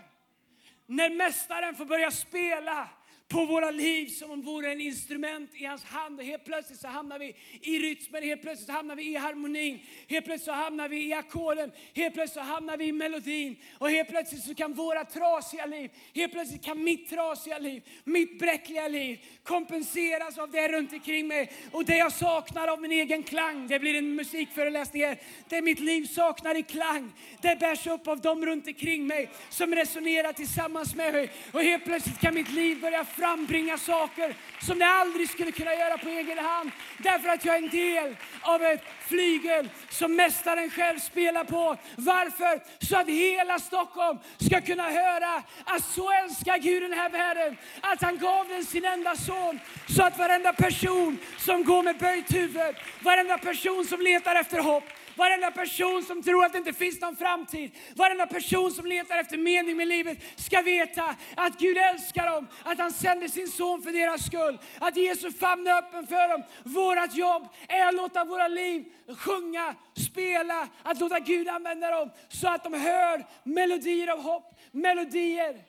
När 0.85 1.09
Mästaren 1.09 1.75
får 1.75 1.85
börja 1.85 2.11
spela 2.11 2.89
på 3.27 3.45
våra 3.45 3.71
liv 3.71 4.07
som 4.07 4.31
om 4.31 4.41
vore 4.41 4.71
en 4.71 4.81
instrument 4.81 5.49
i 5.53 5.65
hans 5.65 5.83
hand. 5.83 6.19
Och 6.19 6.25
helt 6.25 6.45
plötsligt 6.45 6.79
så 6.79 6.87
hamnar 6.87 7.19
vi 7.19 7.35
i 7.61 7.79
rytmen, 7.79 8.23
helt 8.23 8.41
plötsligt 8.41 8.67
så 8.67 8.73
hamnar 8.73 8.95
vi 8.95 9.03
i 9.03 9.15
harmonin, 9.15 9.79
helt 10.07 10.25
plötsligt 10.25 10.45
så 10.45 10.51
hamnar 10.51 10.89
vi 10.89 11.07
i 11.07 11.13
ackorden, 11.13 11.71
helt 11.93 12.13
plötsligt 12.13 12.45
så 12.45 12.51
hamnar 12.51 12.77
vi 12.77 12.85
i 12.85 12.91
melodin. 12.91 13.55
Och 13.77 13.89
helt 13.89 14.09
plötsligt 14.09 14.43
så 14.43 14.55
kan 14.55 14.73
våra 14.73 15.05
trasiga 15.05 15.65
liv, 15.65 15.91
helt 16.15 16.31
plötsligt 16.31 16.63
kan 16.63 16.83
mitt 16.83 17.09
trasiga 17.09 17.57
liv, 17.59 17.83
mitt 18.03 18.39
bräckliga 18.39 18.87
liv 18.87 19.19
kompenseras 19.43 20.37
av 20.37 20.51
det 20.51 20.67
runt 20.67 20.93
omkring 20.93 21.27
mig. 21.27 21.51
Och 21.71 21.85
det 21.85 21.97
jag 21.97 22.11
saknar 22.11 22.67
av 22.67 22.81
min 22.81 22.91
egen 22.91 23.23
klang, 23.23 23.67
det 23.67 23.79
blir 23.79 23.95
en 23.95 24.15
musikföreläsning 24.15 25.03
här. 25.03 25.17
Det 25.49 25.61
mitt 25.61 25.79
liv 25.79 26.05
saknar 26.05 26.55
i 26.57 26.63
klang, 26.63 27.11
det 27.41 27.59
bärs 27.59 27.87
upp 27.87 28.07
av 28.07 28.21
dem 28.21 28.45
runt 28.45 28.67
omkring 28.67 29.07
mig 29.07 29.29
som 29.49 29.75
resonerar 29.75 30.33
tillsammans 30.33 30.95
med 30.95 31.13
mig. 31.13 31.31
Och 31.51 31.61
helt 31.61 31.85
plötsligt 31.85 32.19
kan 32.19 32.35
mitt 32.35 32.51
liv 32.51 32.81
börja 32.81 33.05
frambringa 33.17 33.77
saker 33.77 34.35
som 34.61 34.79
jag 34.79 34.89
aldrig 34.89 35.29
skulle 35.29 35.51
kunna 35.51 35.73
göra 35.73 35.97
på 35.97 36.09
egen 36.09 36.37
hand. 36.37 36.71
Därför 36.97 37.29
att 37.29 37.45
jag 37.45 37.55
är 37.55 37.61
en 37.61 37.69
del 37.69 38.15
av 38.41 38.63
ett 38.63 38.83
flygel 39.07 39.69
som 39.89 40.15
Mästaren 40.15 40.69
själv 40.69 40.99
spelar 40.99 41.43
på. 41.43 41.77
Varför? 41.95 42.85
Så 42.85 42.97
att 42.97 43.07
hela 43.07 43.59
Stockholm 43.59 44.19
ska 44.37 44.61
kunna 44.61 44.89
höra 44.89 45.43
att 45.65 45.83
så 45.83 46.11
älskar 46.11 46.57
Gud 46.57 46.81
den 46.83 46.93
här 46.93 47.09
världen, 47.09 47.57
att 47.81 48.01
han 48.01 48.17
gav 48.17 48.47
den 48.47 48.65
sin 48.65 48.85
enda 48.85 49.15
son. 49.15 49.59
Så 49.87 50.03
att 50.03 50.17
varenda 50.17 50.53
person 50.53 51.17
som 51.37 51.63
går 51.63 51.83
med 51.83 51.97
böjt 51.97 52.35
huvud, 52.35 52.75
varenda 52.99 53.37
person 53.37 53.85
som 53.85 54.01
letar 54.01 54.35
efter 54.35 54.59
hopp, 54.59 54.83
Varenda 55.15 55.51
person 55.51 56.03
som 56.03 56.23
tror 56.23 56.45
att 56.45 56.51
det 56.51 56.57
inte 56.57 56.73
finns 56.73 57.01
någon 57.01 57.15
framtid, 57.15 57.71
varenda 57.95 58.27
person 58.27 58.71
som 58.71 58.85
letar 58.85 59.17
efter 59.17 59.37
mening 59.37 59.77
med 59.77 59.87
livet 59.87 60.17
ska 60.35 60.61
veta 60.61 61.15
att 61.35 61.59
Gud 61.59 61.77
älskar 61.77 62.25
dem, 62.25 62.47
att 62.63 62.77
han 62.77 62.91
sände 62.91 63.29
sin 63.29 63.47
son 63.47 63.81
för 63.81 63.91
deras 63.91 64.25
skull, 64.25 64.57
att 64.79 64.97
Jesu 64.97 65.31
famn 65.31 65.67
är 65.67 65.77
öppen 65.77 66.07
för 66.07 66.29
dem. 66.29 66.43
Vårt 66.63 67.15
jobb 67.15 67.47
är 67.67 67.87
att 67.87 67.95
låta 67.95 68.23
våra 68.23 68.47
liv 68.47 68.85
sjunga, 69.17 69.75
spela, 69.93 70.67
att 70.83 70.99
låta 70.99 71.19
Gud 71.19 71.47
använda 71.47 71.91
dem 71.91 72.11
så 72.29 72.47
att 72.47 72.63
de 72.63 72.73
hör 72.73 73.25
melodier 73.43 74.07
av 74.07 74.21
hopp, 74.21 74.59
melodier 74.71 75.63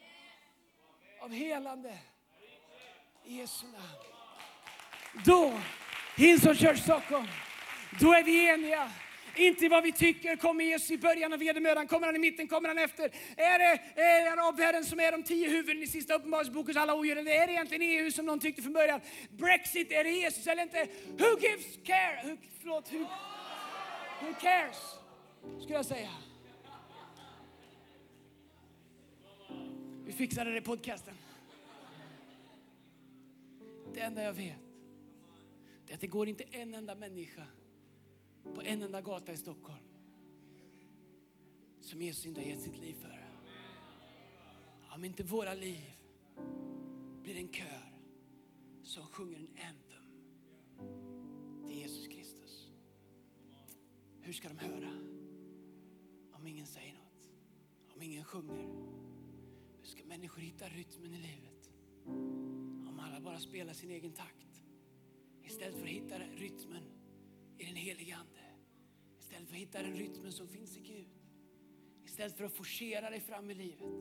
av 1.21 1.33
helande. 1.33 1.99
I 3.25 3.37
Jesu 3.39 3.67
namn. 3.67 4.07
Då, 5.25 5.53
Hillsong 6.17 6.55
Church 6.55 6.83
Stockholm, 6.83 7.27
då 8.01 8.13
är 8.13 8.23
vi 8.23 8.49
eniga. 8.49 8.91
Inte 9.37 9.69
vad 9.69 9.85
vi 9.85 9.93
tycker. 9.93 10.37
Kommer 10.37 10.65
Jesus 10.65 10.91
i 10.91 10.99
början 10.99 11.33
av 11.33 11.39
vedermödan? 11.39 11.87
Kommer 11.87 12.07
han 12.07 12.17
i 12.17 12.19
mitten? 12.19 12.49
Kommer 12.49 12.69
han 12.69 12.79
efter? 12.79 13.05
Är 13.37 13.59
det 13.59 14.01
är 14.03 14.33
arabvärlden 14.33 14.85
som 14.85 15.01
är 15.01 15.13
de 15.13 15.23
tio 15.23 15.49
huvuden 15.49 15.83
i 15.83 15.87
sista 15.87 16.15
uppenbarelsebokens 16.15 16.77
alla 16.77 16.95
odjur? 16.95 17.17
Eller 17.17 17.31
är 17.31 17.47
det 17.47 17.53
egentligen 17.53 17.83
EU 17.83 18.11
som 18.11 18.27
någon 18.27 18.41
tyckte 18.41 18.63
från 18.63 18.73
början? 18.73 19.01
Brexit, 19.31 19.93
är 19.93 20.05
det 20.05 20.11
Jesus 20.11 20.47
eller 20.47 20.63
inte? 20.63 20.89
Who 21.19 21.39
gives 21.41 21.79
care? 21.85 22.21
Who, 22.25 22.37
förlåt, 22.61 22.93
who, 22.93 22.99
who 24.21 24.35
cares? 24.41 24.77
Skulle 25.61 25.75
jag 25.75 25.87
säga. 25.87 26.11
Vi 30.05 30.13
fixade 30.13 30.51
det 30.51 30.59
i 30.59 30.61
podcasten. 30.61 31.15
Det 33.95 34.01
enda 34.01 34.23
jag 34.23 34.33
vet 34.33 34.57
är 35.89 35.95
att 35.95 36.01
det 36.01 36.07
går 36.07 36.29
inte 36.29 36.45
en 36.51 36.75
enda 36.75 36.95
människa 36.95 37.43
på 38.55 38.63
en 38.63 38.83
enda 38.83 39.01
gata 39.01 39.33
i 39.33 39.37
Stockholm 39.37 39.87
som 41.81 42.03
Jesus 42.03 42.27
inte 42.27 42.41
har 42.41 42.49
gett 42.49 42.61
sitt 42.61 42.79
liv 42.79 42.95
för. 42.95 43.27
Om 44.95 45.05
inte 45.05 45.23
våra 45.23 45.55
liv 45.55 45.97
blir 47.23 47.37
en 47.37 47.49
kör 47.49 47.93
som 48.83 49.07
sjunger 49.07 49.39
en 49.39 49.49
anthem 49.49 50.03
till 51.67 51.79
Jesus 51.79 52.07
Kristus. 52.07 52.71
Hur 54.21 54.33
ska 54.33 54.49
de 54.49 54.59
höra 54.59 54.91
om 56.33 56.47
ingen 56.47 56.67
säger 56.67 56.93
något? 56.93 57.31
Om 57.95 58.03
ingen 58.03 58.25
sjunger? 58.25 58.69
Hur 59.81 59.87
ska 59.87 60.05
människor 60.05 60.41
hitta 60.41 60.69
rytmen 60.69 61.15
i 61.15 61.19
livet? 61.19 61.71
Om 62.89 63.01
alla 63.03 63.21
bara 63.21 63.39
spelar 63.39 63.73
sin 63.73 63.91
egen 63.91 64.13
takt 64.13 64.63
istället 65.43 65.75
för 65.75 65.83
att 65.83 65.93
hitta 65.93 66.19
rytmen 66.19 66.83
i 67.59 67.65
den 67.65 67.77
heliga 67.77 68.17
Ande. 68.17 68.36
Du 69.47 69.51
får 69.51 69.57
hitta 69.57 69.83
den 69.83 69.95
rytmen 69.95 70.33
som 70.33 70.49
finns 70.49 70.77
i 70.77 70.81
Gud. 70.81 71.09
Istället 72.05 72.37
för 72.37 72.45
att 72.45 72.53
forcera 72.53 73.11
dig 73.11 73.21
fram 73.21 73.51
i 73.51 73.55
livet. 73.55 73.93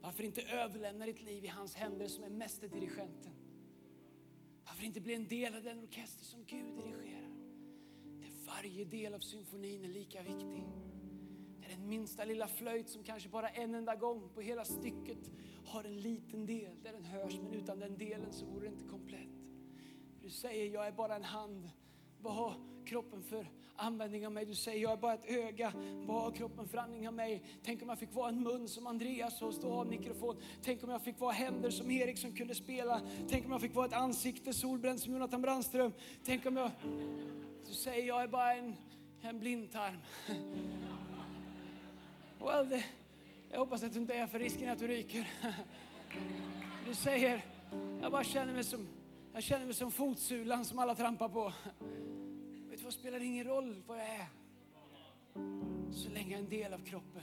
Varför 0.00 0.24
inte 0.24 0.42
överlämna 0.42 1.06
ditt 1.06 1.22
liv 1.22 1.44
i 1.44 1.48
hans 1.48 1.74
händer 1.74 2.08
som 2.08 2.24
är 2.24 2.30
mästerdirigenten? 2.30 3.32
Varför 4.64 4.84
inte 4.84 5.00
bli 5.00 5.14
en 5.14 5.28
del 5.28 5.54
av 5.54 5.62
den 5.62 5.78
orkester 5.78 6.24
som 6.24 6.44
Gud 6.44 6.76
dirigerar? 6.76 7.30
Där 8.20 8.30
varje 8.46 8.84
del 8.84 9.14
av 9.14 9.18
symfonin 9.18 9.84
är 9.84 9.88
lika 9.88 10.22
viktig. 10.22 10.64
Där 11.60 11.68
den 11.68 11.88
minsta 11.88 12.24
lilla 12.24 12.48
flöjt 12.48 12.88
som 12.88 13.04
kanske 13.04 13.28
bara 13.28 13.48
en 13.48 13.74
enda 13.74 13.96
gång 13.96 14.28
på 14.34 14.40
hela 14.40 14.64
stycket 14.64 15.30
har 15.64 15.84
en 15.84 16.00
liten 16.00 16.46
del 16.46 16.82
där 16.82 16.92
den 16.92 17.04
hörs, 17.04 17.38
men 17.38 17.54
utan 17.54 17.78
den 17.78 17.98
delen 17.98 18.32
så 18.32 18.46
vore 18.46 18.68
det 18.68 18.72
inte 18.72 18.88
komplett. 18.88 19.30
Du 20.20 20.30
säger, 20.30 20.74
jag 20.74 20.86
är 20.86 20.92
bara 20.92 21.16
en 21.16 21.24
hand. 21.24 21.70
Vad 22.20 22.34
har 22.34 22.54
kroppen 22.86 23.22
för 23.22 23.50
användning 23.82 24.26
av 24.26 24.32
mig. 24.32 24.44
Du 24.44 24.54
säger, 24.54 24.82
jag 24.82 24.92
är 24.92 24.96
bara 24.96 25.14
ett 25.14 25.30
öga. 25.30 25.72
Vad 26.06 26.22
har 26.22 26.30
kroppen 26.30 26.68
för 26.68 26.78
användning 26.78 27.08
av 27.08 27.14
mig? 27.14 27.42
Tänk 27.64 27.82
om 27.82 27.88
jag 27.88 27.98
fick 27.98 28.14
vara 28.14 28.28
en 28.28 28.42
mun 28.42 28.68
som 28.68 28.86
Andreas 28.86 29.42
och 29.42 29.54
stå 29.54 29.72
av 29.72 29.86
mikrofon. 29.86 30.36
Tänk 30.62 30.84
om 30.84 30.90
jag 30.90 31.02
fick 31.02 31.20
vara 31.20 31.32
händer 31.32 31.70
som 31.70 31.90
Erik 31.90 32.18
som 32.18 32.32
kunde 32.32 32.54
spela. 32.54 33.00
Tänk 33.28 33.46
om 33.46 33.52
jag 33.52 33.60
fick 33.60 33.74
vara 33.74 33.86
ett 33.86 33.92
ansikte 33.92 34.52
solbränd 34.52 35.00
som 35.00 35.12
Jonathan 35.12 35.42
Brandström. 35.42 35.92
Tänk 36.24 36.46
om 36.46 36.56
jag... 36.56 36.70
Du 37.68 37.74
säger, 37.74 38.06
jag 38.08 38.22
är 38.22 38.28
bara 38.28 38.54
en, 38.54 38.76
en 39.20 39.38
blindtarm. 39.38 39.96
Well, 42.38 42.68
det, 42.68 42.84
jag 43.50 43.58
hoppas 43.58 43.82
att 43.82 43.92
du 43.92 43.98
inte 43.98 44.14
är 44.14 44.26
för 44.26 44.38
risken 44.38 44.70
att 44.70 44.78
du 44.78 44.86
ryker. 44.86 45.30
Du 46.86 46.94
säger, 46.94 47.44
jag 48.02 48.12
bara 48.12 48.24
känner 48.24 48.52
mig 48.52 48.64
som, 48.64 48.88
jag 49.32 49.42
känner 49.42 49.64
mig 49.64 49.74
som 49.74 49.92
fotsulan 49.92 50.64
som 50.64 50.78
alla 50.78 50.94
trampar 50.94 51.28
på. 51.28 51.52
Vet 52.92 53.02
du 53.02 53.08
spelar 53.08 53.20
ingen 53.20 53.44
roll 53.46 53.82
vad 53.86 53.98
jag 53.98 54.06
är. 54.06 54.28
Så 55.92 56.10
länge 56.10 56.30
jag 56.30 56.38
är 56.38 56.44
en 56.44 56.48
del 56.48 56.72
av 56.72 56.78
kroppen. 56.78 57.22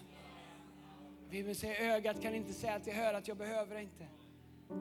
Bibeln 1.29 1.55
säger 1.55 1.95
ögat 1.95 2.21
kan 2.21 2.35
inte 2.35 2.53
säga 2.53 2.79
till 2.79 2.93
hör 2.93 3.13
att 3.13 3.27
jag 3.27 3.37
behöver 3.37 3.75
det 3.75 3.81
inte. 3.81 4.07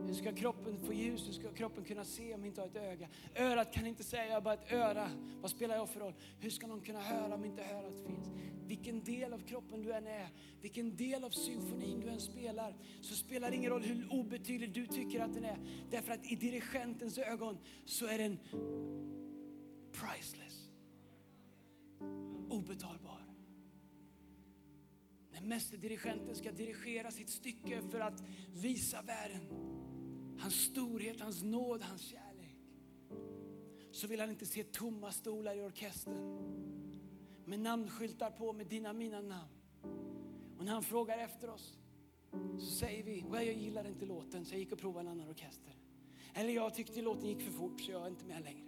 Hur 0.06 0.14
ska 0.14 0.32
kroppen 0.32 0.78
få 0.78 0.92
ljus? 0.92 1.28
Hur 1.28 1.32
ska 1.32 1.52
kroppen 1.52 1.84
kunna 1.84 2.04
se 2.04 2.34
om 2.34 2.40
jag 2.40 2.48
inte 2.48 2.60
har 2.60 2.68
ett 2.68 2.76
öga? 2.76 3.08
Örat 3.36 3.72
kan 3.72 3.86
inte 3.86 4.04
säga 4.04 4.26
jag 4.26 4.34
har 4.34 4.40
bara 4.40 4.54
ett 4.54 4.72
öra. 4.72 5.10
Vad 5.40 5.50
spelar 5.50 5.76
jag 5.76 5.88
för 5.88 6.00
roll? 6.00 6.14
Hur 6.40 6.50
ska 6.50 6.66
någon 6.66 6.80
kunna 6.80 7.00
höra 7.00 7.34
om 7.34 7.44
inte 7.44 7.62
örat 7.62 7.94
finns? 8.06 8.28
Vilken 8.66 9.04
del 9.04 9.32
av 9.32 9.38
kroppen 9.38 9.82
du 9.82 9.92
än 9.92 10.06
är, 10.06 10.28
vilken 10.60 10.96
del 10.96 11.24
av 11.24 11.30
symfonin 11.30 12.00
du 12.00 12.08
än 12.08 12.20
spelar, 12.20 12.74
så 13.00 13.14
spelar 13.14 13.50
det 13.50 13.56
ingen 13.56 13.70
roll 13.70 13.82
hur 13.82 14.12
obetydlig 14.12 14.72
du 14.72 14.86
tycker 14.86 15.20
att 15.20 15.34
den 15.34 15.44
är. 15.44 15.58
Därför 15.90 16.12
att 16.12 16.32
i 16.32 16.36
dirigentens 16.36 17.18
ögon 17.18 17.58
så 17.84 18.06
är 18.06 18.18
den 18.18 18.38
priceless. 19.92 20.57
Obetalbar. 22.78 23.24
När 25.30 25.40
mästerdirigenten 25.40 26.36
ska 26.36 26.52
dirigera 26.52 27.10
sitt 27.10 27.30
stycke 27.30 27.82
för 27.90 28.00
att 28.00 28.22
visa 28.54 29.02
världen 29.02 29.48
hans 30.40 30.54
storhet, 30.54 31.20
hans 31.20 31.42
nåd, 31.42 31.82
hans 31.82 32.02
kärlek. 32.02 32.56
Så 33.92 34.06
vill 34.06 34.20
han 34.20 34.30
inte 34.30 34.46
se 34.46 34.64
tomma 34.64 35.12
stolar 35.12 35.56
i 35.56 35.62
orkestern 35.62 36.38
med 37.44 37.60
namnskyltar 37.60 38.30
på 38.30 38.52
med 38.52 38.66
dina 38.66 38.92
mina 38.92 39.20
namn. 39.20 39.52
Och 40.58 40.64
när 40.64 40.72
han 40.72 40.82
frågar 40.82 41.18
efter 41.18 41.50
oss 41.50 41.78
så 42.58 42.66
säger 42.66 43.02
vi, 43.02 43.24
well, 43.30 43.46
jag 43.46 43.56
gillar 43.56 43.86
inte 43.86 44.06
låten 44.06 44.44
så 44.44 44.54
jag 44.54 44.60
gick 44.60 44.72
och 44.72 44.78
provade 44.78 45.08
en 45.08 45.12
annan 45.12 45.28
orkester. 45.28 45.74
Eller 46.34 46.52
jag 46.52 46.74
tyckte 46.74 47.02
låten 47.02 47.28
gick 47.28 47.42
för 47.42 47.52
fort 47.52 47.80
så 47.80 47.90
jag 47.92 48.02
är 48.02 48.08
inte 48.08 48.24
med 48.24 48.44
längre. 48.44 48.67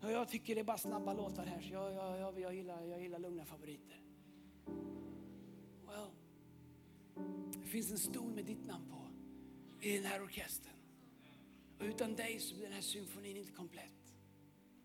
Jag 0.00 0.28
tycker 0.28 0.54
det 0.54 0.60
är 0.60 0.64
bara 0.64 0.78
snabba 0.78 1.12
låtar 1.12 1.46
här 1.46 1.60
så 1.60 1.72
jag, 1.72 1.92
jag, 1.92 2.18
jag, 2.20 2.40
jag, 2.40 2.54
gillar, 2.54 2.84
jag 2.84 3.02
gillar 3.02 3.18
lugna 3.18 3.44
favoriter. 3.44 4.02
Well, 5.86 6.10
det 7.62 7.68
finns 7.68 7.90
en 7.90 7.98
stol 7.98 8.32
med 8.32 8.44
ditt 8.44 8.66
namn 8.66 8.84
på 8.90 9.08
i 9.86 9.96
den 9.96 10.04
här 10.04 10.22
orkestern. 10.22 10.72
Och 11.78 11.84
utan 11.84 12.16
dig 12.16 12.38
så 12.38 12.54
blir 12.54 12.64
den 12.64 12.74
här 12.74 12.80
symfonin 12.80 13.36
inte 13.36 13.52
komplett. 13.52 14.14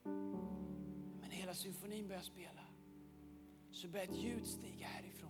Men 0.04 1.30
när 1.30 1.30
hela 1.30 1.54
symfonin 1.54 2.08
börjar 2.08 2.22
spela 2.22 2.62
så 3.72 3.88
börjar 3.88 4.06
ett 4.06 4.18
ljud 4.24 4.48
stiga 4.48 4.88
härifrån. 4.88 5.30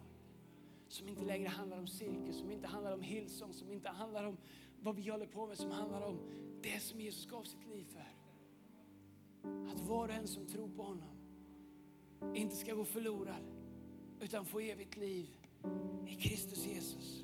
Som 0.87 1.09
inte 1.09 1.21
längre 1.21 1.49
handlar 1.49 1.77
om 1.79 1.87
cirkus, 1.87 2.39
som 2.39 2.51
inte 2.51 2.67
handlar 2.67 2.93
om 2.93 3.01
Hillsong, 3.01 3.53
som 3.53 3.71
inte 3.71 3.89
handlar 3.89 4.23
om 4.23 4.37
vad 4.79 4.95
vi 4.95 5.09
håller 5.09 5.25
på 5.25 5.47
med, 5.47 5.57
som 5.57 5.71
handlar 5.71 6.01
om 6.01 6.19
det 6.61 6.79
som 6.79 7.01
Jesus 7.01 7.25
gav 7.25 7.43
sitt 7.43 7.67
liv 7.67 7.85
för. 7.85 8.12
Att 9.43 9.81
var 9.81 10.07
och 10.07 10.13
en 10.13 10.27
som 10.27 10.47
tror 10.47 10.69
på 10.69 10.83
honom 10.83 11.09
inte 12.35 12.55
ska 12.55 12.73
gå 12.73 12.85
förlorad 12.85 13.43
utan 14.21 14.45
få 14.45 14.59
evigt 14.59 14.97
liv 14.97 15.27
i 16.07 16.15
Kristus 16.15 16.65
Jesus 16.65 17.23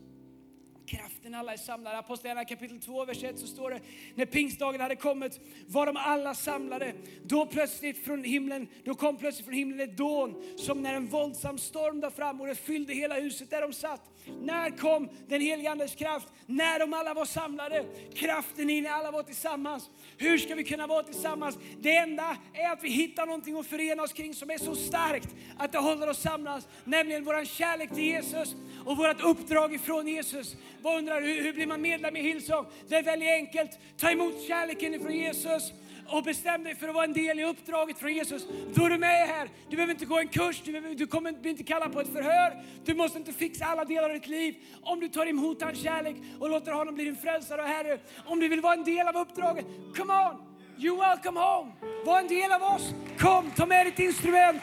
kraften. 0.89 1.35
Alla 1.35 1.53
är 1.53 1.57
samlade. 1.57 1.97
Apostlagärningarna 1.97 2.49
kapitel 2.49 2.79
2, 2.79 3.05
vers 3.05 3.23
1 3.23 3.39
så 3.39 3.47
står 3.47 3.69
det, 3.69 3.79
när 4.15 4.25
pingstdagen 4.25 4.81
hade 4.81 4.95
kommit 4.95 5.39
var 5.67 5.85
de 5.85 5.97
alla 5.97 6.35
samlade. 6.35 6.93
Då 7.23 7.45
plötsligt 7.45 8.05
från 8.05 8.23
himlen, 8.23 8.67
då 8.83 8.95
kom 8.95 9.17
plötsligt 9.17 9.45
från 9.45 9.55
himlen 9.55 9.89
ett 9.89 9.97
dån 9.97 10.43
som 10.57 10.81
när 10.81 10.93
en 10.93 11.07
våldsam 11.07 11.57
storm 11.57 11.99
där 11.99 12.09
fram 12.09 12.41
och 12.41 12.47
det 12.47 12.55
fyllde 12.55 12.93
hela 12.93 13.15
huset 13.15 13.49
där 13.49 13.61
de 13.61 13.73
satt. 13.73 14.01
När 14.41 14.77
kom 14.77 15.09
den 15.27 15.41
helige 15.41 15.71
Andes 15.71 15.95
kraft? 15.95 16.27
När 16.45 16.79
de 16.79 16.93
alla 16.93 17.13
var 17.13 17.25
samlade. 17.25 17.85
Kraften 18.15 18.69
in, 18.69 18.87
alla 18.87 19.11
var 19.11 19.23
tillsammans. 19.23 19.89
Hur 20.17 20.37
ska 20.37 20.55
vi 20.55 20.63
kunna 20.63 20.87
vara 20.87 21.03
tillsammans? 21.03 21.57
Det 21.79 21.95
enda 21.95 22.37
är 22.53 22.71
att 22.71 22.83
vi 22.83 22.89
hittar 22.89 23.25
någonting 23.25 23.59
att 23.59 23.67
förena 23.67 24.03
oss 24.03 24.13
kring 24.13 24.33
som 24.33 24.49
är 24.49 24.57
så 24.57 24.75
starkt 24.75 25.29
att 25.57 25.71
det 25.71 25.77
håller 25.77 26.09
oss 26.09 26.21
samman. 26.21 26.61
Nämligen 26.83 27.23
vår 27.23 27.45
kärlek 27.45 27.89
till 27.89 28.03
Jesus 28.03 28.55
och 28.85 28.97
vårt 28.97 29.21
uppdrag 29.21 29.73
ifrån 29.73 30.07
Jesus. 30.07 30.55
Vad 30.81 30.97
undrar 30.97 31.21
hur, 31.21 31.43
hur 31.43 31.53
blir 31.53 31.67
man 31.67 31.81
medlem 31.81 32.15
i 32.15 32.21
Hillsong? 32.21 32.65
Det 32.87 32.95
är 32.95 33.03
väldigt 33.03 33.29
enkelt. 33.29 33.79
Ta 33.97 34.11
emot 34.11 34.47
kärleken 34.47 34.93
ifrån 34.93 35.13
Jesus 35.13 35.73
och 36.11 36.23
bestäm 36.23 36.63
dig 36.63 36.75
för 36.75 36.87
att 36.87 36.95
vara 36.95 37.05
en 37.05 37.13
del 37.13 37.39
i 37.39 37.43
uppdraget 37.43 37.97
från 37.97 38.13
Jesus. 38.13 38.47
Då 38.73 38.85
är 38.85 38.89
du 38.89 38.97
med 38.97 39.27
här. 39.27 39.49
Du 39.69 39.75
behöver 39.75 39.93
inte 39.93 40.05
gå 40.05 40.19
en 40.19 40.27
kurs, 40.27 40.61
du, 40.65 40.71
behöver, 40.71 40.95
du 40.95 41.07
kommer 41.07 41.31
bli 41.31 41.51
inte 41.51 41.63
kallad 41.63 41.93
på 41.93 42.01
ett 42.01 42.13
förhör. 42.13 42.63
Du 42.85 42.93
måste 42.93 43.17
inte 43.17 43.33
fixa 43.33 43.65
alla 43.65 43.85
delar 43.85 44.09
av 44.09 44.15
ditt 44.15 44.27
liv. 44.27 44.55
Om 44.81 44.99
du 44.99 45.07
tar 45.09 45.25
emot 45.25 45.61
hans 45.61 45.81
kärlek 45.81 46.15
och 46.39 46.49
låter 46.49 46.71
honom 46.71 46.95
bli 46.95 47.03
din 47.03 47.15
frälsare 47.15 47.61
och 47.61 47.67
Herre. 47.67 47.99
Om 48.25 48.39
du 48.39 48.47
vill 48.47 48.61
vara 48.61 48.73
en 48.73 48.83
del 48.83 49.07
av 49.07 49.15
uppdraget, 49.15 49.65
come 49.95 50.13
on! 50.13 50.49
You're 50.77 50.97
welcome 50.97 51.39
home. 51.39 51.71
Var 52.05 52.19
en 52.19 52.27
del 52.27 52.51
av 52.51 52.63
oss. 52.63 52.93
Kom, 53.17 53.51
ta 53.51 53.65
med 53.65 53.85
ditt 53.85 53.99
instrument. 53.99 54.61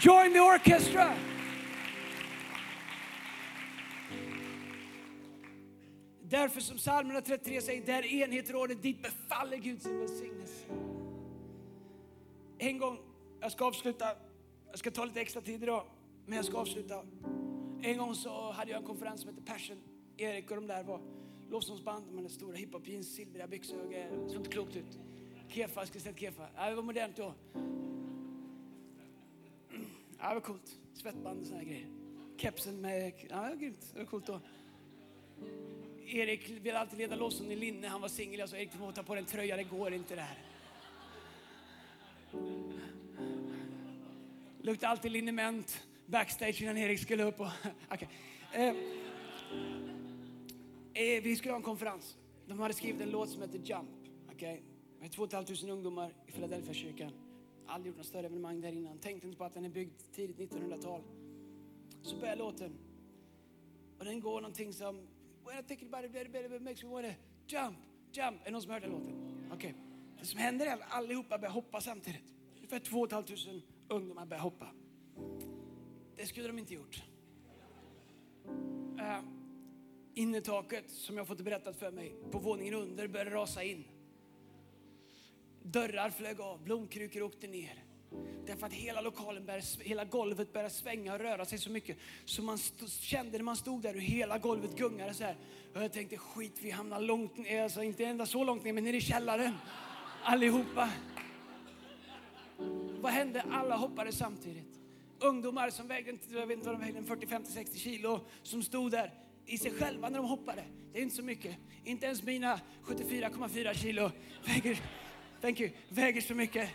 Join 0.00 0.32
the 0.32 0.40
orchestra. 0.40 1.14
Därför 6.28 6.60
som 6.60 6.76
psalmerna 6.76 7.20
33 7.20 7.60
säger, 7.60 7.86
där 7.86 8.06
enhet 8.06 8.50
råder, 8.50 8.74
dit 8.74 9.02
befaller 9.02 9.56
Gud 9.56 9.82
sin 9.82 9.98
välsignelse. 9.98 10.85
En 12.58 12.78
gång, 12.78 12.98
jag 13.40 13.52
ska 13.52 13.64
avsluta, 13.64 14.06
jag 14.70 14.78
ska 14.78 14.90
ta 14.90 15.04
lite 15.04 15.20
extra 15.20 15.42
tid 15.42 15.62
idag, 15.62 15.84
men 16.26 16.36
jag 16.36 16.44
ska 16.44 16.58
avsluta. 16.58 17.02
En 17.82 17.98
gång 17.98 18.14
så 18.14 18.50
hade 18.50 18.70
jag 18.70 18.80
en 18.80 18.86
konferens 18.86 19.20
som 19.20 19.30
hette 19.30 19.42
Passion. 19.42 19.76
Erik 20.16 20.50
och 20.50 20.56
de 20.56 20.66
där 20.66 20.82
var 20.82 21.00
lovsångsband 21.50 22.12
med 22.12 22.30
stora 22.30 22.56
hiphop 22.56 22.88
jeans, 22.88 23.14
silvriga 23.14 23.46
byxor 23.46 23.80
och 23.84 23.90
grejer. 23.90 24.10
Det 24.10 24.28
såg 24.28 24.36
inte 24.36 24.50
klokt 24.50 24.76
ut. 24.76 24.98
Kefa, 25.48 25.80
jag 25.80 25.88
skulle 25.88 26.00
ställt 26.00 26.20
Kefa. 26.20 26.48
Ja, 26.56 26.68
det 26.68 26.74
var 26.74 26.82
modernt 26.82 27.16
då. 27.16 27.34
Ja, 30.18 30.28
det 30.28 30.34
var 30.34 30.40
coolt. 30.40 30.78
Svettband 30.94 31.40
och 31.40 31.46
såna 31.46 31.64
grejer. 31.64 31.88
Kepsen 32.36 32.80
med, 32.80 33.12
ja 33.30 33.42
det 33.42 33.48
var 33.48 33.56
grymt. 33.56 33.90
Det 33.92 33.98
var 33.98 34.06
coolt 34.06 34.26
då. 34.26 34.40
Erik 36.06 36.50
ville 36.50 36.78
alltid 36.78 36.98
leda 36.98 37.16
lovsång 37.16 37.52
i 37.52 37.56
linne. 37.56 37.88
Han 37.88 38.00
var 38.00 38.08
singel. 38.08 38.38
Jag 38.38 38.48
sa 38.48 38.56
Erik, 38.56 38.72
du 38.72 38.78
får 38.78 38.92
ta 38.92 39.02
på 39.02 39.14
dig 39.14 39.20
en 39.22 39.26
tröja. 39.26 39.56
Det 39.56 39.64
går 39.64 39.92
inte 39.92 40.14
det 40.14 40.20
här. 40.20 40.38
Luktar 44.60 44.88
alltid 44.88 45.12
liniment 45.12 45.86
backstage 46.06 46.62
innan 46.62 46.78
Erik 46.78 47.00
skulle 47.00 47.24
upp. 47.24 47.40
Och, 47.40 47.46
okay. 47.92 48.08
eh, 48.52 48.74
eh, 50.94 51.22
vi 51.22 51.36
skulle 51.36 51.52
ha 51.52 51.56
en 51.56 51.62
konferens. 51.62 52.18
De 52.46 52.58
hade 52.60 52.74
skrivit 52.74 53.00
en 53.00 53.10
låt 53.10 53.30
som 53.30 53.42
heter 53.42 53.58
Jump. 53.58 53.90
Okay? 54.34 54.60
Med 55.00 55.12
2 55.12 55.28
500 55.28 55.72
ungdomar 55.72 56.12
i 56.26 56.32
Philadelphia 56.32 56.74
kyrkan. 56.74 57.12
Aldrig 57.66 57.90
gjort 57.90 57.96
något 57.96 58.06
större 58.06 58.26
evenemang 58.26 58.60
där 58.60 58.72
innan. 58.72 58.98
Tänkte 58.98 59.26
inte 59.26 59.38
på 59.38 59.44
att 59.44 59.54
den 59.54 59.64
är 59.64 59.68
byggd 59.68 60.00
tidigt 60.12 60.52
1900-tal. 60.52 61.02
Så 62.02 62.16
börjar 62.16 62.36
låten. 62.36 62.78
Och 63.98 64.04
den 64.04 64.20
går 64.20 64.40
någonting 64.40 64.72
som 64.72 65.08
When 65.46 65.58
I 65.58 65.62
think 65.62 65.82
about 65.82 66.04
it, 66.04 66.14
it 66.14 66.62
makes 66.62 66.82
me 66.82 66.90
wanna 66.90 67.14
jump, 67.46 67.76
jump. 68.12 68.40
Är 68.40 68.44
det 68.44 68.50
någon 68.50 68.62
som 68.62 68.70
har 68.70 68.80
hört 68.80 68.82
den 68.82 68.92
låten? 68.92 69.14
Okej. 69.52 69.70
Okay. 69.70 69.85
Det 70.26 70.30
som 70.30 70.40
händer 70.40 70.66
är 70.66 70.72
att 70.72 70.80
allihopa 70.88 71.38
börjar 71.38 71.52
hoppa 71.52 71.80
samtidigt. 71.80 72.34
Ungefär 72.56 72.78
2 72.78 73.08
500 73.08 73.62
ungdomar 73.88 74.26
börjar 74.26 74.42
hoppa. 74.42 74.66
Det 76.16 76.26
skulle 76.26 76.46
de 76.46 76.58
inte 76.58 76.74
gjort. 76.74 77.02
Uh, 78.98 79.20
innertaket, 80.14 80.90
som 80.90 81.16
jag 81.16 81.26
fått 81.26 81.40
berättat 81.40 81.76
för 81.76 81.90
mig, 81.90 82.16
på 82.30 82.38
våningen 82.38 82.74
under 82.74 83.08
började 83.08 83.30
rasa 83.30 83.62
in. 83.62 83.84
Dörrar 85.62 86.10
flög 86.10 86.40
av, 86.40 86.62
blomkrukor 86.62 87.22
åkte 87.22 87.46
ner. 87.46 87.84
Därför 88.46 88.66
att 88.66 88.72
hela 88.72 89.00
lokalen, 89.00 89.46
började, 89.46 89.64
hela 89.80 90.04
golvet 90.04 90.52
började 90.52 90.74
svänga 90.74 91.12
och 91.14 91.20
röra 91.20 91.44
sig 91.44 91.58
så 91.58 91.70
mycket. 91.70 91.96
Så 92.24 92.42
man 92.42 92.58
stod, 92.58 92.90
kände 92.90 93.38
när 93.38 93.44
man 93.44 93.56
stod 93.56 93.82
där 93.82 93.94
hur 93.94 94.00
hela 94.00 94.38
golvet 94.38 94.76
gungade 94.76 95.14
så 95.14 95.24
här. 95.24 95.36
Och 95.74 95.82
jag 95.82 95.92
tänkte 95.92 96.16
skit 96.16 96.58
vi 96.62 96.70
hamnar 96.70 97.00
långt 97.00 97.36
ner, 97.36 97.62
alltså 97.62 97.82
inte 97.82 98.04
ända 98.04 98.26
så 98.26 98.44
långt 98.44 98.64
ner 98.64 98.72
men 98.72 98.84
ner 98.84 98.92
i 98.92 99.00
källaren. 99.00 99.54
Allihopa. 100.28 100.88
Vad 103.00 103.12
hände? 103.12 103.44
Alla 103.50 103.76
hoppade 103.76 104.12
samtidigt. 104.12 104.80
Ungdomar 105.20 105.70
som 105.70 105.88
vägde, 105.88 106.18
jag 106.28 106.46
vet 106.46 106.56
inte 106.56 106.68
vad 106.68 106.80
de 106.80 106.84
vägde, 106.84 107.02
40, 107.02 107.26
50, 107.26 107.52
60 107.52 107.78
kilo 107.78 108.20
som 108.42 108.62
stod 108.62 108.90
där 108.90 109.14
i 109.46 109.58
sig 109.58 109.70
själva 109.70 110.08
när 110.08 110.18
de 110.18 110.26
hoppade. 110.26 110.64
Det 110.92 110.98
är 110.98 111.02
inte 111.02 111.16
så 111.16 111.22
mycket. 111.22 111.56
Inte 111.84 112.06
ens 112.06 112.22
mina 112.22 112.60
74,4 112.84 113.74
kilo 113.74 114.10
väger, 114.46 114.80
thank 115.40 115.60
you, 115.60 115.70
väger 115.88 116.20
så 116.20 116.34
mycket 116.34 116.70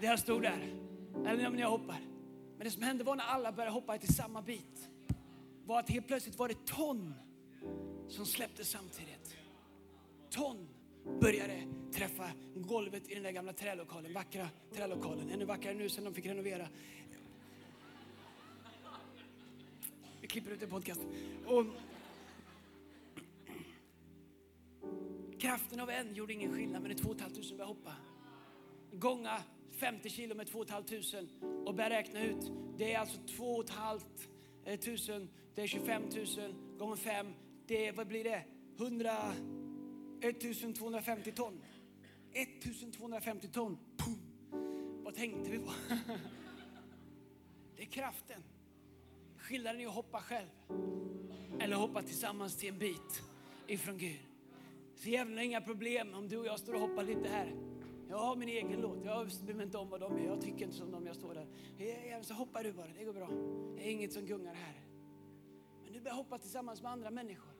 där 0.00 0.08
jag 0.08 0.18
stod 0.18 0.42
där. 0.42 0.74
Eller 1.26 1.50
när 1.50 1.60
jag 1.60 1.70
hoppar. 1.70 2.00
Men 2.56 2.64
det 2.64 2.70
som 2.70 2.82
hände 2.82 3.04
var 3.04 3.16
när 3.16 3.24
alla 3.24 3.52
började 3.52 3.72
hoppa 3.72 3.98
till 3.98 4.14
samma 4.14 4.42
bit. 4.42 4.88
Var 5.64 5.78
att 5.78 5.90
helt 5.90 6.06
plötsligt 6.06 6.38
var 6.38 6.48
det 6.48 6.66
ton 6.66 7.14
som 8.08 8.26
släppte 8.26 8.64
samtidigt. 8.64 9.36
Ton 10.30 10.68
började 11.20 11.62
träffa 11.92 12.30
golvet 12.54 13.10
i 13.10 13.14
den 13.14 13.22
där 13.22 13.30
gamla 13.30 13.52
trälokalen, 13.52 14.12
vackra 14.12 14.48
trälokalen. 14.74 15.30
Ännu 15.30 15.44
vackrare 15.44 15.74
nu 15.74 15.88
sen 15.88 16.04
de 16.04 16.14
fick 16.14 16.26
renovera. 16.26 16.68
Vi 20.20 20.26
klipper 20.26 20.50
ut 20.50 20.60
det 20.60 20.66
podcast. 20.66 21.00
Och 21.46 21.64
kraften 25.38 25.80
av 25.80 25.90
en 25.90 26.14
gjorde 26.14 26.32
ingen 26.32 26.52
skillnad, 26.52 26.82
men 26.82 26.90
det 26.90 27.00
är 27.00 27.02
två 27.02 27.08
och 27.08 27.16
ett 27.16 27.22
halvt 27.22 27.34
tusen 27.34 27.56
började 27.56 27.74
hoppa. 27.74 27.94
Gånga 28.92 29.42
50 29.72 30.10
kilo 30.10 30.34
med 30.34 30.46
2 30.46 30.64
500 30.64 31.28
och 31.66 31.74
börja 31.74 31.90
räkna 31.90 32.24
ut. 32.24 32.52
Det 32.78 32.94
är 32.94 32.98
alltså 32.98 33.18
2 33.36 33.64
500, 33.64 34.06
eh, 34.64 34.78
det 35.54 35.62
är 35.62 35.66
25 35.66 36.02
000 36.02 36.54
gånger 36.78 36.96
5. 36.96 37.26
Det 37.66 37.92
vad 37.92 38.06
blir 38.06 38.24
det? 38.24 38.44
100, 38.78 39.32
1250 40.22 41.32
ton. 41.32 41.64
1250 42.32 43.48
ton. 43.48 43.78
Pum. 43.96 44.18
Vad 45.04 45.14
tänkte 45.14 45.50
vi 45.50 45.58
på? 45.58 45.72
Det 47.76 47.82
är 47.82 47.86
kraften. 47.86 48.42
Skillnaden 49.36 49.80
är 49.80 49.86
att 49.86 49.94
hoppa 49.94 50.20
själv 50.20 50.48
eller 51.60 51.76
hoppa 51.76 52.02
tillsammans 52.02 52.56
till 52.56 52.68
en 52.68 52.78
bit 52.78 53.22
ifrån 53.66 53.98
Gud. 53.98 54.20
Så 54.94 55.08
djävulen 55.08 55.38
har 55.38 55.44
inga 55.44 55.60
problem 55.60 56.14
om 56.14 56.28
du 56.28 56.38
och 56.38 56.46
jag 56.46 56.58
står 56.58 56.74
och 56.74 56.80
hoppar 56.80 57.02
lite 57.02 57.28
här. 57.28 57.54
Jag 58.08 58.18
har 58.18 58.36
min 58.36 58.48
egen 58.48 58.80
låt, 58.80 59.04
jag 59.04 59.28
bryr 59.44 59.54
mig 59.54 59.66
inte 59.66 59.78
om 59.78 59.88
vad 59.88 60.00
de 60.00 60.16
är, 60.16 60.26
jag 60.26 60.40
tycker 60.40 60.64
inte 60.64 60.76
som 60.76 60.90
dem 60.90 61.06
jag 61.06 61.16
står 61.16 61.34
där. 61.34 62.22
Så 62.22 62.34
hoppar 62.34 62.64
du 62.64 62.72
bara, 62.72 62.88
det 62.98 63.04
går 63.04 63.12
bra. 63.12 63.28
Det 63.76 63.88
är 63.88 63.90
inget 63.90 64.12
som 64.12 64.26
gungar 64.26 64.54
här. 64.54 64.74
Men 65.84 65.92
du 65.92 66.00
börjar 66.00 66.14
hoppa 66.14 66.38
tillsammans 66.38 66.82
med 66.82 66.92
andra 66.92 67.10
människor. 67.10 67.52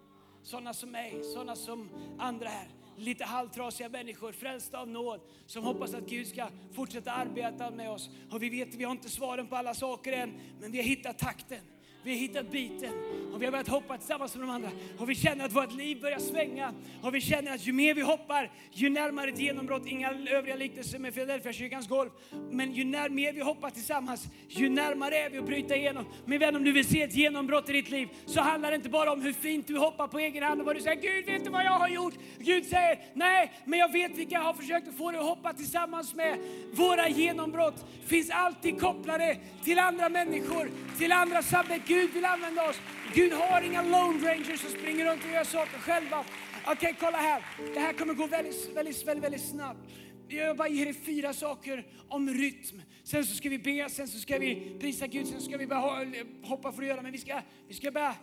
Sådana 0.42 0.74
som 0.74 0.90
mig, 0.90 1.20
sådana 1.22 1.56
som 1.56 1.88
andra 2.18 2.48
här. 2.48 2.68
Lite 2.96 3.24
halvtrasiga 3.24 3.88
människor, 3.88 4.32
frälsta 4.32 4.78
av 4.78 4.88
nåd, 4.88 5.20
som 5.46 5.64
hoppas 5.64 5.94
att 5.94 6.08
Gud 6.08 6.26
ska 6.26 6.48
fortsätta 6.72 7.12
arbeta 7.12 7.70
med 7.70 7.90
oss. 7.90 8.10
Och 8.30 8.42
vi 8.42 8.48
vet, 8.48 8.74
vi 8.74 8.84
har 8.84 8.92
inte 8.92 9.08
svaren 9.08 9.46
på 9.46 9.56
alla 9.56 9.74
saker 9.74 10.12
än, 10.12 10.40
men 10.60 10.72
vi 10.72 10.78
har 10.78 10.84
hittat 10.84 11.18
takten. 11.18 11.60
Vi 12.04 12.10
har 12.10 12.18
hittat 12.18 12.50
biten 12.50 12.92
och 13.32 13.42
vi 13.42 13.44
har 13.44 13.52
börjat 13.52 13.68
hoppa 13.68 13.98
tillsammans 13.98 14.36
med 14.36 14.48
de 14.48 14.50
andra. 14.50 14.70
Och 14.98 15.10
vi 15.10 15.14
känner 15.14 15.44
att 15.44 15.52
vårt 15.52 15.72
liv 15.72 16.00
börjar 16.00 16.18
svänga. 16.18 16.74
Och 17.02 17.14
vi 17.14 17.20
känner 17.20 17.54
att 17.54 17.66
ju 17.66 17.72
mer 17.72 17.94
vi 17.94 18.00
hoppar, 18.00 18.50
ju 18.72 18.90
närmare 18.90 19.30
ett 19.30 19.38
genombrott. 19.38 19.86
Inga 19.86 20.10
övriga 20.10 20.56
liknelser 20.56 20.98
med 20.98 21.14
Philadelphia 21.14 21.52
kyrkans 21.52 21.88
golv. 21.88 22.10
Men 22.50 22.72
ju 22.72 22.84
när, 22.84 23.08
mer 23.08 23.32
vi 23.32 23.40
hoppar 23.40 23.70
tillsammans, 23.70 24.28
ju 24.48 24.68
närmare 24.68 25.16
är 25.16 25.30
vi 25.30 25.38
att 25.38 25.46
bryta 25.46 25.76
igenom. 25.76 26.04
Min 26.24 26.40
vän, 26.40 26.56
om 26.56 26.64
du 26.64 26.72
vill 26.72 26.88
se 26.88 27.02
ett 27.02 27.14
genombrott 27.14 27.68
i 27.68 27.72
ditt 27.72 27.90
liv 27.90 28.08
så 28.26 28.40
handlar 28.40 28.70
det 28.70 28.76
inte 28.76 28.88
bara 28.88 29.12
om 29.12 29.22
hur 29.22 29.32
fint 29.32 29.66
du 29.66 29.78
hoppar 29.78 30.08
på 30.08 30.18
egen 30.18 30.42
hand 30.42 30.60
och 30.60 30.66
vad 30.66 30.76
du 30.76 30.80
säger, 30.80 31.02
Gud 31.02 31.26
vet 31.26 31.44
du 31.44 31.50
vad 31.50 31.64
jag 31.64 31.78
har 31.78 31.88
gjort? 31.88 32.14
Gud 32.38 32.66
säger, 32.66 32.98
nej, 33.14 33.52
men 33.64 33.78
jag 33.78 33.92
vet 33.92 34.18
vilka 34.18 34.34
jag 34.34 34.42
har 34.42 34.54
försökt 34.54 34.88
att 34.88 34.96
få 34.96 35.10
dig 35.10 35.20
att 35.20 35.26
hoppa 35.26 35.52
tillsammans 35.52 36.14
med. 36.14 36.38
Våra 36.72 37.08
genombrott 37.08 37.86
finns 38.06 38.30
alltid 38.30 38.80
kopplade 38.80 39.36
till 39.64 39.78
andra 39.78 40.08
människor, 40.08 40.70
till 40.98 41.12
andra 41.12 41.42
samhällen. 41.42 41.82
Gud 41.92 42.10
vill 42.10 42.24
använda 42.24 42.68
oss. 42.68 42.80
Gud 43.14 43.32
har 43.32 43.62
inga 43.62 43.82
lone 43.82 44.28
rangers 44.28 44.60
som 44.60 44.70
springer 44.70 45.04
runt 45.04 45.24
och 45.24 45.30
gör 45.30 45.44
saker 45.44 45.78
själva. 45.78 46.24
Okej, 46.62 46.72
okay, 46.72 46.94
kolla 47.00 47.18
här. 47.18 47.44
Det 47.74 47.80
här 47.80 47.92
kommer 47.92 48.14
gå 48.14 48.26
väldigt, 48.26 48.76
väldigt, 48.76 49.06
väldigt, 49.06 49.24
väldigt 49.24 49.48
snabbt. 49.48 49.78
Jag 50.28 50.56
bara 50.56 50.68
ger 50.68 50.86
er 50.86 50.92
fyra 50.92 51.32
saker 51.32 51.86
om 52.08 52.28
rytm. 52.28 52.82
Sen 53.04 53.24
så 53.26 53.34
ska 53.34 53.48
vi 53.48 53.58
be, 53.58 53.88
sen 53.90 54.08
så 54.08 54.18
ska 54.18 54.38
vi 54.38 54.76
prisa 54.80 55.06
Gud, 55.06 55.26
sen 55.26 55.40
så 55.40 55.46
ska 55.46 55.56
vi 55.56 55.66
bara 55.66 56.06
hoppa 56.42 56.72
för 56.72 56.82
att 56.82 56.88
göra. 56.88 57.02
Men 57.02 57.12
vi 57.12 57.18
ska, 57.18 57.40
vi 57.68 57.74
ska 57.74 57.90
bara 57.90 58.14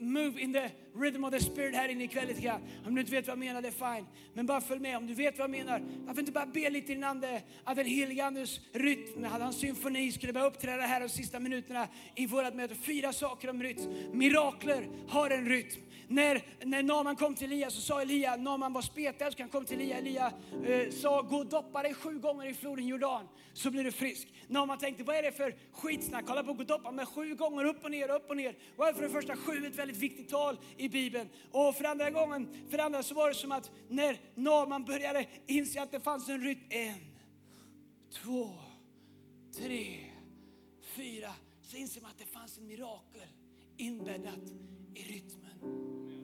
move 0.00 0.40
in 0.40 0.52
the 0.52 0.70
rhythm 0.94 1.24
of 1.24 1.30
the 1.30 1.40
spirit 1.40 1.74
här 1.74 1.88
inne 1.88 2.04
ikväll 2.04 2.28
lite 2.28 2.40
grann. 2.40 2.60
Om 2.86 2.94
du 2.94 3.00
inte 3.00 3.12
vet 3.12 3.26
vad 3.26 3.32
jag 3.32 3.38
menar, 3.38 3.62
det 3.62 3.68
är 3.68 3.94
fine. 3.96 4.06
Men 4.34 4.46
bara 4.46 4.60
följ 4.60 4.80
med. 4.80 4.96
Om 4.96 5.06
du 5.06 5.14
vet 5.14 5.38
vad 5.38 5.44
jag 5.44 5.50
menar, 5.50 5.82
varför 6.06 6.20
inte 6.20 6.32
bara 6.32 6.46
be 6.46 6.70
lite 6.70 6.92
i 6.92 6.94
din 6.94 7.04
ande 7.04 7.42
att 7.64 7.76
den 7.76 7.86
helige 7.86 8.24
Andes 8.24 8.60
rytm, 8.72 9.24
att 9.24 9.42
hans 9.42 9.60
symfoni 9.60 10.12
skulle 10.12 10.32
börja 10.32 10.46
uppträda 10.46 10.82
här 10.82 11.00
de 11.00 11.08
sista 11.08 11.40
minuterna 11.40 11.88
i 12.14 12.26
vårt 12.26 12.54
möte. 12.54 12.74
Fyra 12.74 13.12
saker 13.12 13.50
om 13.50 13.62
rytm. 13.62 13.92
Mirakler 14.12 14.88
har 15.08 15.30
en 15.30 15.48
rytm. 15.48 15.80
När, 16.08 16.42
när 16.64 16.82
Naman 16.82 17.16
kom 17.16 17.34
till 17.34 17.52
Elia 17.52 17.70
så 17.70 17.80
sa 17.80 18.02
Elia, 18.02 18.36
Naman 18.36 18.72
var 18.72 18.82
spetälsk, 18.82 19.40
han 19.40 19.48
kom 19.48 19.64
till 19.64 19.80
Elia, 19.80 19.98
Elia 19.98 20.32
eh, 20.64 20.90
sa 20.90 21.22
gå 21.22 21.36
och 21.36 21.46
doppa 21.46 21.82
dig 21.82 21.94
sju 21.94 22.18
gånger 22.18 22.46
i 22.46 22.54
floden 22.54 22.86
Jordan 22.86 23.28
så 23.52 23.70
blir 23.70 23.84
du 23.84 23.92
frisk. 23.92 24.32
Naman 24.48 24.78
tänkte, 24.78 25.04
vad 25.04 25.16
är 25.16 25.22
det 25.22 25.32
för 25.32 25.56
skitsnack? 25.72 26.24
kolla 26.26 26.42
på 26.42 26.52
gå 26.52 26.60
och 26.60 26.66
doppa 26.66 26.90
mig 26.90 27.06
sju 27.06 27.34
gånger 27.34 27.64
upp 27.64 27.84
och 27.84 27.90
ner, 27.90 28.10
upp 28.10 28.30
och 28.30 28.36
ner. 28.36 28.56
Vad 28.76 28.88
är 28.88 28.92
för 28.92 29.02
det 29.02 29.08
första 29.08 29.36
sju 29.36 29.66
ett 29.66 29.78
väldigt 29.78 29.96
viktigt 29.96 30.28
tal 30.28 30.58
i 30.76 30.88
Bibeln. 30.88 31.28
Och 31.50 31.74
för 31.74 31.84
andra 31.84 32.10
gången, 32.10 32.48
för 32.70 32.78
andra 32.78 33.02
så 33.02 33.14
var 33.14 33.28
det 33.28 33.34
som 33.34 33.52
att 33.52 33.70
när 33.88 34.20
Naman 34.34 34.84
började 34.84 35.26
inse 35.46 35.82
att 35.82 35.90
det 35.90 36.00
fanns 36.00 36.28
en 36.28 36.40
rytm. 36.40 36.60
En, 36.70 37.16
två, 38.22 38.50
tre, 39.56 39.96
fyra. 40.82 41.32
Så 41.62 41.76
inser 41.76 42.00
man 42.00 42.10
att 42.10 42.18
det 42.18 42.26
fanns 42.26 42.58
en 42.58 42.66
mirakel 42.66 43.28
inbäddat 43.76 44.44
i 44.94 45.02
rytmen. 45.02 45.45
Det 45.62 46.15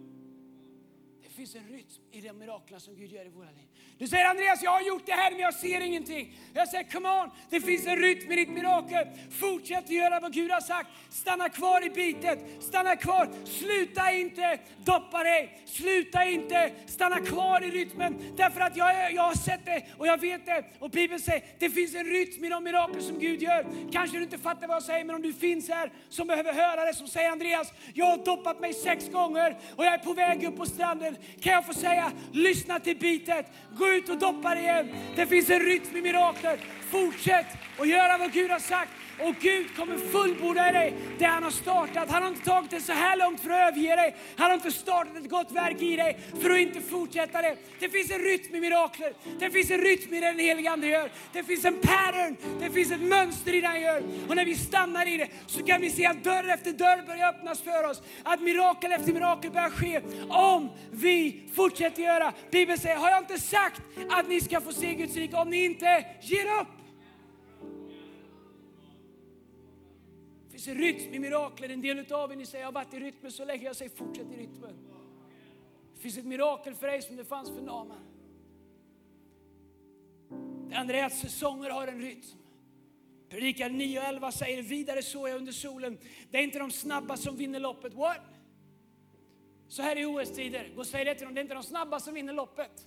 finns 1.42 1.54
en 1.54 1.72
rytm 1.72 2.02
i 2.12 2.20
de 2.20 2.32
mirakler 2.32 2.78
som 2.78 2.96
Gud 2.96 3.12
gör 3.12 3.26
i 3.26 3.28
våra 3.28 3.50
liv. 3.50 3.66
Du 3.98 4.08
säger 4.08 4.24
Andreas, 4.24 4.62
jag 4.62 4.70
har 4.70 4.80
gjort 4.80 5.06
det 5.06 5.12
här 5.12 5.30
men 5.30 5.40
jag 5.40 5.54
ser 5.54 5.80
ingenting. 5.80 6.34
Jag 6.54 6.68
säger 6.68 6.84
come 6.90 7.08
on, 7.08 7.30
det 7.50 7.60
finns 7.60 7.86
en 7.86 7.96
rytm 7.96 8.32
i 8.32 8.36
ditt 8.36 8.48
mirakel. 8.48 9.06
Fortsätt 9.30 9.90
göra 9.90 10.20
vad 10.20 10.32
Gud 10.32 10.50
har 10.50 10.60
sagt. 10.60 10.88
Stanna 11.10 11.48
kvar 11.48 11.86
i 11.86 11.90
bitet, 11.90 12.38
stanna 12.60 12.96
kvar. 12.96 13.28
Sluta 13.44 14.12
inte 14.12 14.58
doppa 14.84 15.22
dig, 15.24 15.62
sluta 15.64 16.24
inte 16.24 16.72
stanna 16.86 17.20
kvar 17.20 17.64
i 17.64 17.70
rytmen. 17.70 18.34
Därför 18.36 18.60
att 18.60 18.76
jag, 18.76 19.12
jag 19.12 19.22
har 19.22 19.34
sett 19.34 19.64
det 19.64 19.84
och 19.98 20.06
jag 20.06 20.20
vet 20.20 20.46
det. 20.46 20.64
Och 20.78 20.90
Bibeln 20.90 21.20
säger, 21.20 21.42
det 21.58 21.70
finns 21.70 21.94
en 21.94 22.04
rytm 22.04 22.44
i 22.44 22.48
de 22.48 22.64
mirakel 22.64 23.02
som 23.02 23.18
Gud 23.18 23.42
gör. 23.42 23.66
Kanske 23.92 24.16
du 24.16 24.22
inte 24.22 24.38
fattar 24.38 24.66
vad 24.66 24.76
jag 24.76 24.82
säger, 24.82 25.04
men 25.04 25.16
om 25.16 25.22
du 25.22 25.32
finns 25.32 25.68
här 25.68 25.92
som 26.08 26.26
behöver 26.26 26.52
höra 26.52 26.84
det, 26.84 26.94
som 26.94 27.08
säger 27.08 27.30
Andreas, 27.30 27.72
jag 27.94 28.06
har 28.06 28.24
doppat 28.24 28.60
mig 28.60 28.74
sex 28.74 29.08
gånger 29.08 29.58
och 29.76 29.84
jag 29.84 29.94
är 29.94 29.98
på 29.98 30.12
väg 30.12 30.44
upp 30.44 30.56
på 30.56 30.66
stranden. 30.66 31.16
Kan 31.40 31.52
jag 31.52 31.66
få 31.66 31.74
säga, 31.74 32.12
lyssna 32.32 32.78
till 32.78 32.96
bitet. 32.96 33.46
Gå 33.78 33.88
ut 33.88 34.08
och 34.08 34.18
doppa 34.18 34.54
dig 34.54 34.62
igen. 34.62 34.88
Det 35.16 35.26
finns 35.26 35.50
en 35.50 35.60
rytm 35.60 35.96
i 35.96 36.02
mirakler. 36.02 36.60
Fortsätt 36.90 37.46
och 37.78 37.86
göra 37.86 38.18
vad 38.18 38.32
Gud 38.32 38.50
har 38.50 38.58
sagt. 38.58 38.90
Och 39.18 39.34
Gud 39.40 39.76
kommer 39.76 39.98
fullborda 39.98 40.68
i 40.68 40.72
dig 40.72 40.94
det 41.18 41.24
han 41.24 41.42
har 41.42 41.50
startat. 41.50 42.10
Han 42.10 42.22
har 42.22 42.30
inte 42.30 42.44
tagit 42.44 42.70
det 42.70 42.80
så 42.80 42.92
här 42.92 43.16
långt 43.16 43.40
för 43.40 43.50
att 43.50 43.68
överge 43.68 43.96
dig. 43.96 44.16
Han 44.36 44.46
har 44.46 44.54
inte 44.54 44.70
startat 44.70 45.16
ett 45.16 45.30
gott 45.30 45.52
verk 45.52 45.82
i 45.82 45.96
dig 45.96 46.18
för 46.40 46.50
att 46.50 46.58
inte 46.58 46.80
fortsätta 46.80 47.42
det. 47.42 47.56
Det 47.78 47.88
finns 47.88 48.10
en 48.10 48.18
rytm 48.18 48.54
i 48.54 48.60
mirakler. 48.60 49.12
Det 49.38 49.50
finns 49.50 49.70
en 49.70 49.80
rytm 49.80 50.14
i 50.14 50.20
det 50.20 50.26
den 50.26 50.38
helige 50.38 50.70
Ande 50.70 50.86
gör. 50.86 51.10
Det 51.32 51.42
finns 51.42 51.64
en 51.64 51.80
pattern. 51.80 52.36
Det 52.60 52.70
finns 52.70 52.92
ett 52.92 53.00
mönster 53.00 53.54
i 53.54 53.60
det 53.60 53.66
han 53.66 53.80
gör. 53.80 54.02
Och 54.28 54.36
när 54.36 54.44
vi 54.44 54.54
stannar 54.54 55.08
i 55.08 55.16
det 55.16 55.28
så 55.46 55.62
kan 55.62 55.80
vi 55.80 55.90
se 55.90 56.06
att 56.06 56.24
dörr 56.24 56.48
efter 56.48 56.72
dörr 56.72 57.06
börjar 57.06 57.28
öppnas 57.28 57.60
för 57.60 57.90
oss. 57.90 58.02
Att 58.22 58.40
mirakel 58.40 58.92
efter 58.92 59.12
mirakel 59.12 59.50
börjar 59.50 59.70
ske 59.70 60.00
om 60.28 60.70
vi 60.90 61.42
fortsätter 61.54 62.02
göra. 62.02 62.32
Bibeln 62.50 62.78
säger, 62.78 62.96
har 62.96 63.10
jag 63.10 63.18
inte 63.18 63.38
sagt 63.38 63.82
att 64.10 64.28
ni 64.28 64.40
ska 64.40 64.60
få 64.60 64.72
se 64.72 64.94
Guds 64.94 65.16
rike 65.16 65.36
om 65.36 65.50
ni 65.50 65.64
inte 65.64 66.04
ger 66.20 66.60
upp? 66.60 66.81
Finns 70.64 70.78
rytm 70.78 71.14
i 71.14 71.18
mirakler. 71.18 71.68
En 71.68 71.80
del 71.80 72.12
av 72.12 72.32
er 72.32 72.36
ni 72.36 72.46
säger, 72.46 72.62
jag 72.62 72.68
har 72.68 72.72
varit 72.72 72.94
i 72.94 73.00
rytmen 73.00 73.32
så 73.32 73.44
länge. 73.44 73.64
Jag 73.64 73.76
säger, 73.76 73.90
fortsätt 73.90 74.32
i 74.32 74.36
rytmen. 74.36 74.76
Det 75.94 76.00
finns 76.00 76.18
ett 76.18 76.24
mirakel 76.24 76.74
för 76.74 76.86
dig 76.86 77.02
som 77.02 77.16
det 77.16 77.24
fanns 77.24 77.50
för 77.50 77.60
Naman. 77.60 78.04
Det 80.68 80.76
andra 80.76 80.96
är 80.96 81.04
att 81.04 81.14
säsonger 81.14 81.70
har 81.70 81.86
en 81.86 82.00
rytm. 82.00 82.38
Predikar 83.28 83.70
9 83.70 83.98
och 83.98 84.04
11 84.04 84.32
säger, 84.32 84.62
vidare 84.62 85.02
så 85.02 85.28
jag 85.28 85.36
under 85.36 85.52
solen. 85.52 85.98
Det 86.30 86.38
är 86.38 86.42
inte 86.42 86.58
de 86.58 86.70
snabba 86.70 87.16
som 87.16 87.36
vinner 87.36 87.60
loppet. 87.60 87.94
What? 87.94 88.20
Så 89.68 89.82
här 89.82 89.98
i 89.98 90.04
OS-tider, 90.04 90.72
gå 90.74 90.80
och 90.80 90.86
säg 90.86 91.04
det 91.04 91.14
till 91.14 91.24
dem, 91.24 91.34
det 91.34 91.40
är 91.40 91.42
inte 91.42 91.54
de 91.54 91.62
snabba 91.62 92.00
som 92.00 92.14
vinner 92.14 92.32
loppet. 92.32 92.86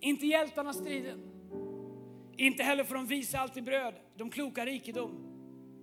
Inte 0.00 0.26
hjältarna 0.26 0.72
striden. 0.72 1.32
Inte 2.36 2.62
heller 2.62 2.84
får 2.84 2.94
de 2.94 3.06
visa 3.06 3.38
allt 3.38 3.56
i 3.56 3.62
bröd, 3.62 3.94
de 4.16 4.30
kloka 4.30 4.66
rikedom 4.66 5.25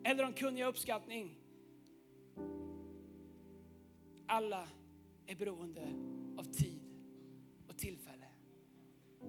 eller 0.04 0.24
om 0.24 0.34
kunniga 0.34 0.68
uppskattning. 0.68 1.40
Alla 4.28 4.68
är 5.26 5.36
beroende 5.36 5.82
av 6.38 6.44
tid 6.44 6.80
och 7.68 7.78
tillfälle. 7.78 8.28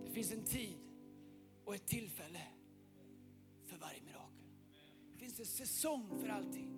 Det 0.05 0.11
finns 0.11 0.33
en 0.33 0.45
tid 0.45 0.79
och 1.65 1.75
ett 1.75 1.87
tillfälle 1.87 2.41
för 3.65 3.77
varje 3.77 4.03
mirakel. 4.03 4.47
Det 5.13 5.19
finns 5.19 5.41
en 5.41 5.47
säsong 5.47 6.19
för 6.21 6.29
allting. 6.29 6.71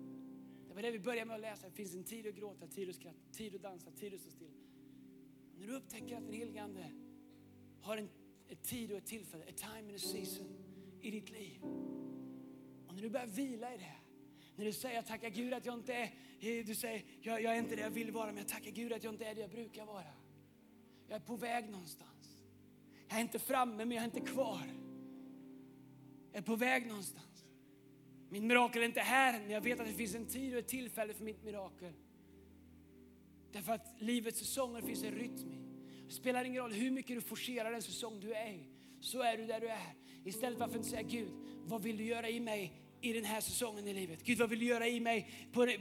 Det 0.67 0.73
var 0.73 0.81
det 0.81 0.91
vi 0.91 0.99
började 0.99 1.25
med 1.25 1.35
att 1.35 1.41
läsa. 1.41 1.69
Det 1.69 1.75
finns 1.75 1.95
en 1.95 2.03
tid 2.03 2.27
att 2.27 2.35
gråta, 2.35 2.67
tid 2.67 2.89
att 2.89 2.95
skratta, 2.95 3.19
tid 3.31 3.55
att 3.55 3.61
dansa, 3.61 3.91
tid 3.91 4.13
att 4.13 4.21
stå 4.21 4.29
still. 4.29 4.53
När 5.57 5.67
du 5.67 5.75
upptäcker 5.75 6.17
att 6.17 6.23
den 6.23 6.33
helige 6.33 6.63
Ande 6.63 6.91
har 7.81 7.97
en, 7.97 8.09
en 8.47 8.57
tid 8.57 8.91
och 8.91 8.97
ett 8.97 9.05
tillfälle, 9.05 9.43
a 9.43 9.53
time 9.55 9.79
and 9.79 9.95
a 9.95 9.99
season 9.99 10.47
i 11.01 11.11
ditt 11.11 11.29
liv 11.29 11.61
när 12.97 13.03
du 13.03 13.09
börjar 13.09 13.27
vila 13.27 13.73
i 13.73 13.77
det, 13.77 13.95
när 14.55 14.65
du 14.65 14.73
säger 14.73 15.01
tacka 15.01 15.29
Gud 15.29 15.53
att 15.53 15.65
jag 15.65 15.75
inte 15.75 15.93
är, 15.93 16.11
eh, 16.39 16.65
du 16.65 16.75
säger 16.75 17.03
jag, 17.21 17.41
jag 17.41 17.53
är 17.53 17.59
inte 17.59 17.75
det 17.75 17.81
jag 17.81 17.89
vill 17.89 18.11
vara 18.11 18.25
men 18.25 18.37
jag 18.37 18.47
tackar 18.47 18.71
Gud 18.71 18.93
att 18.93 19.03
jag 19.03 19.13
inte 19.13 19.25
är 19.25 19.35
det 19.35 19.41
jag 19.41 19.49
brukar 19.49 19.85
vara. 19.85 20.03
Jag 21.07 21.15
är 21.15 21.19
på 21.19 21.35
väg 21.35 21.69
någonstans. 21.69 22.43
Jag 23.07 23.17
är 23.17 23.21
inte 23.21 23.39
framme 23.39 23.85
men 23.85 23.91
jag 23.91 24.01
är 24.01 24.05
inte 24.05 24.19
kvar. 24.19 24.61
Jag 26.31 26.37
är 26.37 26.45
på 26.45 26.55
väg 26.55 26.87
någonstans. 26.87 27.45
Mitt 28.29 28.43
mirakel 28.43 28.81
är 28.81 28.85
inte 28.85 29.01
här 29.01 29.39
men 29.39 29.49
jag 29.49 29.61
vet 29.61 29.79
att 29.79 29.87
det 29.87 29.93
finns 29.93 30.15
en 30.15 30.25
tid 30.25 30.53
och 30.53 30.59
ett 30.59 30.67
tillfälle 30.67 31.13
för 31.13 31.23
mitt 31.23 31.43
mirakel. 31.43 31.93
Därför 33.51 33.73
att 33.73 33.95
livets 33.99 34.39
säsonger 34.39 34.81
finns 34.81 35.03
en 35.03 35.11
rytm 35.11 35.51
i. 35.51 35.57
Det 36.07 36.13
spelar 36.13 36.43
ingen 36.43 36.61
roll 36.61 36.73
hur 36.73 36.91
mycket 36.91 37.17
du 37.17 37.21
forcerar 37.21 37.71
den 37.71 37.81
säsong 37.81 38.19
du 38.19 38.33
är 38.33 38.53
i 38.53 38.67
så 39.01 39.21
är 39.21 39.37
du 39.37 39.45
där 39.45 39.59
du 39.59 39.67
är. 39.67 39.93
Istället 40.25 40.57
för 40.57 40.65
att 40.65 40.75
inte 40.75 40.89
säga 40.89 41.01
Gud, 41.01 41.31
vad 41.65 41.81
vill 41.81 41.97
du 41.97 42.03
göra 42.03 42.29
i 42.29 42.39
mig 42.39 42.86
i 43.01 43.13
den 43.13 43.25
här 43.25 43.41
säsongen 43.41 43.87
i 43.87 43.93
livet. 43.93 44.23
Gud, 44.23 44.37
vad 44.37 44.49
vill 44.49 44.59
du 44.59 44.65
göra 44.65 44.87
i 44.87 44.99
mig 44.99 45.29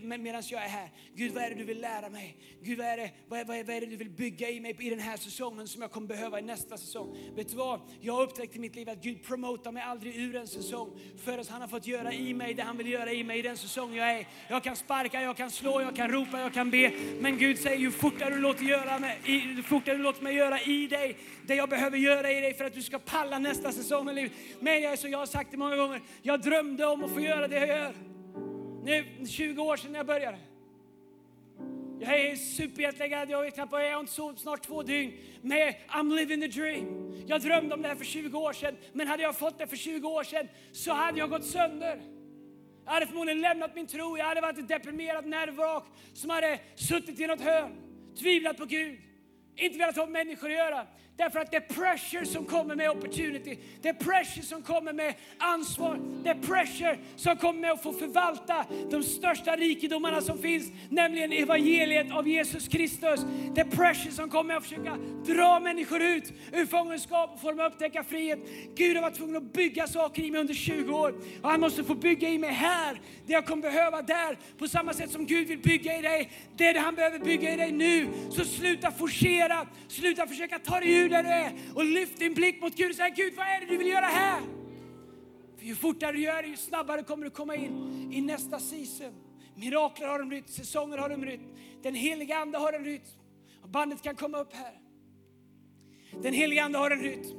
medan 0.00 0.42
jag 0.46 0.64
är 0.64 0.68
här? 0.68 0.90
Gud, 1.14 1.32
vad 1.32 1.42
är 1.44 1.50
det 1.50 1.54
du 1.54 1.64
vill 1.64 1.80
lära 1.80 2.08
mig? 2.08 2.36
Gud, 2.62 2.78
vad 2.78 2.86
är, 2.86 2.96
det, 2.96 3.10
vad, 3.28 3.40
är, 3.40 3.44
vad, 3.44 3.56
är, 3.56 3.64
vad 3.64 3.76
är 3.76 3.80
det 3.80 3.86
du 3.86 3.96
vill 3.96 4.10
bygga 4.10 4.50
i 4.50 4.60
mig 4.60 4.76
i 4.80 4.90
den 4.90 5.00
här 5.00 5.16
säsongen 5.16 5.68
som 5.68 5.82
jag 5.82 5.90
kommer 5.90 6.06
behöva 6.06 6.38
i 6.38 6.42
nästa 6.42 6.76
säsong? 6.76 7.18
Vet 7.36 7.48
du 7.48 7.56
vad? 7.56 7.80
Jag 8.00 8.14
har 8.14 8.22
upptäckt 8.22 8.56
i 8.56 8.58
mitt 8.58 8.74
liv 8.74 8.88
att 8.88 9.02
Gud 9.02 9.24
promotar 9.24 9.72
mig 9.72 9.82
aldrig 9.82 10.16
ur 10.16 10.36
en 10.36 10.48
säsong 10.48 10.90
förrän 11.24 11.44
han 11.50 11.60
har 11.60 11.68
fått 11.68 11.86
göra 11.86 12.12
i 12.12 12.34
mig 12.34 12.54
det 12.54 12.62
han 12.62 12.76
vill 12.76 12.86
göra 12.86 13.12
i 13.12 13.24
mig 13.24 13.38
i 13.38 13.42
den 13.42 13.56
säsong 13.56 13.94
jag 13.94 14.10
är 14.10 14.26
Jag 14.48 14.64
kan 14.64 14.76
sparka, 14.76 15.22
jag 15.22 15.36
kan 15.36 15.50
slå, 15.50 15.80
jag 15.80 15.96
kan 15.96 16.10
ropa, 16.10 16.40
jag 16.40 16.54
kan 16.54 16.70
be. 16.70 16.92
Men 17.20 17.38
Gud 17.38 17.58
säger 17.58 17.78
ju 17.78 17.90
fortare 17.90 18.34
du 18.34 18.40
låter, 18.40 18.64
göra 18.64 18.98
mig, 18.98 19.18
ju 19.24 19.62
fortare 19.62 19.96
du 19.96 20.02
låter 20.02 20.22
mig 20.22 20.34
göra 20.34 20.60
i 20.60 20.86
dig 20.86 21.16
det 21.46 21.54
jag 21.54 21.68
behöver 21.68 21.98
göra 21.98 22.32
i 22.32 22.40
dig 22.40 22.54
för 22.54 22.64
att 22.64 22.74
du 22.74 22.82
ska 22.82 22.98
palla 22.98 23.38
nästa 23.38 23.72
säsong 23.72 24.10
i 24.10 24.14
livet. 24.14 24.32
Men 24.60 24.82
jag, 24.82 24.98
så 24.98 25.08
jag 25.08 25.18
har 25.18 25.26
sagt 25.26 25.50
det 25.50 25.56
många 25.56 25.76
gånger, 25.76 26.00
jag 26.22 26.40
drömde 26.40 26.86
om 26.86 27.04
och 27.06 27.12
få 27.12 27.20
göra 27.20 27.48
det 27.48 27.58
jag 27.58 27.68
gör. 27.68 27.94
Nu 28.82 29.26
20 29.26 29.62
år 29.62 29.76
sedan 29.76 29.94
jag 29.94 30.06
började. 30.06 30.38
Jag 32.00 32.20
är 32.20 32.36
superjetlaggad, 32.36 33.30
jag, 33.30 33.54
knappt, 33.54 33.72
jag 33.72 33.92
har 33.92 34.00
inte 34.00 34.12
sovit 34.12 34.38
snart 34.38 34.62
två 34.62 34.82
dygn. 34.82 35.12
Men 35.42 35.72
I'm 35.88 36.14
living 36.14 36.40
the 36.40 36.48
dream. 36.48 37.14
Jag 37.26 37.40
drömde 37.40 37.74
om 37.74 37.82
det 37.82 37.88
här 37.88 37.94
för 37.94 38.04
20 38.04 38.38
år 38.38 38.52
sedan, 38.52 38.76
men 38.92 39.06
hade 39.06 39.22
jag 39.22 39.38
fått 39.38 39.58
det 39.58 39.66
för 39.66 39.76
20 39.76 40.08
år 40.08 40.24
sedan 40.24 40.48
så 40.72 40.92
hade 40.92 41.18
jag 41.18 41.30
gått 41.30 41.44
sönder. 41.44 42.00
Jag 42.84 42.92
hade 42.92 43.06
förmodligen 43.06 43.40
lämnat 43.40 43.74
min 43.74 43.86
tro, 43.86 44.18
jag 44.18 44.24
hade 44.24 44.40
varit 44.40 44.58
ett 44.58 44.68
deprimerat 44.68 45.26
nervvrak 45.26 45.84
som 46.12 46.30
hade 46.30 46.60
suttit 46.74 47.20
i 47.20 47.26
något 47.26 47.40
hörn, 47.40 47.72
tvivlat 48.18 48.56
på 48.56 48.64
Gud, 48.64 48.98
inte 49.56 49.78
velat 49.78 49.96
ha 49.96 50.06
med 50.06 50.26
människor 50.26 50.50
att 50.50 50.56
göra. 50.56 50.86
Därför 51.16 51.40
att 51.40 51.50
det 51.50 51.56
är 51.56 51.74
pressure 51.74 52.26
som 52.26 52.44
kommer 52.44 52.74
med 52.74 52.90
opportunity. 52.90 53.58
Det 53.82 53.88
är 53.88 53.92
pressure 53.92 54.42
som 54.42 54.62
kommer 54.62 54.92
med 54.92 55.14
ansvar. 55.38 56.00
Det 56.24 56.30
är 56.30 56.34
pressure 56.34 56.98
som 57.16 57.36
kommer 57.36 57.60
med 57.60 57.72
att 57.72 57.82
få 57.82 57.92
förvalta 57.92 58.66
de 58.90 59.02
största 59.02 59.56
rikedomarna 59.56 60.20
som 60.20 60.38
finns, 60.38 60.72
nämligen 60.90 61.32
evangeliet 61.32 62.12
av 62.12 62.28
Jesus 62.28 62.68
Kristus. 62.68 63.20
Det 63.54 63.60
är 63.60 63.64
pressure 63.64 64.12
som 64.12 64.30
kommer 64.30 64.44
med 64.48 64.56
att 64.56 64.62
försöka 64.62 64.96
dra 65.26 65.60
människor 65.60 66.02
ut 66.02 66.32
ur 66.52 66.66
fångenskap 66.66 67.30
och 67.34 67.40
få 67.40 67.50
dem 67.50 67.60
att 67.60 67.72
upptäcka 67.72 68.04
frihet. 68.04 68.38
Gud 68.74 68.96
har 68.96 69.02
varit 69.02 69.16
tvungen 69.16 69.36
att 69.36 69.52
bygga 69.52 69.86
saker 69.86 70.22
i 70.22 70.30
mig 70.30 70.40
under 70.40 70.54
20 70.54 70.92
år 70.92 71.14
och 71.42 71.50
han 71.50 71.60
måste 71.60 71.84
få 71.84 71.94
bygga 71.94 72.28
i 72.28 72.38
mig 72.38 72.50
här, 72.50 73.00
det 73.26 73.32
jag 73.32 73.46
kommer 73.46 73.62
behöva 73.62 74.02
där. 74.02 74.38
På 74.58 74.68
samma 74.68 74.92
sätt 74.92 75.10
som 75.10 75.26
Gud 75.26 75.48
vill 75.48 75.58
bygga 75.58 75.98
i 75.98 76.02
dig, 76.02 76.30
det 76.56 76.66
är 76.66 76.74
det 76.74 76.80
han 76.80 76.94
behöver 76.94 77.18
bygga 77.18 77.52
i 77.52 77.56
dig 77.56 77.72
nu. 77.72 78.08
Så 78.30 78.44
sluta 78.44 78.90
forcera, 78.90 79.66
sluta 79.88 80.26
försöka 80.26 80.58
ta 80.58 80.80
dig 80.80 80.94
ut. 80.94 81.05
Gud 81.06 81.12
där 81.12 81.22
du 81.22 81.28
är 81.28 81.52
och 81.74 81.84
lyft 81.84 82.18
din 82.18 82.34
blick 82.34 82.60
mot 82.60 82.74
Gud 82.74 82.90
och 82.90 82.96
säg 82.96 83.10
Gud 83.10 83.34
vad 83.34 83.46
är 83.46 83.60
det 83.60 83.66
du 83.66 83.76
vill 83.76 83.86
göra 83.86 84.06
här? 84.06 84.40
För 85.56 85.66
ju 85.66 85.74
fortare 85.74 86.12
du 86.12 86.20
gör 86.20 86.42
det, 86.42 86.48
ju 86.48 86.56
snabbare 86.56 87.02
kommer 87.02 87.24
du 87.24 87.30
komma 87.30 87.54
in 87.54 88.12
i 88.12 88.20
nästa 88.20 88.58
season. 88.58 89.14
Mirakler 89.54 90.08
har 90.08 90.20
en 90.20 90.30
rytm, 90.30 90.46
säsonger 90.46 90.98
har 90.98 91.10
en 91.10 91.24
rytm. 91.24 91.42
Den 91.82 91.94
heliga 91.94 92.36
Ande 92.36 92.58
har 92.58 92.72
en 92.72 92.84
rytm. 92.84 93.02
Och 93.62 93.68
bandet 93.68 94.02
kan 94.02 94.16
komma 94.16 94.38
upp 94.38 94.52
här. 94.52 94.80
Den 96.22 96.34
heliga 96.34 96.64
Ande 96.64 96.78
har 96.78 96.90
en 96.90 97.00
rytm. 97.00 97.36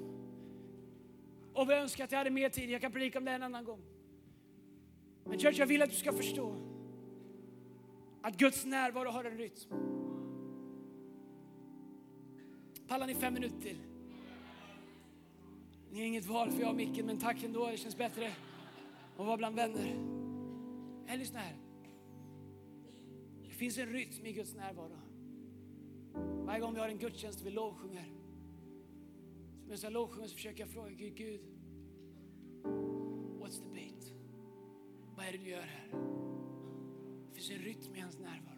Och 1.53 1.69
vi 1.69 1.73
önskar 1.73 2.03
att 2.03 2.11
jag 2.11 2.17
hade 2.17 2.29
mer 2.29 2.49
tid, 2.49 2.69
jag 2.69 2.81
kan 2.81 2.91
predika 2.91 3.19
om 3.19 3.25
det 3.25 3.31
en 3.31 3.43
annan 3.43 3.65
gång. 3.65 3.81
Men 5.25 5.39
church, 5.39 5.59
jag 5.59 5.67
vill 5.67 5.81
att 5.81 5.89
du 5.89 5.95
ska 5.95 6.13
förstå 6.13 6.55
att 8.21 8.37
Guds 8.37 8.65
närvaro 8.65 9.09
har 9.09 9.23
en 9.23 9.37
rytm. 9.37 9.96
Pallar 12.87 13.07
ni 13.07 13.15
fem 13.15 13.33
minuter 13.33 13.61
till? 13.61 13.77
Ni 15.91 15.99
har 15.99 16.05
inget 16.05 16.25
val 16.25 16.51
för 16.51 16.59
jag 16.59 16.67
har 16.67 16.73
micken, 16.73 17.05
men 17.05 17.19
tack 17.19 17.43
ändå. 17.43 17.67
Det 17.67 17.77
känns 17.77 17.97
bättre 17.97 18.31
att 19.17 19.25
vara 19.25 19.37
bland 19.37 19.55
vänner. 19.55 19.87
Eller 21.07 21.17
lyssna 21.17 21.39
här. 21.39 21.55
Det 23.43 23.49
finns 23.49 23.77
en 23.77 23.89
rytm 23.89 24.25
i 24.25 24.33
Guds 24.33 24.55
närvaro. 24.55 24.97
Varje 26.45 26.59
gång 26.59 26.73
vi 26.73 26.79
har 26.79 26.89
en 26.89 26.97
gudstjänst 26.97 27.41
och 27.41 27.47
vi 27.47 27.51
lovsjunger. 27.51 28.07
Medan 29.63 29.79
jag 29.81 29.93
lovsjunger 29.93 30.27
så 30.27 30.35
försöker 30.35 30.59
jag 30.59 30.69
fråga 30.69 30.89
Gud, 30.89 31.15
Gud, 31.15 31.41
what's 33.39 33.63
the 33.63 33.69
beat? 33.73 34.13
Vad 35.15 35.25
är 35.25 35.31
det 35.31 35.37
du 35.37 35.49
gör 35.49 35.61
här? 35.61 35.87
Det 37.29 37.35
finns 37.35 37.51
en 37.51 37.65
rytm 37.65 37.95
i 37.95 37.99
hans 37.99 38.19
närvaro. 38.19 38.57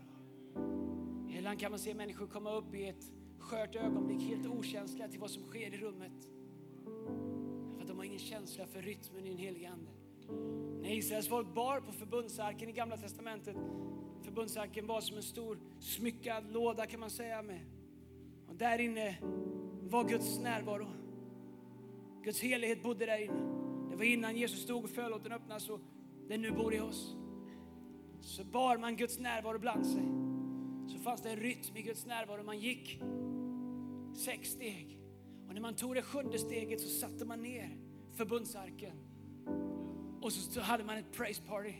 Ibland 1.37 1.59
kan 1.59 1.71
man 1.71 1.79
se 1.79 1.93
människor 1.93 2.27
komma 2.27 2.53
upp 2.53 2.73
i 2.73 2.87
ett 2.87 3.11
skört 3.49 3.75
ögonblick, 3.75 4.21
helt 4.21 4.47
okänsliga 4.47 5.07
till 5.07 5.19
vad 5.19 5.31
som 5.31 5.43
sker 5.43 5.73
i 5.73 5.77
rummet. 5.77 6.31
För 7.73 7.81
att 7.81 7.87
de 7.87 7.97
har 7.97 8.03
ingen 8.03 8.19
känsla 8.19 8.65
för 8.65 8.81
rytmen 8.81 9.25
i 9.25 9.29
den 9.29 9.37
helige 9.37 9.69
Ande. 9.69 9.91
När 10.81 10.91
Israels 10.91 11.27
folk 11.27 11.53
bar 11.53 11.79
på 11.79 11.91
förbundsarken 11.91 12.69
i 12.69 12.71
Gamla 12.71 12.97
Testamentet, 12.97 13.55
förbundsarken 14.21 14.87
var 14.87 15.01
som 15.01 15.17
en 15.17 15.23
stor 15.23 15.59
smyckad 15.79 16.51
låda 16.51 16.85
kan 16.85 16.99
man 16.99 17.09
säga 17.09 17.41
med. 17.41 17.59
Och 18.47 18.55
där 18.55 18.79
inne 18.79 19.17
var 19.89 20.09
Guds 20.09 20.39
närvaro. 20.39 20.87
Guds 22.23 22.41
helighet 22.41 22.83
bodde 22.83 23.05
där 23.05 23.23
inne. 23.23 23.41
Det 23.89 23.95
var 23.95 24.03
innan 24.03 24.37
Jesus 24.37 24.63
stod 24.63 24.83
och 24.83 24.89
förlåten 24.89 25.31
öppnades 25.31 25.69
och 25.69 25.79
den 26.27 26.41
nu 26.41 26.51
bor 26.51 26.73
i 26.73 26.79
oss. 26.79 27.15
Så 28.21 28.43
bar 28.43 28.77
man 28.77 28.95
Guds 28.95 29.19
närvaro 29.19 29.59
bland 29.59 29.87
sig. 29.87 30.03
Så 30.87 31.03
fanns 31.03 31.21
det 31.21 31.29
en 31.29 31.39
rytm 31.39 31.77
i 31.77 31.81
Guds 31.81 32.05
närvaro. 32.05 32.43
Man 32.43 32.59
gick 32.59 33.01
sex 34.19 34.49
steg. 34.49 34.99
Och 35.47 35.53
när 35.53 35.61
man 35.61 35.75
tog 35.75 35.95
det 35.95 36.01
sjunde 36.01 36.39
steget 36.39 36.81
så 36.81 36.87
satte 36.87 37.25
man 37.25 37.41
ner 37.41 37.77
förbundsarken. 38.13 38.97
Och 40.21 40.33
så 40.33 40.61
hade 40.61 40.83
man 40.83 40.97
ett 40.97 41.11
praise 41.11 41.41
party. 41.41 41.73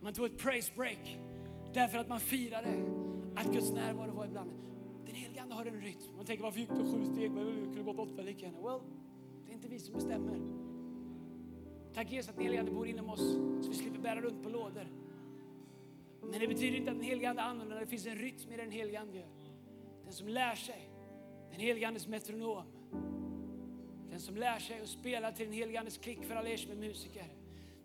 Man 0.00 0.12
tog 0.12 0.26
ett 0.26 0.38
praise 0.38 0.72
break. 0.76 1.18
Därför 1.74 1.98
att 1.98 2.08
man 2.08 2.20
firade 2.20 2.68
att 3.36 3.52
Guds 3.52 3.72
närvaro 3.72 4.10
var 4.10 4.26
ibland. 4.26 4.50
Den 5.06 5.14
helige 5.14 5.42
Ande 5.42 5.54
har 5.54 5.66
en 5.66 5.80
rytm. 5.80 6.16
Man 6.16 6.26
tänker 6.26 6.44
varför 6.44 6.60
gick 6.60 6.68
det 6.68 6.84
sju 6.84 7.04
steg? 7.04 7.30
Man 7.30 7.44
kunde 7.44 7.82
gått 7.82 7.98
åtta 7.98 8.22
lika 8.22 8.46
gärna. 8.46 8.60
Well, 8.60 8.80
det 9.46 9.52
är 9.52 9.54
inte 9.54 9.68
vi 9.68 9.78
som 9.78 9.94
bestämmer. 9.94 10.40
Tack 11.94 12.12
Jesus 12.12 12.30
att 12.30 12.36
den 12.36 12.44
helige 12.44 12.60
Ande 12.60 12.72
bor 12.72 12.86
inom 12.86 13.10
oss 13.10 13.32
så 13.62 13.68
vi 13.70 13.74
slipper 13.74 13.98
bära 13.98 14.20
runt 14.20 14.42
på 14.42 14.48
lådor. 14.48 14.86
Men 16.22 16.40
det 16.40 16.48
betyder 16.48 16.78
inte 16.78 16.90
att 16.90 16.96
den 16.96 17.06
helige 17.06 17.30
Ande 17.30 17.42
använder 17.42 17.64
annorlunda. 17.64 17.84
Det 17.84 17.90
finns 17.90 18.06
en 18.06 18.18
rytm 18.18 18.52
i 18.52 18.56
den 18.56 18.70
helige 18.70 19.00
Ande 19.00 19.18
gör. 19.18 19.28
Den 20.04 20.12
som 20.12 20.28
lär 20.28 20.54
sig 20.54 20.90
den 21.50 21.60
helige 21.60 21.88
Andes 21.88 22.06
metronom. 22.06 22.64
Den 24.10 24.20
som 24.20 24.36
lär 24.36 24.58
sig 24.58 24.80
att 24.80 24.88
spela 24.88 25.32
till 25.32 25.46
den 25.46 25.54
helige 25.54 25.78
Andes 25.78 25.98
klick 25.98 26.24
för 26.24 26.34
alla 26.34 26.48
er 26.48 26.56
som 26.56 26.72
är 26.72 26.76
musiker. 26.76 27.26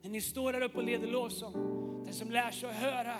När 0.01 0.09
ni 0.09 0.21
står 0.21 0.53
där 0.53 0.61
uppe 0.61 0.77
och 0.77 0.83
leder 0.83 1.07
lovsång. 1.07 1.53
Den 2.05 2.13
som 2.13 2.31
lär 2.31 2.51
sig 2.51 2.69
att 2.69 2.75
höra. 2.75 3.15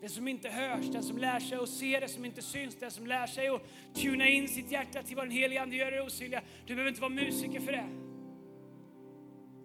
Den 0.00 0.10
som 0.10 0.28
inte 0.28 0.48
hörs, 0.48 0.86
den 0.86 1.02
som 1.02 1.18
lär 1.18 1.40
sig 1.40 1.58
att 1.58 1.68
se 1.68 2.00
det 2.00 2.08
som 2.08 2.24
inte 2.24 2.42
syns, 2.42 2.76
den 2.76 2.90
som 2.90 3.06
lär 3.06 3.26
sig 3.26 3.48
att 3.48 3.62
tuna 3.94 4.28
in 4.28 4.48
sitt 4.48 4.70
hjärta 4.70 5.02
till 5.02 5.16
vad 5.16 5.24
den 5.24 5.32
helige 5.32 5.62
Ande 5.62 5.76
gör 5.76 5.92
i 5.92 5.96
det 5.96 6.02
osynliga. 6.02 6.42
Du 6.66 6.74
behöver 6.74 6.88
inte 6.88 7.00
vara 7.00 7.10
musiker 7.10 7.60
för 7.60 7.72
det. 7.72 7.86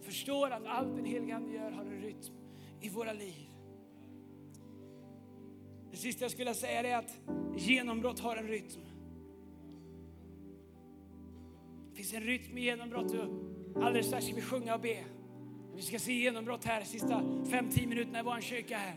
Förstår 0.02 0.52
att 0.52 0.66
allt 0.66 0.96
den 0.96 1.06
helige 1.06 1.36
Ande 1.36 1.54
gör 1.54 1.72
har 1.72 1.86
en 1.86 2.02
rytm 2.02 2.34
i 2.82 2.90
våra 2.90 3.14
liv. 3.14 3.50
Det 5.92 5.98
sista 5.98 6.24
jag 6.24 6.32
skulle 6.32 6.54
säga 6.54 6.80
är 6.84 6.98
att 6.98 7.18
genombrott 7.58 8.20
har 8.20 8.38
en 8.38 8.48
rytm. 8.48 8.89
Finns 12.00 12.14
en 12.14 12.24
rytm 12.24 12.58
i 12.58 12.62
genombrott. 12.62 13.14
Alldeles 13.76 14.08
strax 14.08 14.26
ska 14.26 14.36
vi 14.36 14.42
sjunga 14.42 14.76
och 14.76 14.82
be. 14.82 14.98
Vi 15.76 15.82
ska 15.82 16.00
se 16.00 16.14
genombrott 16.14 16.66
här 16.66 16.84
sista 16.84 17.22
5-10 17.46 17.88
minuterna 17.88 18.20
i 18.20 18.24
vår 18.24 18.42
kyrka 18.42 18.78
här. 18.78 18.94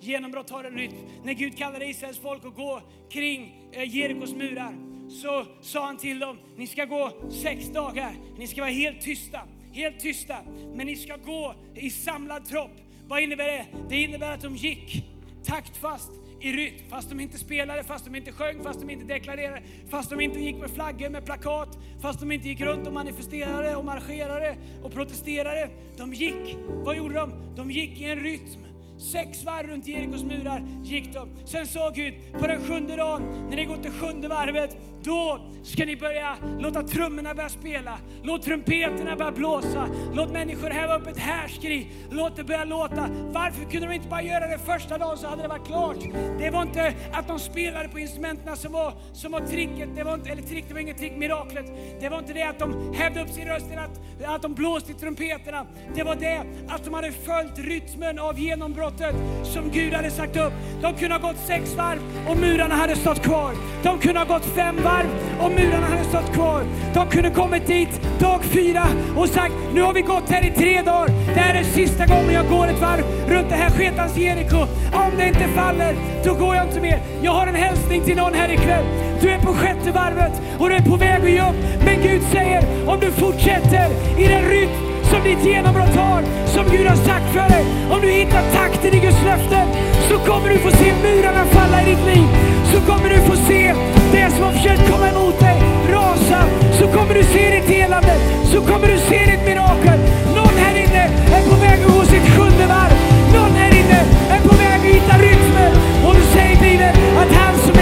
Genombrott 0.00 0.50
har 0.50 0.64
en 0.64 0.78
rytm. 0.78 0.94
När 1.24 1.32
Gud 1.32 1.56
kallade 1.56 1.86
Israels 1.86 2.18
folk 2.18 2.44
att 2.44 2.54
gå 2.54 2.82
kring 3.10 3.68
eh, 3.72 3.96
Jerikos 3.96 4.34
murar 4.34 4.74
så 5.10 5.46
sa 5.60 5.86
han 5.86 5.96
till 5.96 6.18
dem, 6.18 6.38
ni 6.56 6.66
ska 6.66 6.84
gå 6.84 7.12
sex 7.30 7.68
dagar. 7.68 8.12
Ni 8.38 8.46
ska 8.46 8.60
vara 8.60 8.70
helt 8.70 9.00
tysta, 9.00 9.40
helt 9.72 10.00
tysta. 10.00 10.36
Men 10.74 10.86
ni 10.86 10.96
ska 10.96 11.16
gå 11.16 11.54
i 11.74 11.90
samlad 11.90 12.44
tropp. 12.44 12.76
Vad 13.08 13.22
innebär 13.22 13.46
det? 13.46 13.66
Det 13.88 14.02
innebär 14.02 14.34
att 14.34 14.42
de 14.42 14.56
gick 14.56 15.04
taktfast 15.44 16.10
i 16.40 16.52
rytm, 16.52 16.88
fast 16.88 17.08
de 17.08 17.20
inte 17.20 17.38
spelade, 17.38 17.84
fast 17.84 18.04
de 18.04 18.16
inte 18.16 18.32
sjöng, 18.32 18.62
fast 18.62 18.80
de 18.80 18.90
inte 18.90 19.04
deklarerade, 19.04 19.62
fast 19.90 20.10
de 20.10 20.20
inte 20.20 20.40
gick 20.40 20.56
med 20.56 20.70
flaggor 20.70 21.08
med 21.08 21.24
plakat, 21.24 21.78
fast 22.00 22.20
de 22.20 22.32
inte 22.32 22.48
gick 22.48 22.60
runt 22.60 22.86
och 22.86 22.92
manifesterade 22.92 23.76
och 23.76 23.84
marscherade 23.84 24.56
och 24.82 24.92
protesterade. 24.92 25.70
De 25.96 26.14
gick, 26.14 26.56
vad 26.68 26.96
gjorde 26.96 27.14
de? 27.14 27.32
De 27.56 27.70
gick 27.70 28.00
i 28.00 28.04
en 28.04 28.20
rytm 28.20 28.67
Sex 28.98 29.44
varv 29.44 29.66
runt 29.66 29.86
Jerikos 29.86 30.22
murar 30.22 30.62
gick 30.82 31.14
de. 31.14 31.28
Sen 31.44 31.66
sa 31.66 31.90
Gud, 31.90 32.14
på 32.32 32.46
den 32.46 32.64
sjunde 32.66 32.96
dagen, 32.96 33.22
när 33.48 33.56
ni 33.56 33.64
går 33.64 33.76
till 33.76 33.90
sjunde 33.90 34.28
varvet, 34.28 34.76
då 35.02 35.40
ska 35.62 35.84
ni 35.84 35.96
börja 35.96 36.36
låta 36.58 36.82
trummorna 36.82 37.34
börja 37.34 37.48
spela. 37.48 37.98
Låt 38.22 38.42
trumpeterna 38.42 39.16
börja 39.16 39.32
blåsa. 39.32 39.88
Låt 40.12 40.32
människor 40.32 40.70
häva 40.70 40.98
upp 40.98 41.06
ett 41.06 41.18
härskri. 41.18 41.86
Låt 42.10 42.36
det 42.36 42.44
börja 42.44 42.64
låta. 42.64 43.08
Varför 43.32 43.70
kunde 43.70 43.86
de 43.86 43.94
inte 43.94 44.08
bara 44.08 44.22
göra 44.22 44.46
det 44.46 44.58
första 44.58 44.98
dagen 44.98 45.18
så 45.18 45.26
hade 45.26 45.42
det 45.42 45.48
varit 45.48 45.66
klart? 45.66 45.96
Det 46.38 46.50
var 46.50 46.62
inte 46.62 46.94
att 47.12 47.28
de 47.28 47.38
spelade 47.38 47.88
på 47.88 47.98
instrumenten 47.98 48.56
som 48.56 48.72
var, 48.72 48.92
som 49.12 49.32
var 49.32 49.40
tricket, 49.40 49.88
det 49.96 50.04
var 50.04 50.14
inte, 50.14 50.30
eller 50.30 50.42
trick, 50.42 50.64
det 50.68 50.74
var 50.74 50.80
inget 50.80 50.98
trick, 50.98 51.12
miraklet. 51.16 51.66
Det 52.00 52.08
var 52.08 52.18
inte 52.18 52.32
det 52.32 52.42
att 52.42 52.58
de 52.58 52.94
hävde 52.94 53.22
upp 53.22 53.30
sin 53.30 53.48
röst 53.48 53.66
eller 53.70 53.82
att, 53.82 54.00
att 54.24 54.42
de 54.42 54.54
blåste 54.54 54.92
i 54.92 54.94
trumpeterna. 54.94 55.66
Det 55.94 56.02
var 56.02 56.14
det 56.14 56.44
att 56.68 56.84
de 56.84 56.94
hade 56.94 57.12
följt 57.12 57.58
rytmen 57.58 58.18
av 58.18 58.38
genombrott 58.38 58.87
slottet 58.88 59.14
som 59.44 59.70
Gud 59.70 59.94
hade 59.94 60.10
sagt 60.10 60.36
upp. 60.36 60.52
De 60.82 60.94
kunde 60.94 61.14
ha 61.14 61.28
gått 61.28 61.36
sex 61.46 61.74
varv 61.76 61.98
och 62.28 62.36
murarna 62.36 62.74
hade 62.74 62.96
stått 62.96 63.22
kvar. 63.22 63.52
De 63.82 63.98
kunde 63.98 64.20
ha 64.20 64.26
gått 64.26 64.44
fem 64.44 64.76
varv 64.84 65.06
och 65.40 65.50
murarna 65.50 65.86
hade 65.86 66.04
stått 66.04 66.34
kvar. 66.34 66.64
De 66.94 67.08
kunde 67.08 67.30
kommit 67.30 67.66
dit 67.66 68.00
dag 68.20 68.44
fyra 68.44 68.84
och 69.16 69.28
sagt, 69.28 69.54
nu 69.74 69.82
har 69.82 69.92
vi 69.92 70.00
gått 70.00 70.30
här 70.30 70.46
i 70.46 70.50
tre 70.50 70.82
dagar. 70.82 71.08
Det 71.34 71.40
här 71.40 71.60
är 71.60 71.64
sista 71.64 72.06
gången 72.06 72.32
jag 72.32 72.48
går 72.48 72.68
ett 72.68 72.80
varv 72.80 73.04
runt 73.28 73.48
det 73.48 73.54
här 73.54 73.70
sketans 73.70 74.16
Jeriko. 74.16 74.60
Om 74.92 75.12
det 75.16 75.28
inte 75.28 75.48
faller, 75.48 75.96
då 76.24 76.34
går 76.34 76.54
jag 76.54 76.66
inte 76.66 76.80
mer. 76.80 77.00
Jag 77.22 77.32
har 77.32 77.46
en 77.46 77.54
hälsning 77.54 78.04
till 78.04 78.16
någon 78.16 78.34
här 78.34 78.52
ikväll. 78.52 78.84
Du 79.20 79.28
är 79.28 79.38
på 79.38 79.52
sjätte 79.54 79.92
varvet 79.92 80.32
och 80.58 80.68
du 80.68 80.74
är 80.74 80.82
på 80.82 80.96
väg 80.96 81.22
att 81.22 81.30
ge 81.30 81.40
upp. 81.40 81.84
Men 81.84 82.02
Gud 82.02 82.22
säger, 82.32 82.62
om 82.88 83.00
du 83.00 83.10
fortsätter 83.10 83.86
i 84.18 84.28
den 84.28 84.44
rytm 84.44 84.87
som 85.10 85.22
ditt 85.22 85.44
genombrott 85.44 85.96
har, 85.96 86.22
som 86.46 86.64
Gud 86.70 86.86
har 86.86 86.96
sagt 86.96 87.28
för 87.32 87.48
dig. 87.54 87.64
Om 87.90 88.00
du 88.00 88.08
hittar 88.08 88.42
takten 88.52 88.94
i 88.94 89.00
Guds 89.06 89.22
löften 89.24 89.66
så 90.08 90.18
kommer 90.18 90.48
du 90.48 90.58
få 90.58 90.70
se 90.70 90.92
murarna 91.02 91.44
falla 91.44 91.82
i 91.82 91.84
ditt 91.84 92.04
liv. 92.06 92.26
Så 92.72 92.78
kommer 92.80 93.08
du 93.08 93.16
få 93.30 93.36
se 93.36 93.74
det 94.12 94.30
som 94.30 94.42
har 94.44 94.52
försökt 94.52 94.90
komma 94.90 95.08
emot 95.08 95.40
dig 95.40 95.56
rasa. 95.92 96.40
Så 96.78 96.86
kommer 96.86 97.14
du 97.14 97.22
se 97.22 97.44
ditt 97.56 97.68
helande. 97.76 98.14
Så 98.52 98.60
kommer 98.60 98.86
du 98.92 98.98
se 98.98 99.18
ditt 99.30 99.44
mirakel. 99.48 99.98
Någon 100.36 100.56
här 100.64 100.76
inne 100.84 101.04
är 101.36 101.42
på 101.50 101.56
väg 101.64 101.78
att 101.84 101.92
gå 101.96 102.02
sitt 102.04 102.28
sjunde 102.34 102.66
varv. 102.74 102.96
Någon 103.36 103.54
här 103.60 103.72
inne 103.80 104.00
är 104.34 104.40
på 104.48 104.54
väg 104.62 104.78
att 104.80 104.94
hitta 104.96 105.14
rytmen. 105.26 105.72
Och 106.06 106.14
du 106.14 106.22
säger 106.34 106.56
Bibeln 106.64 106.94
att 107.22 107.32
han 107.40 107.54
som 107.58 107.77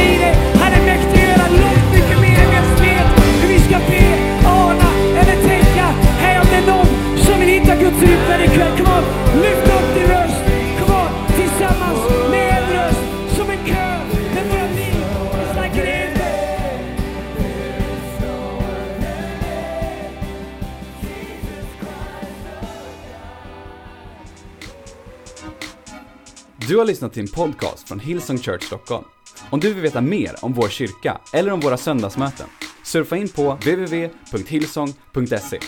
Guds 8.01 8.11
rytm 8.11 8.43
ikväll. 8.45 8.77
Kom 8.77 8.87
on, 8.87 9.05
lyft 9.43 9.67
upp 9.67 9.95
din 9.95 10.07
röst. 10.07 10.43
Kom 10.79 10.91
on, 10.97 11.09
tillsammans 11.37 11.99
med 12.31 12.63
en 12.63 12.73
röst. 12.73 13.01
Som 13.37 13.51
en 13.51 13.67
kör. 13.67 14.01
Med 14.35 14.47
våra 14.51 14.67
liv. 14.67 14.95
It's 15.33 15.55
like 15.63 15.81
an 15.81 15.87
anthem. 16.01 16.17
Du 26.69 26.77
har 26.77 26.85
lyssnat 26.85 27.13
till 27.13 27.23
en 27.23 27.29
podcast 27.29 27.89
från 27.89 28.01
Hillsong 28.01 28.39
Church 28.39 28.63
Stockholm. 28.63 29.05
Om 29.51 29.61
du 29.61 29.73
vill 29.73 29.83
veta 29.83 30.01
mer 30.01 30.35
om 30.43 30.53
vår 30.53 30.69
kyrka 30.69 31.21
eller 31.33 31.53
om 31.53 31.61
våra 31.61 31.77
söndagsmöten, 31.77 32.47
surfa 32.83 33.17
in 33.17 33.29
på 33.29 33.53
www.hillsong.se. 33.53 35.59